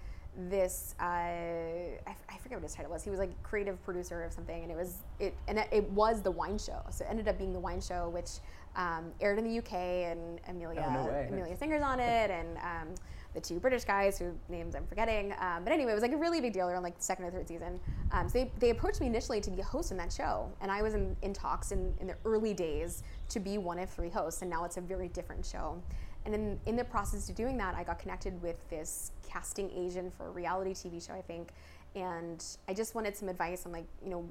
this 0.48 0.94
uh, 0.98 1.04
I, 1.04 1.98
I, 2.06 2.38
forget 2.40 2.56
what 2.56 2.62
his 2.62 2.74
title 2.74 2.90
was. 2.90 3.04
He 3.04 3.10
was 3.10 3.18
like 3.18 3.30
creative 3.42 3.82
producer 3.84 4.24
of 4.24 4.32
something, 4.32 4.62
and 4.62 4.72
it 4.72 4.76
was 4.76 4.98
it 5.20 5.34
and 5.46 5.58
it 5.58 5.90
was 5.90 6.22
the 6.22 6.30
wine 6.30 6.56
show. 6.58 6.80
So 6.90 7.04
it 7.04 7.08
ended 7.10 7.28
up 7.28 7.36
being 7.36 7.52
the 7.52 7.60
wine 7.60 7.82
show, 7.82 8.08
which 8.08 8.30
um, 8.76 9.12
aired 9.20 9.38
in 9.38 9.44
the 9.44 9.58
UK, 9.58 9.72
and 9.72 10.40
Amelia 10.48 10.84
oh, 10.86 10.92
no 10.92 11.26
Amelia 11.28 11.56
Singer's 11.56 11.82
on 11.82 12.00
it, 12.00 12.30
and 12.30 12.56
um, 12.58 12.94
the 13.34 13.40
two 13.40 13.58
British 13.58 13.84
guys 13.84 14.18
whose 14.18 14.34
names 14.48 14.74
I'm 14.74 14.86
forgetting. 14.86 15.32
Um, 15.38 15.64
but 15.64 15.72
anyway, 15.72 15.92
it 15.92 15.94
was 15.94 16.02
like 16.02 16.12
a 16.12 16.16
really 16.16 16.40
big 16.40 16.52
deal. 16.52 16.66
They're 16.68 16.80
like 16.80 16.98
the 16.98 17.04
second 17.04 17.24
or 17.24 17.30
third 17.30 17.48
season. 17.48 17.80
Um, 18.10 18.28
so 18.28 18.38
they, 18.38 18.50
they 18.58 18.70
approached 18.70 19.00
me 19.00 19.06
initially 19.06 19.40
to 19.40 19.50
be 19.50 19.60
a 19.60 19.64
host 19.64 19.90
in 19.90 19.96
that 19.96 20.12
show. 20.12 20.50
And 20.60 20.70
I 20.70 20.82
was 20.82 20.94
in, 20.94 21.16
in 21.22 21.32
talks 21.32 21.72
in, 21.72 21.94
in 22.00 22.06
the 22.08 22.16
early 22.24 22.52
days 22.52 23.02
to 23.30 23.40
be 23.40 23.56
one 23.56 23.78
of 23.78 23.88
three 23.88 24.10
hosts. 24.10 24.42
And 24.42 24.50
now 24.50 24.64
it's 24.64 24.76
a 24.76 24.82
very 24.82 25.08
different 25.08 25.46
show. 25.46 25.80
And 26.24 26.34
in, 26.34 26.60
in 26.66 26.76
the 26.76 26.84
process 26.84 27.28
of 27.28 27.34
doing 27.34 27.56
that, 27.58 27.74
I 27.74 27.84
got 27.84 27.98
connected 27.98 28.40
with 28.42 28.56
this 28.68 29.12
casting 29.26 29.70
agent 29.74 30.14
for 30.14 30.26
a 30.26 30.30
reality 30.30 30.72
TV 30.72 31.04
show, 31.04 31.14
I 31.14 31.22
think. 31.22 31.50
And 31.94 32.44
I 32.68 32.74
just 32.74 32.94
wanted 32.94 33.16
some 33.16 33.28
advice 33.28 33.64
on 33.66 33.72
like, 33.72 33.86
you 34.04 34.10
know, 34.10 34.28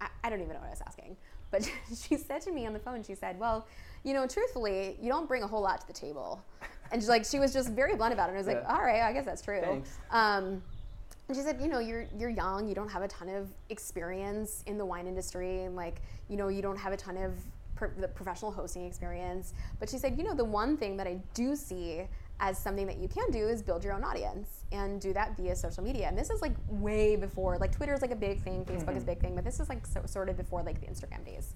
I, 0.00 0.08
I 0.24 0.30
don't 0.30 0.40
even 0.40 0.54
know 0.54 0.60
what 0.60 0.68
I 0.68 0.70
was 0.70 0.82
asking. 0.86 1.16
But 1.52 1.70
she 1.94 2.16
said 2.16 2.40
to 2.42 2.50
me 2.50 2.66
on 2.66 2.72
the 2.72 2.80
phone, 2.80 3.04
she 3.04 3.14
said, 3.14 3.38
well, 3.38 3.68
you 4.02 4.12
know, 4.14 4.26
truthfully, 4.26 4.96
you 5.00 5.08
don't 5.08 5.28
bring 5.28 5.44
a 5.44 5.46
whole 5.46 5.62
lot 5.62 5.80
to 5.82 5.86
the 5.86 5.92
table 5.92 6.42
and 6.92 7.02
she, 7.02 7.08
like 7.08 7.24
she 7.24 7.38
was 7.38 7.52
just 7.52 7.70
very 7.70 7.96
blunt 7.96 8.12
about 8.12 8.28
it. 8.28 8.32
And 8.32 8.38
I 8.38 8.40
was 8.40 8.46
like, 8.46 8.64
all 8.68 8.82
right, 8.82 9.02
I 9.02 9.12
guess 9.12 9.24
that's 9.24 9.42
true. 9.42 9.60
Thanks. 9.60 9.98
Um, 10.10 10.62
and 11.28 11.36
she 11.36 11.42
said, 11.42 11.60
you 11.60 11.68
know, 11.68 11.78
you're 11.78 12.06
you're 12.18 12.30
young, 12.30 12.68
you 12.68 12.74
don't 12.74 12.90
have 12.90 13.02
a 13.02 13.08
ton 13.08 13.28
of 13.28 13.48
experience 13.70 14.62
in 14.66 14.76
the 14.76 14.84
wine 14.84 15.06
industry, 15.06 15.64
and 15.64 15.74
like, 15.74 16.02
you 16.28 16.36
know, 16.36 16.48
you 16.48 16.62
don't 16.62 16.76
have 16.76 16.92
a 16.92 16.96
ton 16.96 17.16
of 17.16 17.32
pro- 17.74 17.90
the 17.98 18.08
professional 18.08 18.52
hosting 18.52 18.84
experience. 18.84 19.54
But 19.80 19.88
she 19.88 19.98
said, 19.98 20.18
you 20.18 20.24
know, 20.24 20.34
the 20.34 20.44
one 20.44 20.76
thing 20.76 20.96
that 20.98 21.06
I 21.06 21.18
do 21.32 21.56
see 21.56 22.02
as 22.40 22.58
something 22.58 22.86
that 22.86 22.98
you 22.98 23.08
can 23.08 23.30
do 23.30 23.48
is 23.48 23.62
build 23.62 23.82
your 23.82 23.94
own 23.94 24.04
audience 24.04 24.61
and 24.72 25.00
do 25.00 25.12
that 25.12 25.36
via 25.36 25.54
social 25.54 25.84
media. 25.84 26.08
And 26.08 26.16
this 26.16 26.30
is 26.30 26.42
like 26.42 26.54
way 26.68 27.16
before, 27.16 27.58
like 27.58 27.72
Twitter 27.72 27.92
is 27.92 28.02
like 28.02 28.10
a 28.10 28.16
big 28.16 28.42
thing, 28.42 28.64
Facebook 28.64 28.86
mm-hmm. 28.86 28.96
is 28.96 29.02
a 29.02 29.06
big 29.06 29.20
thing, 29.20 29.34
but 29.34 29.44
this 29.44 29.60
is 29.60 29.68
like 29.68 29.86
so, 29.86 30.02
sort 30.06 30.28
of 30.28 30.36
before 30.36 30.62
like 30.62 30.80
the 30.80 30.86
Instagram 30.86 31.24
days. 31.24 31.54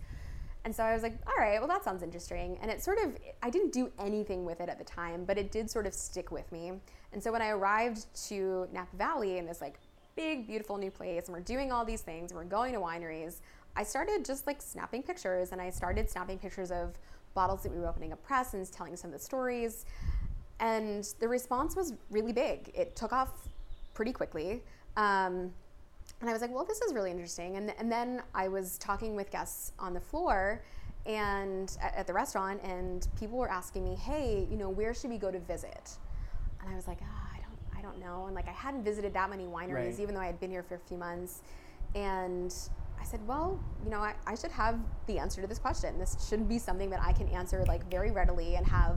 And 0.64 0.74
so 0.74 0.83
I 0.83 0.92
was 0.92 1.05
like, 1.05 1.16
all 1.29 1.35
right, 1.38 1.61
well, 1.61 1.68
that 1.68 1.85
sounds 1.85 2.02
interesting. 2.02 2.59
And 2.61 2.70
it 2.70 2.83
sort 2.83 2.98
of, 2.98 3.16
I 3.40 3.50
didn't 3.50 3.72
do 3.72 3.90
anything 4.00 4.44
with 4.44 4.61
it 4.61 4.68
at 4.68 4.79
the 4.79 4.85
time, 4.85 5.24
but 5.24 5.38
it 5.38 5.52
did 5.52 5.70
sort 5.70 5.87
of 5.87 5.94
stick 5.94 6.33
with 6.33 6.50
me. 6.50 6.72
And 7.12 7.22
so 7.22 7.31
when 7.31 7.40
I 7.40 7.50
arrived 7.50 8.07
to 8.29 8.66
Napa 8.72 8.96
Valley 8.96 9.38
in 9.38 9.46
this 9.46 9.61
like 9.61 9.79
big, 10.16 10.46
beautiful 10.46 10.76
new 10.76 10.90
place, 10.90 11.26
and 11.26 11.35
we're 11.37 11.42
doing 11.42 11.70
all 11.70 11.85
these 11.85 12.00
things, 12.00 12.33
and 12.33 12.38
we're 12.38 12.44
going 12.44 12.72
to 12.72 12.81
wineries, 12.81 13.42
I 13.76 13.85
started 13.85 14.24
just 14.24 14.48
like 14.48 14.61
snapping 14.61 15.05
pictures, 15.05 15.52
and 15.52 15.61
I 15.61 15.70
started 15.70 16.11
snapping 16.11 16.38
pictures 16.38 16.72
of 16.72 16.98
bottles 17.35 17.62
that 17.62 17.70
we 17.70 17.79
were 17.79 17.87
opening 17.87 18.12
up 18.12 18.22
press 18.24 18.55
and 18.55 18.70
telling 18.72 18.96
some 18.96 19.12
of 19.12 19.20
the 19.20 19.24
stories. 19.24 19.85
And 20.61 21.05
the 21.21 21.29
response 21.29 21.77
was 21.77 21.95
really 22.11 22.33
big. 22.33 22.71
It 22.75 22.97
took 22.97 23.12
off 23.12 23.49
pretty 23.95 24.12
quickly. 24.12 24.62
Um, 24.97 25.53
and 26.21 26.31
I 26.31 26.33
was 26.33 26.40
like, 26.40 26.55
well, 26.55 26.64
this 26.64 26.81
is 26.81 26.95
really 26.95 27.11
interesting. 27.11 27.57
And, 27.57 27.75
and 27.79 27.90
then 27.90 28.23
I 28.35 28.49
was 28.49 28.79
talking 28.79 29.16
with 29.16 29.31
guests 29.31 29.73
on 29.79 29.92
the 29.92 30.01
floor 30.01 30.62
and 31.05 31.77
at, 31.81 31.95
at 31.95 32.07
the 32.07 32.12
restaurant, 32.12 32.61
and 32.64 33.07
people 33.19 33.38
were 33.38 33.51
asking 33.51 33.85
me, 33.85 33.95
hey, 33.95 34.47
you 34.51 34.57
know, 34.57 34.71
where 34.71 34.95
should 34.95 35.11
we 35.11 35.19
go 35.19 35.31
to 35.31 35.38
visit? 35.38 35.92
And 36.61 36.71
I 36.71 36.75
was 36.75 36.87
like, 36.87 36.99
oh, 37.03 37.29
I 37.35 37.40
don't, 37.40 37.79
I 37.79 37.83
don't 37.83 38.01
know. 38.01 38.27
And 38.27 38.35
like, 38.35 38.49
I 38.49 38.53
hadn't 38.53 38.83
visited 38.83 39.12
that 39.14 39.31
many 39.31 39.45
wineries, 39.45 39.75
right. 39.75 40.01
even 40.01 40.14
though 40.14 40.21
I 40.21 40.27
had 40.27 40.40
been 40.40 40.51
here 40.51 40.62
for 40.62 40.77
a 40.77 40.81
few 40.81 40.97
months. 40.97 41.42
And 41.95 42.53
I 43.01 43.05
said, 43.05 43.25
well, 43.27 43.61
you 43.85 43.90
know, 43.90 44.01
I, 44.01 44.14
I 44.27 44.35
should 44.35 44.51
have 44.51 44.81
the 45.07 45.19
answer 45.19 45.40
to 45.40 45.47
this 45.47 45.59
question. 45.59 45.99
This 45.99 46.16
shouldn't 46.29 46.49
be 46.49 46.59
something 46.59 46.90
that 46.90 47.01
I 47.01 47.12
can 47.12 47.29
answer 47.29 47.64
like 47.66 47.88
very 47.90 48.11
readily 48.11 48.57
and 48.57 48.66
have 48.66 48.97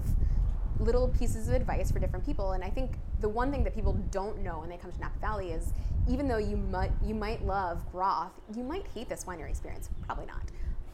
little 0.79 1.07
pieces 1.09 1.47
of 1.47 1.53
advice 1.53 1.91
for 1.91 1.99
different 1.99 2.25
people. 2.25 2.53
And 2.53 2.63
I 2.63 2.69
think 2.69 2.93
the 3.19 3.29
one 3.29 3.51
thing 3.51 3.63
that 3.63 3.75
people 3.75 3.93
don't 4.11 4.41
know 4.41 4.59
when 4.59 4.69
they 4.69 4.77
come 4.77 4.91
to 4.91 4.99
Napa 4.99 5.19
Valley 5.19 5.51
is 5.51 5.73
even 6.07 6.27
though 6.27 6.37
you 6.37 6.57
might 6.57 6.91
you 7.03 7.13
might 7.13 7.45
love 7.45 7.83
Groth, 7.91 8.31
you 8.55 8.63
might 8.63 8.87
hate 8.87 9.09
this 9.09 9.25
winery 9.25 9.49
experience. 9.49 9.89
Probably 10.05 10.25
not. 10.25 10.41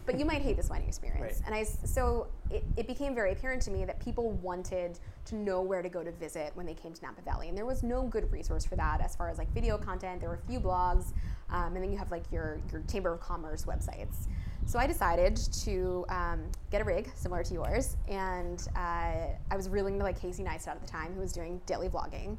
But 0.06 0.20
you 0.20 0.26
might 0.26 0.44
hate 0.44 0.56
this 0.56 0.70
winery 0.70 0.88
experience. 0.88 1.42
Right. 1.42 1.42
And 1.46 1.56
I 1.56 1.64
so 1.64 2.28
it, 2.52 2.64
it 2.78 2.88
became 2.88 3.16
very 3.16 3.32
apparent 3.32 3.62
to 3.64 3.72
me 3.72 3.86
that 3.86 4.00
people 4.00 4.32
wanted 4.32 5.00
to 5.26 5.36
know 5.36 5.62
where 5.62 5.82
to 5.82 5.90
go 5.90 6.04
to 6.04 6.12
visit 6.12 6.52
when 6.56 6.66
they 6.66 6.76
came 6.76 6.94
to 6.94 7.02
Napa 7.02 7.22
Valley. 7.22 7.50
And 7.50 7.58
there 7.58 7.66
was 7.66 7.82
no 7.82 8.04
good 8.04 8.32
resource 8.32 8.66
for 8.66 8.76
that 8.76 9.02
as 9.02 9.16
far 9.16 9.30
as 9.30 9.38
like 9.38 9.52
video 9.54 9.78
content. 9.78 10.20
There 10.20 10.30
were 10.30 10.36
a 10.36 10.48
few 10.48 10.60
blogs, 10.60 11.14
um, 11.50 11.76
and 11.76 11.78
then 11.78 11.92
you 11.92 11.98
have 11.98 12.12
like 12.12 12.24
your, 12.32 12.60
your 12.72 12.84
Chamber 12.92 13.14
of 13.14 13.20
Commerce 13.20 13.66
websites. 13.66 14.28
So 14.68 14.80
I 14.80 14.88
decided 14.88 15.38
to 15.64 16.06
um, 16.10 16.42
get 16.72 16.82
a 16.82 16.84
rig 16.84 17.10
similar 17.16 17.44
to 17.44 17.54
yours, 17.54 17.98
and 18.08 18.68
uh, 18.76 19.28
I 19.50 19.56
was 19.56 19.70
reeling 19.70 20.00
to 20.00 20.04
like 20.04 20.20
Casey 20.20 20.44
Neistat 20.44 20.70
at 20.70 20.82
the 20.82 20.88
time, 20.88 21.14
who 21.14 21.22
was 21.22 21.32
doing 21.32 21.62
daily 21.68 21.88
vlogging, 21.88 22.38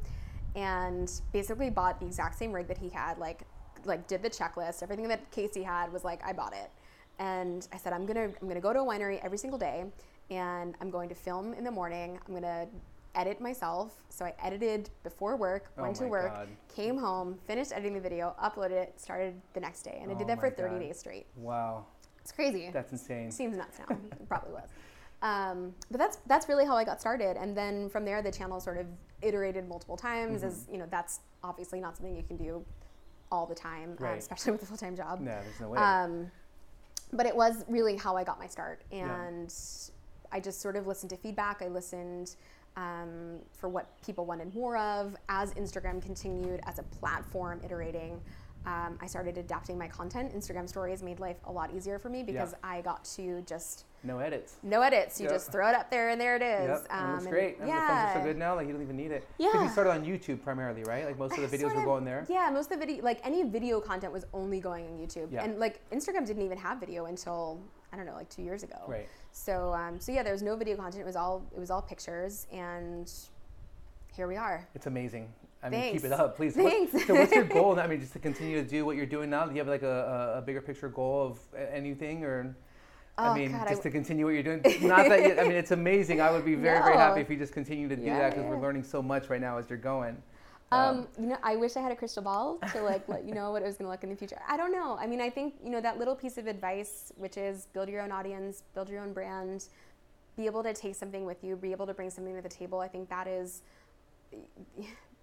and 0.57 1.11
basically 1.33 1.71
bought 1.71 2.01
the 2.01 2.07
exact 2.07 2.37
same 2.37 2.53
rig 2.53 2.67
that 2.67 2.79
he 2.79 2.89
had. 2.89 3.19
Like, 3.19 3.43
like 3.85 4.09
did 4.09 4.23
the 4.23 4.29
checklist. 4.29 4.83
Everything 4.83 5.07
that 5.09 5.31
Casey 5.31 5.63
had 5.63 5.93
was 5.93 6.03
like 6.03 6.21
I 6.27 6.33
bought 6.33 6.53
it, 6.53 6.71
and 7.21 7.67
I 7.73 7.79
said 7.79 7.93
I'm 7.93 8.05
gonna 8.05 8.29
I'm 8.43 8.49
gonna 8.49 8.61
go 8.61 8.73
to 8.73 8.81
a 8.81 8.85
winery 8.85 9.25
every 9.25 9.39
single 9.39 9.59
day, 9.59 9.85
and 10.29 10.75
I'm 10.81 10.91
going 10.91 11.09
to 11.09 11.15
film 11.15 11.55
in 11.55 11.63
the 11.63 11.71
morning. 11.71 12.19
I'm 12.27 12.35
gonna 12.35 12.67
edit 13.15 13.41
myself. 13.41 14.03
So 14.11 14.25
I 14.25 14.35
edited 14.43 14.91
before 15.05 15.37
work, 15.37 15.71
oh 15.79 15.83
went 15.83 15.97
to 15.97 16.07
work, 16.07 16.35
God. 16.35 16.49
came 16.75 16.99
home, 16.99 17.39
finished 17.47 17.73
editing 17.73 17.95
the 17.95 18.01
video, 18.01 18.35
uploaded 18.43 18.73
it, 18.73 19.01
started 19.01 19.41
the 19.55 19.61
next 19.61 19.83
day, 19.83 20.01
and 20.03 20.11
I 20.11 20.15
did 20.15 20.27
that 20.27 20.41
for 20.41 20.51
30 20.51 20.71
God. 20.75 20.81
days 20.81 20.99
straight. 20.99 21.27
Wow. 21.37 21.87
It's 22.27 22.33
crazy. 22.33 22.71
That's 22.73 22.91
insane. 22.91 23.31
Seems 23.31 23.57
nuts 23.57 23.79
now. 23.79 23.97
it 24.11 24.29
probably 24.29 24.53
was. 24.53 24.69
Um, 25.23 25.73
but 25.93 25.99
that's 25.99 26.17
that's 26.27 26.49
really 26.49 26.67
how 26.67 26.77
I 26.77 26.83
got 26.83 27.01
started, 27.01 27.37
and 27.37 27.57
then 27.57 27.89
from 27.89 28.05
there 28.05 28.21
the 28.21 28.33
channel 28.33 28.59
sort 28.59 28.79
of 28.79 28.87
iterated 29.23 29.69
multiple 29.69 29.97
times. 29.97 30.39
Mm-hmm. 30.41 30.49
As 30.49 30.67
you 30.69 30.79
know, 30.79 30.89
that's 30.91 31.21
obviously 31.45 31.79
not 31.79 31.97
something 31.97 32.17
you 32.17 32.25
can 32.25 32.37
do 32.37 32.65
all 33.31 33.47
the 33.47 33.55
time, 33.55 33.97
uh, 34.01 34.05
right. 34.05 34.13
um, 34.15 34.19
especially 34.19 34.51
with 34.51 34.65
a 34.65 34.67
full 34.67 34.77
time 34.77 34.97
job. 34.97 35.21
No, 35.21 35.31
there's 35.31 35.61
no 35.61 35.69
way. 35.69 35.79
Um, 35.79 36.33
but 37.13 37.27
it 37.27 37.37
was 37.37 37.65
really 37.69 37.97
how 37.97 38.17
I 38.17 38.25
got 38.25 38.41
my 38.41 38.49
start, 38.49 38.83
and 38.91 39.49
yeah. 39.49 40.37
I 40.37 40.41
just 40.41 40.61
sort 40.61 40.75
of 40.75 40.89
listened 40.89 41.11
to 41.11 41.17
feedback. 41.17 41.63
I 41.63 41.69
listened 41.69 42.35
um, 42.77 43.39
for 43.53 43.69
what 43.69 43.87
people 44.05 44.27
wanted 44.27 44.53
more 44.53 44.77
of 44.77 45.15
as 45.29 45.55
Instagram 45.55 46.03
continued 46.03 46.59
as 46.67 46.81
a 46.81 46.83
platform 46.83 47.61
iterating 47.65 48.21
um, 48.67 48.99
I 49.01 49.07
started 49.07 49.39
adapting 49.39 49.79
my 49.79 49.87
content. 49.87 50.35
Instagram 50.35 50.69
stories 50.69 51.03
made 51.03 51.21
life 51.21 51.37
a 51.45 51.53
lot 51.53 51.73
easier 51.73 51.99
for 51.99 52.09
me 52.09 52.23
because 52.25 52.53
yeah. 52.53 52.69
I 52.69 52.81
got 52.81 53.05
to 53.17 53.43
just 53.43 53.85
no 54.03 54.19
edits. 54.19 54.57
No 54.63 54.83
edits. 54.83 55.21
You 55.21 55.25
yep. 55.25 55.35
just 55.35 55.53
throw 55.53 55.69
it 55.69 55.75
up 55.75 55.91
there 55.91 56.11
and 56.11 56.21
there 56.21 56.37
it 56.37 56.43
is. 56.43 56.69
Yep. 56.69 56.87
Um, 56.91 57.05
and 57.05 57.19
it's 57.19 57.27
great. 57.27 57.59
And 57.59 57.69
yeah. 57.69 57.81
the 57.81 57.87
phones 57.87 58.17
are 58.17 58.21
so 58.21 58.27
good 58.27 58.37
now, 58.37 58.55
like 58.55 58.67
you 58.67 58.73
don't 58.73 58.83
even 58.83 58.97
need 58.97 59.11
it. 59.11 59.27
Yeah. 59.39 59.49
Because 59.53 59.67
you 59.67 59.73
started 59.73 59.91
on 59.91 60.05
YouTube 60.05 60.43
primarily, 60.43 60.83
right? 60.85 61.05
Like 61.05 61.19
most 61.19 61.39
of 61.39 61.49
the 61.49 61.57
videos 61.57 61.71
of, 61.71 61.77
were 61.77 61.85
going 61.85 62.05
there. 62.05 62.27
Yeah, 62.29 62.51
most 62.53 62.71
of 62.71 62.81
the 62.81 62.87
video, 62.87 63.05
like 63.05 63.21
any 63.25 63.43
video 63.45 63.81
content 63.81 64.13
was 64.13 64.25
only 64.33 64.61
going 64.61 64.87
on 64.87 64.93
YouTube. 64.99 65.33
Yeah. 65.33 65.45
And 65.45 65.59
like 65.59 65.81
Instagram 65.91 66.27
didn't 66.27 66.43
even 66.43 66.59
have 66.59 66.79
video 66.79 67.07
until 67.07 67.61
I 67.93 67.97
don't 67.97 68.07
know, 68.07 68.15
like 68.15 68.29
two 68.29 68.43
years 68.43 68.63
ago. 68.63 68.77
Right. 68.87 69.09
So 69.33 69.73
um, 69.73 70.01
so 70.01 70.13
yeah, 70.13 70.23
there 70.23 70.33
was 70.33 70.43
no 70.43 70.57
video 70.57 70.77
content. 70.77 71.03
It 71.03 71.07
was 71.07 71.17
all 71.17 71.45
it 71.55 71.59
was 71.59 71.71
all 71.71 71.83
pictures, 71.83 72.47
and 72.53 73.13
here 74.13 74.27
we 74.27 74.37
are. 74.37 74.67
It's 74.75 74.87
amazing. 74.87 75.33
I 75.67 75.69
mean, 75.69 75.81
Thanks. 75.81 76.03
keep 76.03 76.13
it 76.13 76.19
up, 76.19 76.37
please. 76.37 76.55
Thanks. 76.55 76.93
What, 76.93 77.07
so, 77.09 77.15
what's 77.15 77.33
your 77.33 77.45
goal? 77.45 77.75
Now? 77.77 77.83
I 77.83 77.87
mean, 77.89 78.01
just 78.01 78.13
to 78.13 78.21
continue 78.21 78.63
to 78.63 78.69
do 78.69 78.87
what 78.87 78.95
you're 78.95 79.05
doing 79.05 79.31
now. 79.31 79.47
Do 79.47 79.53
you 79.53 79.59
have 79.59 79.67
like 79.67 79.83
a, 79.83 80.37
a, 80.39 80.43
bigger 80.43 80.61
picture 80.61 80.89
goal 80.89 81.27
of 81.27 81.39
anything, 81.73 82.25
or? 82.25 82.55
Oh, 83.19 83.31
I 83.31 83.35
mean, 83.35 83.51
God, 83.51 83.67
just 83.69 83.81
I 83.81 83.85
to 83.85 83.91
continue 83.91 84.27
what 84.27 84.35
you're 84.35 84.45
doing. 84.45 84.63
Not 84.83 85.09
that 85.09 85.25
you, 85.25 85.41
I 85.41 85.43
mean, 85.43 85.57
it's 85.57 85.73
amazing. 85.73 86.21
I 86.21 86.31
would 86.31 86.45
be 86.45 86.55
very, 86.55 86.79
no. 86.79 86.85
very 86.85 86.97
happy 86.99 87.21
if 87.21 87.31
you 87.31 87.37
just 87.37 87.53
continue 87.53 87.89
to 87.89 87.97
do 87.97 88.03
yeah, 88.03 88.19
that 88.19 88.31
because 88.31 88.45
yeah. 88.45 88.51
we're 88.51 88.61
learning 88.61 88.85
so 88.85 89.03
much 89.03 89.29
right 89.29 89.41
now 89.41 89.59
as 89.59 89.69
you're 89.69 89.79
going. 89.79 90.23
Um, 90.71 90.81
um, 90.81 91.09
you 91.19 91.27
know, 91.27 91.39
I 91.43 91.57
wish 91.57 91.77
I 91.77 91.81
had 91.81 91.91
a 91.91 91.97
crystal 91.97 92.23
ball 92.23 92.59
to 92.73 92.83
like 92.83 93.09
let 93.09 93.25
you 93.25 93.35
know 93.35 93.51
what 93.51 93.63
it 93.63 93.67
was 93.67 93.77
going 93.77 93.87
to 93.87 93.91
look 93.91 94.05
in 94.05 94.11
the 94.11 94.17
future. 94.17 94.39
I 94.49 94.57
don't 94.57 94.73
know. 94.73 94.97
I 95.01 95.07
mean, 95.09 95.21
I 95.21 95.31
think 95.31 95.55
you 95.65 95.71
know 95.71 95.81
that 95.81 95.99
little 95.99 96.15
piece 96.15 96.39
of 96.39 96.47
advice, 96.47 97.13
which 97.17 97.37
is 97.37 97.67
build 97.73 97.89
your 97.89 98.03
own 98.03 98.13
audience, 98.13 98.63
build 98.75 98.89
your 98.89 99.03
own 99.03 99.13
brand, 99.13 99.67
be 100.37 100.47
able 100.47 100.63
to 100.63 100.73
take 100.73 100.95
something 100.95 101.25
with 101.25 101.43
you, 101.43 101.57
be 101.57 101.73
able 101.73 101.87
to 101.87 101.95
bring 101.95 102.11
something 102.11 102.37
to 102.37 102.43
the 102.43 102.49
table. 102.49 102.79
I 102.81 102.89
think 102.89 103.09
that 103.09 103.27
is 103.27 103.63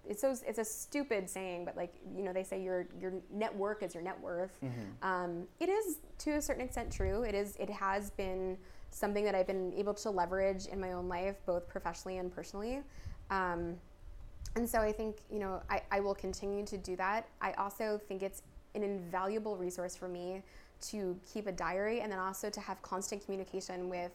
it's 0.08 0.20
so 0.20 0.34
it's 0.46 0.58
a 0.58 0.64
stupid 0.64 1.28
saying, 1.28 1.64
but 1.64 1.76
like 1.76 1.94
you 2.16 2.22
know 2.22 2.32
they 2.32 2.42
say 2.42 2.62
your 2.62 2.86
your 3.00 3.14
net 3.32 3.54
worth 3.54 3.82
is 3.82 3.94
your 3.94 4.02
net 4.02 4.20
worth. 4.20 4.58
Mm-hmm. 4.62 5.06
Um, 5.06 5.44
it 5.60 5.68
is 5.68 5.98
to 6.18 6.32
a 6.32 6.42
certain 6.42 6.62
extent 6.62 6.92
true. 6.92 7.22
It 7.22 7.34
is 7.34 7.56
it 7.56 7.70
has 7.70 8.10
been 8.10 8.58
something 8.90 9.24
that 9.24 9.34
I've 9.34 9.46
been 9.46 9.72
able 9.76 9.94
to 9.94 10.10
leverage 10.10 10.66
in 10.66 10.80
my 10.80 10.92
own 10.92 11.08
life, 11.08 11.36
both 11.46 11.68
professionally 11.68 12.18
and 12.18 12.32
personally. 12.32 12.80
Um, 13.30 13.76
and 14.56 14.68
so 14.68 14.78
I 14.80 14.92
think 14.92 15.16
you 15.30 15.38
know 15.38 15.62
I, 15.70 15.82
I 15.90 16.00
will 16.00 16.14
continue 16.14 16.64
to 16.66 16.76
do 16.76 16.96
that. 16.96 17.28
I 17.40 17.52
also 17.52 18.00
think 18.08 18.22
it's 18.22 18.42
an 18.74 18.82
invaluable 18.82 19.56
resource 19.56 19.96
for 19.96 20.08
me 20.08 20.42
to 20.88 21.18
keep 21.32 21.46
a 21.46 21.52
diary 21.52 22.00
and 22.00 22.12
then 22.12 22.18
also 22.18 22.50
to 22.50 22.60
have 22.60 22.80
constant 22.82 23.24
communication 23.24 23.88
with 23.88 24.10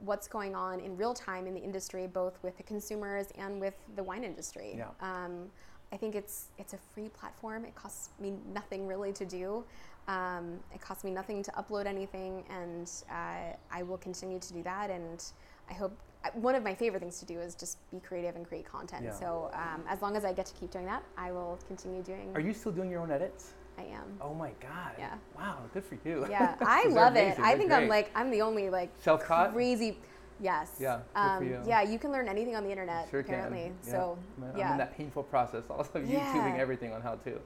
what's 0.00 0.26
going 0.26 0.54
on 0.54 0.80
in 0.80 0.96
real 0.96 1.14
time 1.14 1.46
in 1.46 1.54
the 1.54 1.60
industry, 1.60 2.06
both 2.06 2.38
with 2.42 2.56
the 2.56 2.62
consumers 2.62 3.26
and 3.38 3.60
with 3.60 3.74
the 3.96 4.02
wine 4.02 4.24
industry. 4.24 4.74
Yeah. 4.76 4.88
Um, 5.00 5.50
I 5.92 5.96
think 5.96 6.14
it's 6.14 6.46
it's 6.58 6.72
a 6.72 6.78
free 6.94 7.08
platform. 7.08 7.64
It 7.64 7.74
costs 7.74 8.10
me 8.20 8.34
nothing 8.54 8.86
really 8.86 9.12
to 9.12 9.24
do. 9.24 9.64
Um, 10.08 10.58
it 10.74 10.80
costs 10.80 11.04
me 11.04 11.10
nothing 11.10 11.42
to 11.42 11.50
upload 11.52 11.86
anything, 11.86 12.44
and 12.48 12.90
uh, 13.10 13.56
I 13.70 13.82
will 13.82 13.98
continue 13.98 14.38
to 14.38 14.52
do 14.52 14.62
that. 14.62 14.90
And 14.90 15.22
I 15.68 15.74
hope 15.74 15.92
one 16.34 16.54
of 16.54 16.62
my 16.62 16.74
favorite 16.74 17.00
things 17.00 17.18
to 17.20 17.26
do 17.26 17.38
is 17.40 17.54
just 17.54 17.78
be 17.90 18.00
creative 18.00 18.36
and 18.36 18.46
create 18.46 18.66
content. 18.66 19.04
Yeah. 19.04 19.12
So 19.12 19.50
um, 19.52 19.82
as 19.88 20.02
long 20.02 20.16
as 20.16 20.24
I 20.24 20.32
get 20.32 20.46
to 20.46 20.54
keep 20.54 20.70
doing 20.70 20.86
that, 20.86 21.02
I 21.16 21.32
will 21.32 21.58
continue 21.66 22.02
doing. 22.02 22.30
Are 22.34 22.40
you 22.40 22.52
still 22.52 22.72
doing 22.72 22.90
your 22.90 23.00
own 23.00 23.10
edits? 23.10 23.54
I 23.80 23.94
am. 23.94 24.18
Oh 24.20 24.34
my 24.34 24.50
god. 24.60 24.92
Yeah. 24.98 25.14
Wow, 25.36 25.58
good 25.72 25.84
for 25.84 25.96
you. 26.04 26.26
Yeah, 26.28 26.54
I 26.60 26.86
love 26.88 27.16
it. 27.16 27.38
I 27.38 27.56
think 27.56 27.72
I'm 27.72 27.88
like 27.88 28.10
I'm 28.14 28.30
the 28.30 28.42
only 28.42 28.70
like 28.70 28.90
self-taught 29.00 29.52
crazy. 29.52 29.98
Yes. 30.42 30.76
Yeah. 30.80 31.00
Um, 31.14 31.46
you. 31.46 31.60
Yeah, 31.66 31.82
you 31.82 31.98
can 31.98 32.12
learn 32.12 32.26
anything 32.28 32.56
on 32.56 32.64
the 32.64 32.70
internet. 32.70 33.08
Sure 33.10 33.20
apparently. 33.20 33.64
Can. 33.64 33.76
Yeah. 33.84 33.90
So 33.92 34.18
I'm 34.42 34.72
in 34.72 34.78
that 34.78 34.96
painful 34.96 35.22
process 35.24 35.64
also 35.68 35.98
of 35.98 36.08
yeah. 36.08 36.32
YouTubing 36.32 36.58
everything 36.58 36.92
on 36.92 37.02
how 37.02 37.14
to. 37.16 37.40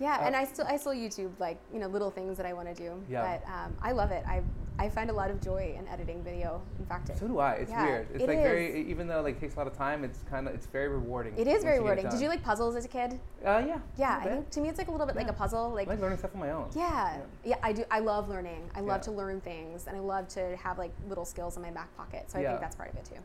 Yeah, 0.00 0.16
uh, 0.16 0.26
and 0.26 0.36
I 0.36 0.44
still 0.44 0.66
I 0.66 0.76
still 0.76 0.92
YouTube 0.92 1.30
like 1.38 1.58
you 1.72 1.78
know 1.78 1.86
little 1.86 2.10
things 2.10 2.36
that 2.36 2.46
I 2.46 2.52
want 2.52 2.68
to 2.68 2.74
do. 2.74 3.02
Yeah. 3.08 3.38
But 3.38 3.48
um, 3.50 3.76
I 3.82 3.92
love 3.92 4.10
it. 4.10 4.24
I 4.26 4.42
I 4.76 4.88
find 4.88 5.08
a 5.08 5.12
lot 5.12 5.30
of 5.30 5.40
joy 5.40 5.74
in 5.78 5.86
editing 5.86 6.22
video. 6.24 6.60
In 6.80 6.86
fact, 6.86 7.08
it, 7.08 7.18
so 7.18 7.28
do 7.28 7.38
I. 7.38 7.52
It's 7.52 7.70
yeah, 7.70 7.86
weird. 7.86 8.08
It's 8.12 8.24
it 8.24 8.28
like 8.28 8.38
is. 8.38 8.42
very 8.42 8.90
even 8.90 9.06
though 9.06 9.22
like 9.22 9.40
takes 9.40 9.54
a 9.54 9.58
lot 9.58 9.66
of 9.66 9.76
time. 9.76 10.02
It's 10.04 10.24
kind 10.28 10.48
of 10.48 10.54
it's 10.54 10.66
very 10.66 10.88
rewarding. 10.88 11.36
It 11.36 11.46
is 11.46 11.62
very 11.62 11.78
rewarding. 11.78 12.08
Did 12.08 12.20
you 12.20 12.28
like 12.28 12.42
puzzles 12.42 12.74
as 12.74 12.84
a 12.84 12.88
kid? 12.88 13.20
Uh, 13.44 13.62
yeah. 13.66 13.78
Yeah, 13.96 14.20
I 14.22 14.28
think 14.28 14.50
to 14.50 14.60
me 14.60 14.68
it's 14.68 14.78
like 14.78 14.88
a 14.88 14.92
little 14.92 15.06
bit 15.06 15.14
yeah. 15.14 15.22
like 15.22 15.30
a 15.30 15.34
puzzle. 15.34 15.70
Like 15.70 15.86
I 15.86 15.92
like 15.92 16.00
learning 16.00 16.18
stuff 16.18 16.32
on 16.34 16.40
my 16.40 16.50
own. 16.50 16.70
Yeah, 16.74 17.16
yeah, 17.16 17.50
yeah 17.50 17.56
I 17.62 17.72
do. 17.72 17.84
I 17.90 18.00
love 18.00 18.28
learning. 18.28 18.70
I 18.74 18.80
love 18.80 19.00
to 19.02 19.12
learn 19.12 19.40
things, 19.40 19.86
and 19.86 19.96
I 19.96 20.00
love 20.00 20.28
to 20.28 20.56
have 20.56 20.78
like 20.78 20.92
little 21.08 21.24
skills 21.24 21.56
in 21.56 21.62
my 21.62 21.70
back 21.70 21.94
pocket. 21.96 22.30
So 22.30 22.38
I 22.38 22.44
think 22.44 22.60
that's 22.60 22.76
part 22.76 22.90
of 22.90 22.96
it 22.96 23.04
too. 23.04 23.20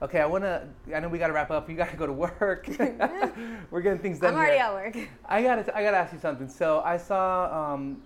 Okay, 0.00 0.20
I 0.20 0.26
want 0.26 0.44
to. 0.44 0.68
I 0.94 1.00
know 1.00 1.08
we 1.08 1.18
got 1.18 1.26
to 1.26 1.32
wrap 1.32 1.50
up. 1.50 1.68
You 1.68 1.74
got 1.74 1.90
to 1.90 1.96
go 1.96 2.06
to 2.06 2.12
work. 2.12 2.68
We're 3.70 3.80
getting 3.80 3.98
things 3.98 4.20
done. 4.20 4.34
I'm 4.34 4.38
already 4.38 4.56
here. 4.56 4.64
at 4.64 4.72
work. 4.72 5.08
I 5.24 5.42
got 5.42 5.66
to. 5.66 5.76
I 5.76 5.82
got 5.82 5.90
to 5.90 5.96
ask 5.96 6.12
you 6.12 6.20
something. 6.20 6.48
So 6.48 6.80
I 6.84 6.96
saw 6.96 7.72
um, 7.74 8.02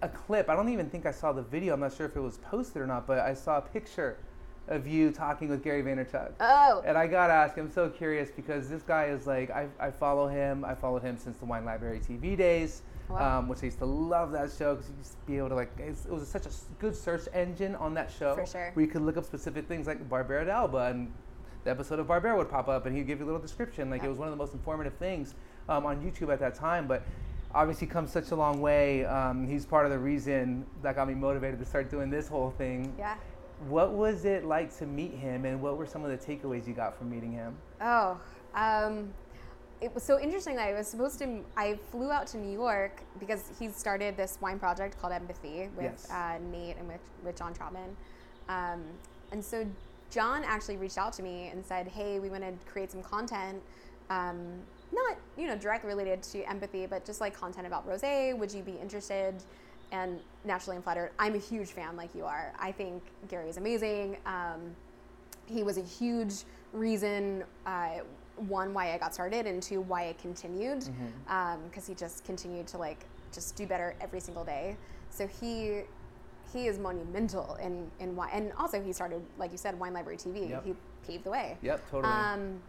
a 0.00 0.08
clip. 0.08 0.48
I 0.48 0.56
don't 0.56 0.70
even 0.70 0.88
think 0.88 1.04
I 1.04 1.10
saw 1.10 1.32
the 1.32 1.42
video. 1.42 1.74
I'm 1.74 1.80
not 1.80 1.92
sure 1.92 2.06
if 2.06 2.16
it 2.16 2.20
was 2.20 2.38
posted 2.38 2.80
or 2.80 2.86
not, 2.86 3.06
but 3.06 3.18
I 3.18 3.34
saw 3.34 3.58
a 3.58 3.60
picture 3.60 4.16
of 4.68 4.86
you 4.86 5.12
talking 5.12 5.50
with 5.50 5.62
Gary 5.62 5.82
Vaynerchuk. 5.82 6.32
Oh. 6.40 6.82
And 6.86 6.96
I 6.96 7.06
got 7.06 7.26
to 7.26 7.34
ask. 7.34 7.58
I'm 7.58 7.70
so 7.70 7.90
curious 7.90 8.30
because 8.30 8.70
this 8.70 8.82
guy 8.82 9.06
is 9.06 9.26
like. 9.26 9.50
I, 9.50 9.68
I 9.78 9.90
follow 9.90 10.26
him. 10.28 10.64
I 10.64 10.74
followed 10.74 11.02
him 11.02 11.18
since 11.18 11.36
the 11.36 11.44
Wine 11.44 11.66
Library 11.66 12.00
TV 12.00 12.38
days. 12.38 12.80
Wow. 13.10 13.40
Um, 13.40 13.48
which 13.48 13.58
I 13.60 13.66
used 13.66 13.80
to 13.80 13.84
love 13.84 14.32
that 14.32 14.50
show 14.50 14.76
because 14.76 14.88
you 14.88 14.96
used 14.96 15.10
to 15.10 15.26
be 15.26 15.36
able 15.36 15.50
to 15.50 15.56
like 15.56 15.70
it 15.78 15.94
was 16.08 16.26
such 16.26 16.46
a 16.46 16.50
good 16.78 16.96
search 16.96 17.28
engine 17.34 17.74
on 17.74 17.92
that 17.92 18.10
show 18.10 18.34
For 18.34 18.46
sure. 18.46 18.70
where 18.72 18.86
you 18.86 18.90
could 18.90 19.02
look 19.02 19.18
up 19.18 19.26
specific 19.26 19.68
things 19.68 19.86
like 19.86 20.08
Barbera 20.08 20.46
d'Alba 20.46 20.86
and 20.86 21.12
the 21.64 21.70
episode 21.70 21.98
of 21.98 22.06
Barbera 22.06 22.36
would 22.36 22.50
pop 22.50 22.68
up 22.68 22.86
and 22.86 22.96
he'd 22.96 23.06
give 23.06 23.18
you 23.18 23.24
a 23.24 23.26
little 23.26 23.40
description. 23.40 23.90
Like 23.90 24.02
yeah. 24.02 24.06
it 24.06 24.10
was 24.10 24.18
one 24.18 24.28
of 24.28 24.32
the 24.32 24.38
most 24.38 24.52
informative 24.52 24.94
things 24.94 25.34
um, 25.68 25.86
on 25.86 26.00
YouTube 26.00 26.32
at 26.32 26.38
that 26.40 26.54
time. 26.54 26.86
But 26.86 27.02
obviously, 27.54 27.86
come 27.86 28.06
such 28.06 28.30
a 28.30 28.36
long 28.36 28.60
way. 28.60 29.04
Um, 29.04 29.46
he's 29.46 29.64
part 29.64 29.86
of 29.86 29.92
the 29.92 29.98
reason 29.98 30.66
that 30.82 30.96
got 30.96 31.08
me 31.08 31.14
motivated 31.14 31.58
to 31.58 31.64
start 31.64 31.90
doing 31.90 32.10
this 32.10 32.28
whole 32.28 32.50
thing. 32.50 32.94
Yeah. 32.98 33.16
What 33.68 33.92
was 33.92 34.24
it 34.24 34.44
like 34.44 34.76
to 34.78 34.86
meet 34.86 35.12
him, 35.14 35.44
and 35.44 35.62
what 35.62 35.78
were 35.78 35.86
some 35.86 36.04
of 36.04 36.10
the 36.10 36.18
takeaways 36.18 36.66
you 36.66 36.74
got 36.74 36.98
from 36.98 37.08
meeting 37.08 37.32
him? 37.32 37.56
Oh, 37.80 38.18
um, 38.54 39.14
it 39.80 39.94
was 39.94 40.02
so 40.02 40.20
interesting 40.20 40.58
I 40.58 40.72
was 40.72 40.88
supposed 40.88 41.18
to. 41.20 41.40
I 41.56 41.78
flew 41.90 42.10
out 42.10 42.26
to 42.28 42.36
New 42.36 42.52
York 42.52 43.02
because 43.20 43.44
he 43.58 43.68
started 43.68 44.16
this 44.16 44.38
wine 44.40 44.58
project 44.58 45.00
called 45.00 45.12
Empathy 45.12 45.68
with 45.76 45.84
yes. 45.84 46.10
uh, 46.10 46.38
Nate 46.50 46.76
and 46.78 46.88
with, 46.88 47.00
with 47.24 47.36
John 47.36 47.54
Troutman. 47.54 47.94
Um, 48.48 48.82
and 49.30 49.42
so 49.42 49.64
John 50.14 50.44
actually 50.44 50.76
reached 50.76 50.96
out 50.96 51.12
to 51.14 51.22
me 51.24 51.48
and 51.48 51.66
said, 51.66 51.88
"Hey, 51.88 52.20
we 52.20 52.30
want 52.30 52.44
to 52.44 52.52
create 52.70 52.92
some 52.92 53.02
content, 53.02 53.60
um, 54.10 54.60
not 54.92 55.16
you 55.36 55.48
know 55.48 55.56
directly 55.56 55.88
related 55.88 56.22
to 56.22 56.44
empathy, 56.44 56.86
but 56.86 57.04
just 57.04 57.20
like 57.20 57.34
content 57.36 57.66
about 57.66 57.88
rosé. 57.88 58.36
Would 58.38 58.52
you 58.52 58.62
be 58.62 58.76
interested?" 58.80 59.34
And 59.90 60.20
naturally, 60.44 60.76
I'm 60.76 60.82
flattered. 60.82 61.10
I'm 61.18 61.34
a 61.34 61.38
huge 61.38 61.68
fan, 61.68 61.96
like 61.96 62.14
you 62.14 62.24
are. 62.24 62.52
I 62.58 62.70
think 62.70 63.02
Gary 63.28 63.48
is 63.48 63.56
amazing. 63.56 64.16
Um, 64.24 64.76
he 65.46 65.64
was 65.64 65.78
a 65.78 65.82
huge 65.82 66.44
reason. 66.72 67.42
Uh, 67.66 68.00
one, 68.36 68.72
why 68.72 68.94
I 68.94 68.98
got 68.98 69.14
started, 69.14 69.46
and 69.46 69.60
two, 69.60 69.80
why 69.80 70.08
I 70.08 70.12
continued, 70.14 70.80
because 70.80 70.90
mm-hmm. 70.90 71.32
um, 71.32 71.60
he 71.86 71.94
just 71.94 72.24
continued 72.24 72.68
to 72.68 72.78
like 72.78 73.04
just 73.32 73.56
do 73.56 73.66
better 73.66 73.96
every 74.00 74.20
single 74.20 74.44
day. 74.44 74.76
So 75.10 75.26
he 75.26 75.82
he 76.52 76.66
is 76.66 76.78
monumental 76.78 77.56
in 77.56 77.90
in 78.00 78.16
wine, 78.16 78.30
and 78.32 78.52
also 78.58 78.80
he 78.80 78.92
started, 78.92 79.22
like 79.38 79.52
you 79.52 79.58
said, 79.58 79.78
Wine 79.78 79.92
Library 79.92 80.18
TV. 80.18 80.50
Yep. 80.50 80.64
He 80.64 80.74
paved 81.06 81.24
the 81.24 81.30
way. 81.30 81.56
Yep, 81.62 81.90
totally. 81.90 82.12
Um, 82.12 82.60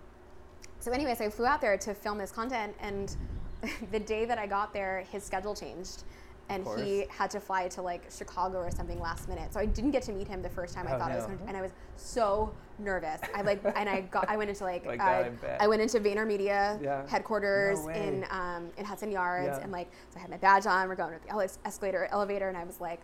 so, 0.80 0.92
anyways, 0.92 1.22
I 1.22 1.30
flew 1.30 1.46
out 1.46 1.62
there 1.62 1.78
to 1.78 1.94
film 1.94 2.18
this 2.18 2.32
content, 2.32 2.76
and 2.80 3.16
the 3.92 4.00
day 4.00 4.26
that 4.26 4.38
I 4.38 4.48
got 4.48 4.74
there, 4.74 5.06
his 5.12 5.24
schedule 5.24 5.56
changed, 5.56 6.04
and 6.50 6.66
he 6.78 7.06
had 7.10 7.32
to 7.32 7.40
fly 7.40 7.68
to 7.70 7.82
like 7.82 8.04
Chicago 8.12 8.60
or 8.60 8.70
something 8.70 9.00
last 9.00 9.28
minute. 9.28 9.52
So 9.52 9.60
I 9.60 9.66
didn't 9.66 9.92
get 9.92 10.04
to 10.04 10.12
meet 10.12 10.28
him 10.28 10.42
the 10.42 10.50
first 10.50 10.76
time 10.76 10.88
I 10.88 10.94
oh, 10.94 11.00
thought 11.00 11.10
no. 11.10 11.14
I 11.14 11.18
was 11.18 11.26
going 11.26 11.40
to, 11.40 11.46
and 11.46 11.58
I 11.58 11.62
was 11.62 11.72
so 11.96 12.54
nervous. 12.78 13.20
I 13.34 13.42
like, 13.42 13.64
and 13.76 13.90
I 13.90 14.02
got, 14.02 14.30
I 14.30 14.38
went 14.38 14.50
into 14.50 14.64
like, 14.64 14.86
like 14.86 15.02
uh, 15.02 15.30
I 15.60 15.68
went 15.68 15.82
into 15.82 16.00
VaynerMedia 16.00 16.82
yeah. 16.84 17.08
headquarters 17.08 17.84
no 17.86 17.92
in 17.92 18.26
um, 18.30 18.70
in 18.78 18.86
Hudson 18.86 19.12
Yards, 19.12 19.58
yeah. 19.58 19.64
and 19.64 19.72
like, 19.72 19.90
so 20.12 20.18
I 20.18 20.22
had 20.22 20.30
my 20.30 20.38
badge 20.38 20.68
on. 20.68 20.88
We're 20.88 20.96
going 20.96 21.14
to 21.14 21.20
the 21.26 21.58
escalator, 21.66 22.08
elevator, 22.12 22.48
and 22.48 22.58
I 22.58 22.64
was 22.64 22.80
like, 22.80 23.02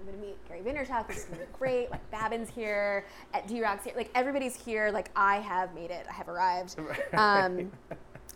I'm 0.00 0.06
gonna 0.06 0.24
meet 0.24 0.36
Gary 0.48 0.60
Vaynerchuk. 0.60 1.08
This 1.08 1.18
is 1.18 1.24
gonna 1.24 1.40
be 1.40 1.46
great. 1.58 1.90
Like 1.90 2.10
Babin's 2.10 2.48
here, 2.48 3.04
at 3.34 3.46
D-Rock's 3.46 3.84
here. 3.84 3.92
Like 3.96 4.10
everybody's 4.14 4.56
here. 4.56 4.90
Like 4.90 5.10
I 5.14 5.36
have 5.36 5.74
made 5.74 5.90
it. 5.90 6.06
I 6.08 6.12
have 6.12 6.28
arrived. 6.28 6.76
Um, 7.12 7.70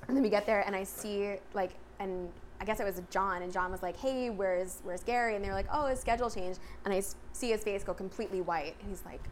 and 0.09 0.17
then 0.17 0.23
we 0.23 0.29
get 0.29 0.45
there, 0.45 0.62
and 0.67 0.77
I 0.77 0.85
see 0.85 1.37
like, 1.55 1.71
and 1.99 2.29
I 2.61 2.65
guess 2.65 2.81
it 2.81 2.85
was 2.85 3.01
John, 3.09 3.43
and 3.43 3.53
John 3.53 3.71
was 3.71 3.83
like, 3.83 3.97
"Hey, 3.97 4.29
where's 4.29 4.81
where's 4.83 5.03
Gary?" 5.03 5.37
And 5.37 5.45
they 5.45 5.49
were 5.49 5.55
like, 5.55 5.69
"Oh, 5.73 5.87
his 5.87 6.01
schedule 6.01 6.29
changed." 6.29 6.61
And 6.85 6.93
I 6.93 7.03
see 7.33 7.51
his 7.51 7.62
face 7.62 7.83
go 7.85 7.95
completely 7.95 8.41
white, 8.43 8.75
and 8.81 8.91
he's 8.91 9.05
like, 9.05 9.23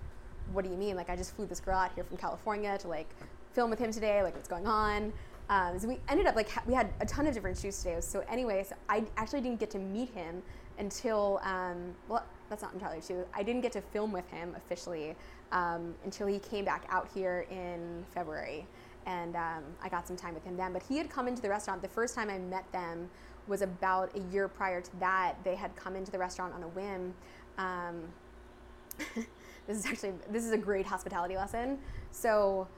"What 0.53 0.65
do 0.65 0.71
you 0.71 0.77
mean? 0.77 0.97
Like 0.97 1.11
I 1.11 1.17
just 1.17 1.37
flew 1.37 1.47
this 1.47 1.61
girl 1.61 1.77
out 1.77 1.93
here 1.95 2.05
from 2.05 2.17
California 2.17 2.79
to 2.79 2.89
like 2.89 3.09
film 3.53 3.69
with 3.69 3.79
him 3.79 3.93
today. 3.93 4.23
Like 4.23 4.35
what's 4.35 4.49
going 4.49 4.67
on?" 4.67 5.13
Um, 5.51 5.79
so 5.79 5.89
we 5.89 5.99
ended 6.09 6.27
up 6.27 6.37
like 6.37 6.49
ha- 6.49 6.63
we 6.67 6.73
had 6.73 6.91
a 7.01 7.07
ton 7.07 7.27
of 7.27 7.35
different 7.35 7.59
shoots 7.59 7.83
today. 7.83 8.01
So 8.01 8.25
anyway, 8.31 8.65
so 8.67 8.75
I 8.89 9.05
actually 9.19 9.43
didn't 9.43 9.61
get 9.61 9.71
to 9.73 9.79
meet 9.79 10.11
him 10.11 10.43
until 10.79 11.41
um, 11.43 11.95
well, 12.09 12.25
that's 12.49 12.63
not 12.63 12.75
entirely 12.75 13.01
true. 13.01 13.25
I 13.35 13.43
didn't 13.43 13.63
get 13.63 13.73
to 13.73 13.81
film 13.81 14.13
with 14.13 14.29
him 14.29 14.55
officially 14.57 15.17
um, 15.53 15.95
until 16.05 16.27
he 16.27 16.39
came 16.39 16.65
back 16.65 16.85
out 16.89 17.09
here 17.15 17.47
in 17.51 18.05
February, 18.15 18.67
and 19.07 19.37
um, 19.37 19.65
I 19.83 19.89
got 19.89 20.07
some 20.07 20.17
time 20.17 20.35
with 20.35 20.45
him 20.45 20.57
then. 20.57 20.73
But 20.73 20.83
he 20.83 20.99
had 20.99 21.11
come 21.11 21.29
into 21.29 21.43
the 21.43 21.49
restaurant. 21.49 21.83
The 21.83 21.89
first 21.89 22.15
time 22.15 22.29
I 22.29 22.39
met 22.39 22.71
them 22.73 23.09
was 23.49 23.63
about 23.63 24.15
a 24.17 24.21
year 24.33 24.49
prior 24.49 24.81
to 24.81 24.97
that. 25.01 25.37
They 25.45 25.55
had 25.55 25.75
come 25.77 25.97
into 25.97 26.11
the 26.11 26.19
restaurant 26.19 26.55
on 26.55 26.63
a 26.63 26.69
whim. 26.69 27.15
Um, 27.59 28.03
this 29.67 29.79
is 29.79 29.87
actually 29.87 30.13
this 30.31 30.45
is 30.45 30.53
a 30.53 30.59
great 30.59 30.87
hospitality 30.87 31.37
lesson. 31.37 31.79
So 32.11 32.69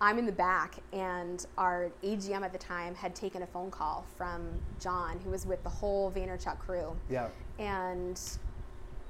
I'm 0.00 0.18
in 0.18 0.26
the 0.26 0.32
back, 0.32 0.76
and 0.92 1.44
our 1.56 1.90
AGM 2.04 2.42
at 2.42 2.52
the 2.52 2.58
time 2.58 2.94
had 2.94 3.16
taken 3.16 3.42
a 3.42 3.46
phone 3.46 3.70
call 3.70 4.06
from 4.16 4.48
John, 4.78 5.18
who 5.24 5.30
was 5.30 5.44
with 5.44 5.62
the 5.64 5.68
whole 5.68 6.12
Vaynerchuk 6.12 6.58
crew. 6.60 6.96
Yeah. 7.10 7.28
And 7.58 8.20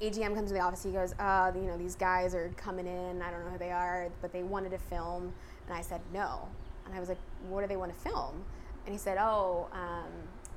AGM 0.01 0.35
comes 0.35 0.49
to 0.49 0.55
the 0.55 0.61
office. 0.61 0.83
He 0.83 0.93
goes, 0.93 1.15
uh, 1.19 1.53
you 1.55 1.63
know, 1.63 1.77
these 1.77 1.95
guys 1.95 2.35
are 2.35 2.51
coming 2.57 2.87
in. 2.87 3.21
I 3.21 3.31
don't 3.31 3.45
know 3.45 3.51
who 3.51 3.59
they 3.59 3.73
are, 3.73 4.09
but 4.23 4.33
they 4.33 4.43
wanted 4.43 4.71
to 4.71 4.79
film. 4.79 5.33
And 5.67 5.77
I 5.77 5.83
said, 5.83 6.01
no. 6.15 6.49
And 6.87 6.95
I 6.95 7.01
was 7.01 7.11
like, 7.11 7.19
what 7.49 7.61
do 7.61 7.67
they 7.67 7.77
want 7.77 7.93
to 7.93 8.01
film? 8.01 8.43
And 8.87 8.95
he 8.95 8.99
said, 8.99 9.19
oh, 9.21 9.69
um, 9.73 10.11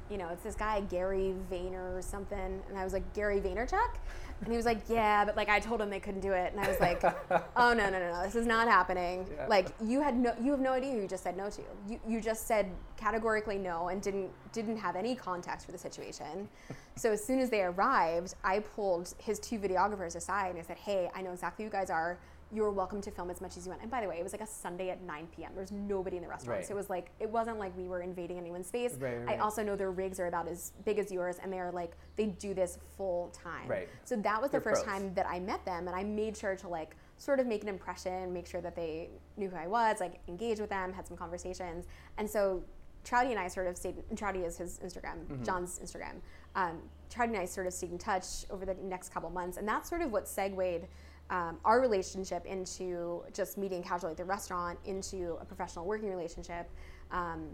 you 0.10 0.18
know, 0.18 0.30
it's 0.30 0.44
this 0.44 0.56
guy, 0.56 0.80
Gary 0.82 1.34
Vayner 1.52 1.98
or 1.98 2.02
something. 2.02 2.62
And 2.70 2.78
I 2.78 2.84
was 2.86 2.94
like, 2.94 3.14
Gary 3.14 3.42
Vaynerchuk? 3.42 3.96
And 4.42 4.50
he 4.50 4.58
was 4.58 4.66
like, 4.66 4.82
yeah, 4.90 5.24
but 5.24 5.38
like 5.38 5.50
I 5.50 5.60
told 5.60 5.82
him 5.82 5.90
they 5.90 6.00
couldn't 6.00 6.22
do 6.22 6.34
it. 6.34 6.52
And 6.52 6.60
I 6.60 6.68
was 6.68 6.80
like, 6.80 7.04
oh 7.56 7.74
no, 7.74 7.90
no, 7.90 8.00
no, 8.00 8.12
no, 8.12 8.24
this 8.24 8.36
is 8.36 8.48
not 8.48 8.68
happening. 8.68 9.28
Yeah. 9.36 9.46
Like 9.48 9.68
you 9.84 10.02
had 10.02 10.18
no, 10.18 10.34
you 10.42 10.52
have 10.52 10.60
no 10.60 10.72
idea 10.74 10.94
who 10.94 11.02
you 11.02 11.08
just 11.08 11.24
said 11.24 11.38
no 11.38 11.50
to. 11.50 11.62
You, 11.88 12.00
you 12.08 12.22
just 12.22 12.48
said 12.48 12.72
categorically 12.98 13.58
no 13.58 13.90
and 13.90 14.02
didn't, 14.02 14.32
didn't 14.52 14.78
have 14.78 14.96
any 14.96 15.16
context 15.16 15.66
for 15.66 15.72
the 15.72 15.78
situation. 15.78 16.50
so 16.96 17.12
as 17.12 17.24
soon 17.24 17.40
as 17.40 17.50
they 17.50 17.62
arrived, 17.62 18.36
I 18.44 18.60
pulled 18.60 19.14
his 19.20 19.40
two 19.40 19.60
videographers 19.60 20.16
aside 20.16 20.50
and 20.50 20.60
I 20.60 20.64
said, 20.64 20.78
hey, 20.78 21.10
I 21.16 21.22
know 21.22 21.32
exactly 21.32 21.64
who 21.64 21.68
you 21.68 21.72
guys 21.72 21.90
are 21.90 22.18
you're 22.54 22.72
welcome 22.72 23.02
to 23.02 23.12
film 23.12 23.30
as 23.30 23.42
much 23.42 23.58
as 23.58 23.66
you 23.66 23.70
want. 23.70 23.82
And 23.82 23.90
by 23.90 24.02
the 24.02 24.08
way, 24.08 24.18
it 24.18 24.24
was 24.24 24.34
like 24.34 24.42
a 24.42 24.48
Sunday 24.48 24.90
at 24.90 25.02
9 25.02 25.28
p.m. 25.36 25.52
There's 25.56 25.72
nobody 25.72 26.18
in 26.18 26.24
the 26.24 26.28
restaurant. 26.28 26.60
Right. 26.60 26.68
So 26.68 26.74
it 26.74 26.78
was 26.78 26.90
like, 26.90 27.12
it 27.20 27.30
wasn't 27.30 27.60
like 27.60 27.76
we 27.78 27.88
were 27.88 28.02
invading 28.02 28.38
anyone's 28.38 28.68
space. 28.68 28.96
Right, 29.00 29.26
right, 29.26 29.38
I 29.38 29.42
also 29.42 29.64
know 29.64 29.76
their 29.76 29.92
rigs 29.92 30.20
are 30.20 30.28
about 30.28 30.48
as 30.48 30.74
big 30.84 31.00
as 31.00 31.12
yours 31.12 31.38
and 31.42 31.52
they're 31.52 31.72
like, 31.72 31.94
they 32.18 32.28
do 32.28 32.54
this 32.54 32.78
full 32.98 33.30
time. 33.30 33.68
Right. 33.68 33.90
So 34.04 34.16
that 34.18 34.42
was 34.42 34.52
They're 34.52 34.60
the 34.60 34.64
first 34.64 34.84
pros. 34.84 35.00
time 35.00 35.14
that 35.14 35.28
I 35.28 35.40
met 35.40 35.64
them 35.66 35.88
and 35.88 35.96
I 35.96 36.04
made 36.04 36.36
sure 36.36 36.56
to 36.58 36.68
like 36.68 36.96
sort 37.18 37.40
of 37.40 37.48
make 37.48 37.64
an 37.64 37.70
impression, 37.70 38.34
make 38.34 38.48
sure 38.48 38.62
that 38.62 38.76
they 38.76 39.10
knew 39.38 39.50
who 39.50 39.56
I 39.56 39.68
was, 39.68 40.00
like 40.00 40.20
engage 40.28 40.60
with 40.60 40.70
them, 40.70 40.92
had 40.92 41.08
some 41.08 41.16
conversations. 41.16 41.86
And 42.18 42.30
so 42.30 42.64
Trouty 43.04 43.32
and 43.32 43.40
I 43.40 43.48
sort 43.48 43.68
of 43.68 43.78
stayed. 43.78 43.96
Trouty 44.14 44.46
is 44.46 44.58
his 44.58 44.80
Instagram, 44.80 45.26
mm-hmm. 45.26 45.44
John's 45.44 45.80
Instagram. 45.80 46.16
Um, 46.56 46.82
Trouty 47.10 47.30
and 47.30 47.38
I 47.38 47.46
sort 47.46 47.68
of 47.68 47.74
stayed 47.74 47.92
in 47.92 47.98
touch 47.98 48.46
over 48.50 48.66
the 48.66 48.76
next 48.76 49.14
couple 49.14 49.30
months, 49.30 49.58
and 49.58 49.68
that's 49.68 49.90
sort 49.90 50.02
of 50.02 50.12
what 50.12 50.28
segued 50.28 50.88
um, 51.32 51.58
our 51.64 51.80
relationship 51.82 52.46
into 52.46 53.24
just 53.34 53.58
meeting 53.58 53.82
casually 53.82 54.12
at 54.12 54.18
the 54.18 54.26
restaurant 54.26 54.78
into 54.86 55.38
a 55.42 55.46
professional 55.46 55.86
working 55.86 56.10
relationship. 56.10 56.70
Um, 57.10 57.48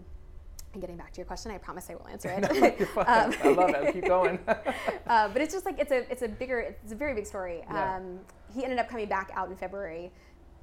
and 0.74 0.82
getting 0.82 0.96
back 0.96 1.12
to 1.12 1.16
your 1.18 1.26
question, 1.26 1.50
I 1.50 1.58
promise 1.58 1.88
I 1.88 1.94
will 1.94 2.08
answer 2.08 2.28
it. 2.28 2.42
no, 2.96 3.02
um, 3.02 3.32
I 3.42 3.48
love 3.48 3.70
it. 3.70 3.94
Keep 3.94 4.06
going. 4.06 4.38
uh, 5.06 5.28
but 5.28 5.40
it's 5.40 5.54
just 5.54 5.64
like 5.64 5.78
it's 5.78 5.92
a 5.92 6.10
it's 6.10 6.22
a 6.22 6.28
bigger 6.28 6.74
it's 6.82 6.92
a 6.92 6.96
very 6.96 7.14
big 7.14 7.24
story. 7.24 7.62
Yeah. 7.70 7.96
Um, 7.96 8.18
he 8.54 8.64
ended 8.64 8.78
up 8.78 8.88
coming 8.88 9.08
back 9.08 9.30
out 9.34 9.48
in 9.48 9.56
February 9.56 10.12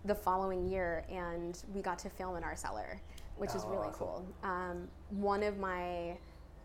the 0.04 0.14
following 0.14 0.68
year, 0.68 1.06
and 1.10 1.64
we 1.74 1.82
got 1.82 1.98
to 2.00 2.10
film 2.10 2.36
in 2.36 2.44
our 2.44 2.56
cellar, 2.56 3.02
which 3.38 3.52
oh, 3.54 3.58
is 3.58 3.66
really 3.66 3.88
awesome. 3.88 3.94
cool. 3.94 4.28
Um, 4.44 4.88
one 5.10 5.42
of 5.42 5.58
my 5.58 6.18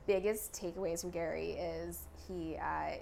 biggest 0.07 0.53
takeaways 0.53 1.01
from 1.01 1.11
Gary 1.11 1.53
is 1.53 2.09
he 2.27 2.57
uh, 2.57 2.97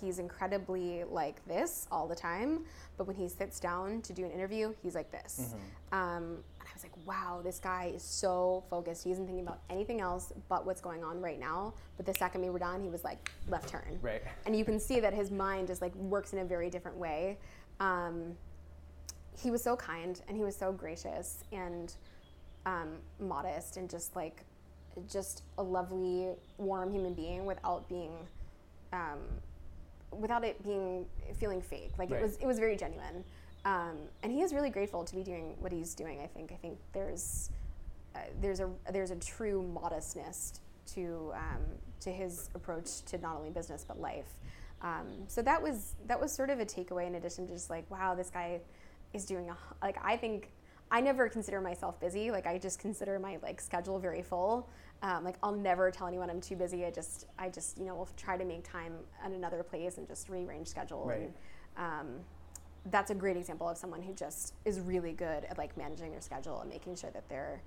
he's 0.00 0.18
incredibly 0.18 1.04
like 1.04 1.44
this 1.46 1.86
all 1.90 2.06
the 2.06 2.14
time, 2.14 2.64
but 2.96 3.06
when 3.06 3.16
he 3.16 3.28
sits 3.28 3.60
down 3.60 4.02
to 4.02 4.12
do 4.12 4.24
an 4.24 4.30
interview, 4.30 4.74
he's 4.82 4.94
like 4.94 5.10
this. 5.10 5.54
Mm-hmm. 5.54 5.94
Um, 5.94 6.22
and 6.60 6.68
I 6.68 6.72
was 6.74 6.82
like, 6.82 7.06
wow, 7.06 7.40
this 7.42 7.58
guy 7.58 7.92
is 7.94 8.02
so 8.02 8.64
focused. 8.68 9.04
He 9.04 9.10
isn't 9.12 9.26
thinking 9.26 9.44
about 9.44 9.60
anything 9.70 10.00
else 10.00 10.32
but 10.48 10.66
what's 10.66 10.80
going 10.80 11.04
on 11.04 11.20
right 11.20 11.38
now. 11.38 11.74
But 11.96 12.06
the 12.06 12.14
second 12.14 12.42
we 12.42 12.50
were 12.50 12.58
done, 12.58 12.82
he 12.82 12.88
was 12.88 13.04
like, 13.04 13.30
left 13.48 13.68
turn. 13.68 13.98
Right. 14.02 14.22
And 14.46 14.56
you 14.56 14.64
can 14.64 14.78
see 14.78 15.00
that 15.00 15.14
his 15.14 15.30
mind 15.30 15.68
just 15.68 15.82
like 15.82 15.94
works 15.94 16.32
in 16.32 16.40
a 16.40 16.44
very 16.44 16.70
different 16.70 16.96
way. 16.96 17.38
Um, 17.80 18.36
he 19.40 19.50
was 19.50 19.62
so 19.62 19.76
kind 19.76 20.20
and 20.28 20.36
he 20.36 20.42
was 20.42 20.56
so 20.56 20.72
gracious 20.72 21.44
and 21.52 21.94
um, 22.66 22.96
modest 23.20 23.76
and 23.76 23.88
just 23.88 24.16
like 24.16 24.44
just 25.10 25.42
a 25.58 25.62
lovely, 25.62 26.30
warm 26.56 26.90
human 26.92 27.14
being 27.14 27.46
without 27.46 27.88
being 27.88 28.12
um, 28.92 29.18
without 30.10 30.44
it 30.44 30.62
being 30.62 31.06
feeling 31.38 31.60
fake. 31.60 31.92
Like 31.98 32.10
right. 32.10 32.20
it 32.20 32.22
was 32.22 32.36
it 32.38 32.46
was 32.46 32.58
very 32.58 32.76
genuine. 32.76 33.24
Um, 33.64 33.98
and 34.22 34.32
he 34.32 34.42
is 34.42 34.54
really 34.54 34.70
grateful 34.70 35.04
to 35.04 35.14
be 35.14 35.22
doing 35.22 35.54
what 35.58 35.72
he's 35.72 35.94
doing. 35.94 36.20
I 36.20 36.26
think. 36.26 36.52
I 36.52 36.56
think 36.56 36.78
there's 36.92 37.50
uh, 38.14 38.20
there's 38.40 38.60
a 38.60 38.70
there's 38.92 39.10
a 39.10 39.16
true 39.16 39.62
modestness 39.62 40.60
to 40.94 41.32
um, 41.34 41.62
to 42.00 42.10
his 42.10 42.50
approach 42.54 43.02
to 43.06 43.18
not 43.18 43.36
only 43.36 43.50
business 43.50 43.84
but 43.86 44.00
life. 44.00 44.32
Um, 44.80 45.06
so 45.26 45.42
that 45.42 45.60
was 45.60 45.94
that 46.06 46.20
was 46.20 46.32
sort 46.32 46.50
of 46.50 46.60
a 46.60 46.64
takeaway. 46.64 47.06
In 47.06 47.16
addition 47.16 47.46
to 47.48 47.52
just 47.52 47.70
like, 47.70 47.90
wow, 47.90 48.14
this 48.14 48.30
guy 48.30 48.60
is 49.12 49.24
doing 49.24 49.50
a 49.50 49.56
like. 49.82 49.96
I 50.02 50.16
think 50.16 50.50
I 50.90 51.00
never 51.00 51.28
consider 51.28 51.60
myself 51.60 52.00
busy. 52.00 52.30
Like 52.30 52.46
I 52.46 52.58
just 52.58 52.78
consider 52.78 53.18
my 53.18 53.38
like 53.42 53.60
schedule 53.60 53.98
very 53.98 54.22
full. 54.22 54.68
Um, 55.02 55.24
like 55.24 55.36
I'll 55.42 55.52
never 55.52 55.90
tell 55.90 56.06
anyone 56.06 56.30
I'm 56.30 56.40
too 56.40 56.56
busy. 56.56 56.84
I 56.84 56.90
just 56.90 57.26
I 57.38 57.48
just 57.48 57.78
you 57.78 57.84
know 57.84 57.94
will 57.94 58.08
try 58.16 58.36
to 58.36 58.44
make 58.44 58.64
time 58.64 58.94
at 59.22 59.30
another 59.30 59.62
place 59.62 59.98
and 59.98 60.06
just 60.06 60.28
rearrange 60.28 60.68
schedule. 60.68 61.04
Right. 61.06 61.20
And 61.20 61.32
um, 61.76 62.08
that's 62.90 63.10
a 63.10 63.14
great 63.14 63.36
example 63.36 63.68
of 63.68 63.76
someone 63.76 64.02
who 64.02 64.14
just 64.14 64.54
is 64.64 64.80
really 64.80 65.12
good 65.12 65.44
at 65.44 65.58
like 65.58 65.76
managing 65.76 66.10
their 66.10 66.20
schedule 66.20 66.60
and 66.60 66.70
making 66.70 66.96
sure 66.96 67.10
that 67.10 67.28
they're 67.28 67.60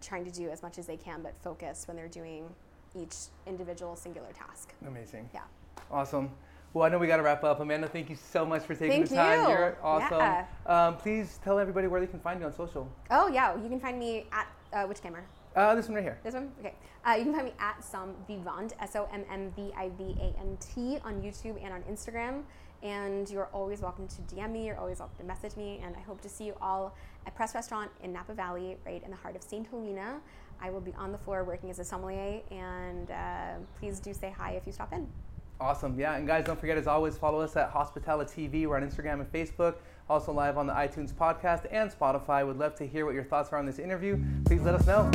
trying 0.00 0.24
to 0.24 0.30
do 0.30 0.50
as 0.50 0.62
much 0.62 0.78
as 0.78 0.86
they 0.86 0.96
can 0.96 1.22
but 1.22 1.34
focused 1.42 1.86
when 1.88 1.96
they're 1.96 2.08
doing 2.08 2.48
each 2.94 3.16
individual 3.46 3.96
singular 3.96 4.32
task. 4.32 4.74
Amazing. 4.86 5.28
Yeah. 5.32 5.42
Awesome. 5.90 6.30
Well, 6.74 6.84
I 6.84 6.88
know 6.88 6.98
we 6.98 7.06
got 7.06 7.18
to 7.18 7.22
wrap 7.22 7.44
up. 7.44 7.60
Amanda, 7.60 7.86
thank 7.86 8.10
you 8.10 8.16
so 8.16 8.44
much 8.44 8.64
for 8.64 8.74
taking 8.74 9.06
thank 9.06 9.08
the 9.08 9.14
time. 9.14 9.42
You. 9.42 9.48
You're 9.48 9.78
awesome. 9.80 10.18
Yeah. 10.18 10.46
Um, 10.66 10.96
please 10.96 11.38
tell 11.44 11.60
everybody 11.60 11.86
where 11.86 12.00
they 12.00 12.08
can 12.08 12.18
find 12.18 12.40
you 12.40 12.46
on 12.46 12.52
social. 12.52 12.90
Oh, 13.12 13.28
yeah. 13.28 13.54
You 13.54 13.68
can 13.68 13.78
find 13.78 13.96
me 13.96 14.26
at 14.32 14.48
uh, 14.72 14.84
which 14.84 15.00
camera? 15.00 15.22
Uh, 15.54 15.76
this 15.76 15.86
one 15.86 15.94
right 15.94 16.02
here. 16.02 16.18
This 16.24 16.34
one? 16.34 16.50
Okay. 16.58 16.74
Uh, 17.06 17.12
you 17.12 17.22
can 17.22 17.32
find 17.32 17.46
me 17.46 17.52
at 17.60 17.80
Sommvivant, 17.80 18.72
S 18.80 18.96
O 18.96 19.08
M 19.12 19.24
M 19.30 19.52
V 19.54 19.70
I 19.76 19.88
V 19.90 20.16
A 20.20 20.40
N 20.40 20.58
T, 20.58 20.98
on 21.04 21.22
YouTube 21.22 21.64
and 21.64 21.72
on 21.72 21.82
Instagram. 21.82 22.42
And 22.82 23.30
you're 23.30 23.48
always 23.52 23.80
welcome 23.80 24.08
to 24.08 24.34
DM 24.34 24.50
me, 24.50 24.66
you're 24.66 24.76
always 24.76 24.98
welcome 24.98 25.16
to 25.18 25.24
message 25.24 25.56
me. 25.56 25.80
And 25.84 25.94
I 25.96 26.00
hope 26.00 26.20
to 26.22 26.28
see 26.28 26.44
you 26.44 26.56
all 26.60 26.96
at 27.24 27.36
Press 27.36 27.54
Restaurant 27.54 27.88
in 28.02 28.12
Napa 28.12 28.34
Valley, 28.34 28.78
right 28.84 29.02
in 29.02 29.10
the 29.10 29.16
heart 29.16 29.36
of 29.36 29.44
St. 29.44 29.64
Helena. 29.68 30.20
I 30.60 30.70
will 30.70 30.80
be 30.80 30.92
on 30.94 31.12
the 31.12 31.18
floor 31.18 31.44
working 31.44 31.70
as 31.70 31.78
a 31.78 31.84
sommelier, 31.84 32.40
and 32.50 33.12
uh, 33.12 33.54
please 33.78 34.00
do 34.00 34.12
say 34.12 34.34
hi 34.36 34.52
if 34.52 34.66
you 34.66 34.72
stop 34.72 34.92
in. 34.92 35.06
Awesome. 35.60 35.98
Yeah. 35.98 36.16
And 36.16 36.26
guys, 36.26 36.44
don't 36.44 36.58
forget, 36.58 36.76
as 36.76 36.86
always, 36.86 37.16
follow 37.16 37.40
us 37.40 37.56
at 37.56 37.70
Hospitality 37.70 38.48
TV. 38.48 38.66
We're 38.66 38.76
on 38.76 38.88
Instagram 38.88 39.20
and 39.20 39.32
Facebook, 39.32 39.76
also 40.08 40.32
live 40.32 40.58
on 40.58 40.66
the 40.66 40.72
iTunes 40.72 41.12
podcast 41.12 41.66
and 41.70 41.90
Spotify. 41.90 42.46
Would 42.46 42.58
love 42.58 42.74
to 42.76 42.86
hear 42.86 43.06
what 43.06 43.14
your 43.14 43.24
thoughts 43.24 43.52
are 43.52 43.58
on 43.58 43.66
this 43.66 43.78
interview. 43.78 44.18
Please 44.44 44.62
let 44.62 44.74
us 44.74 44.86
know. 44.86 45.10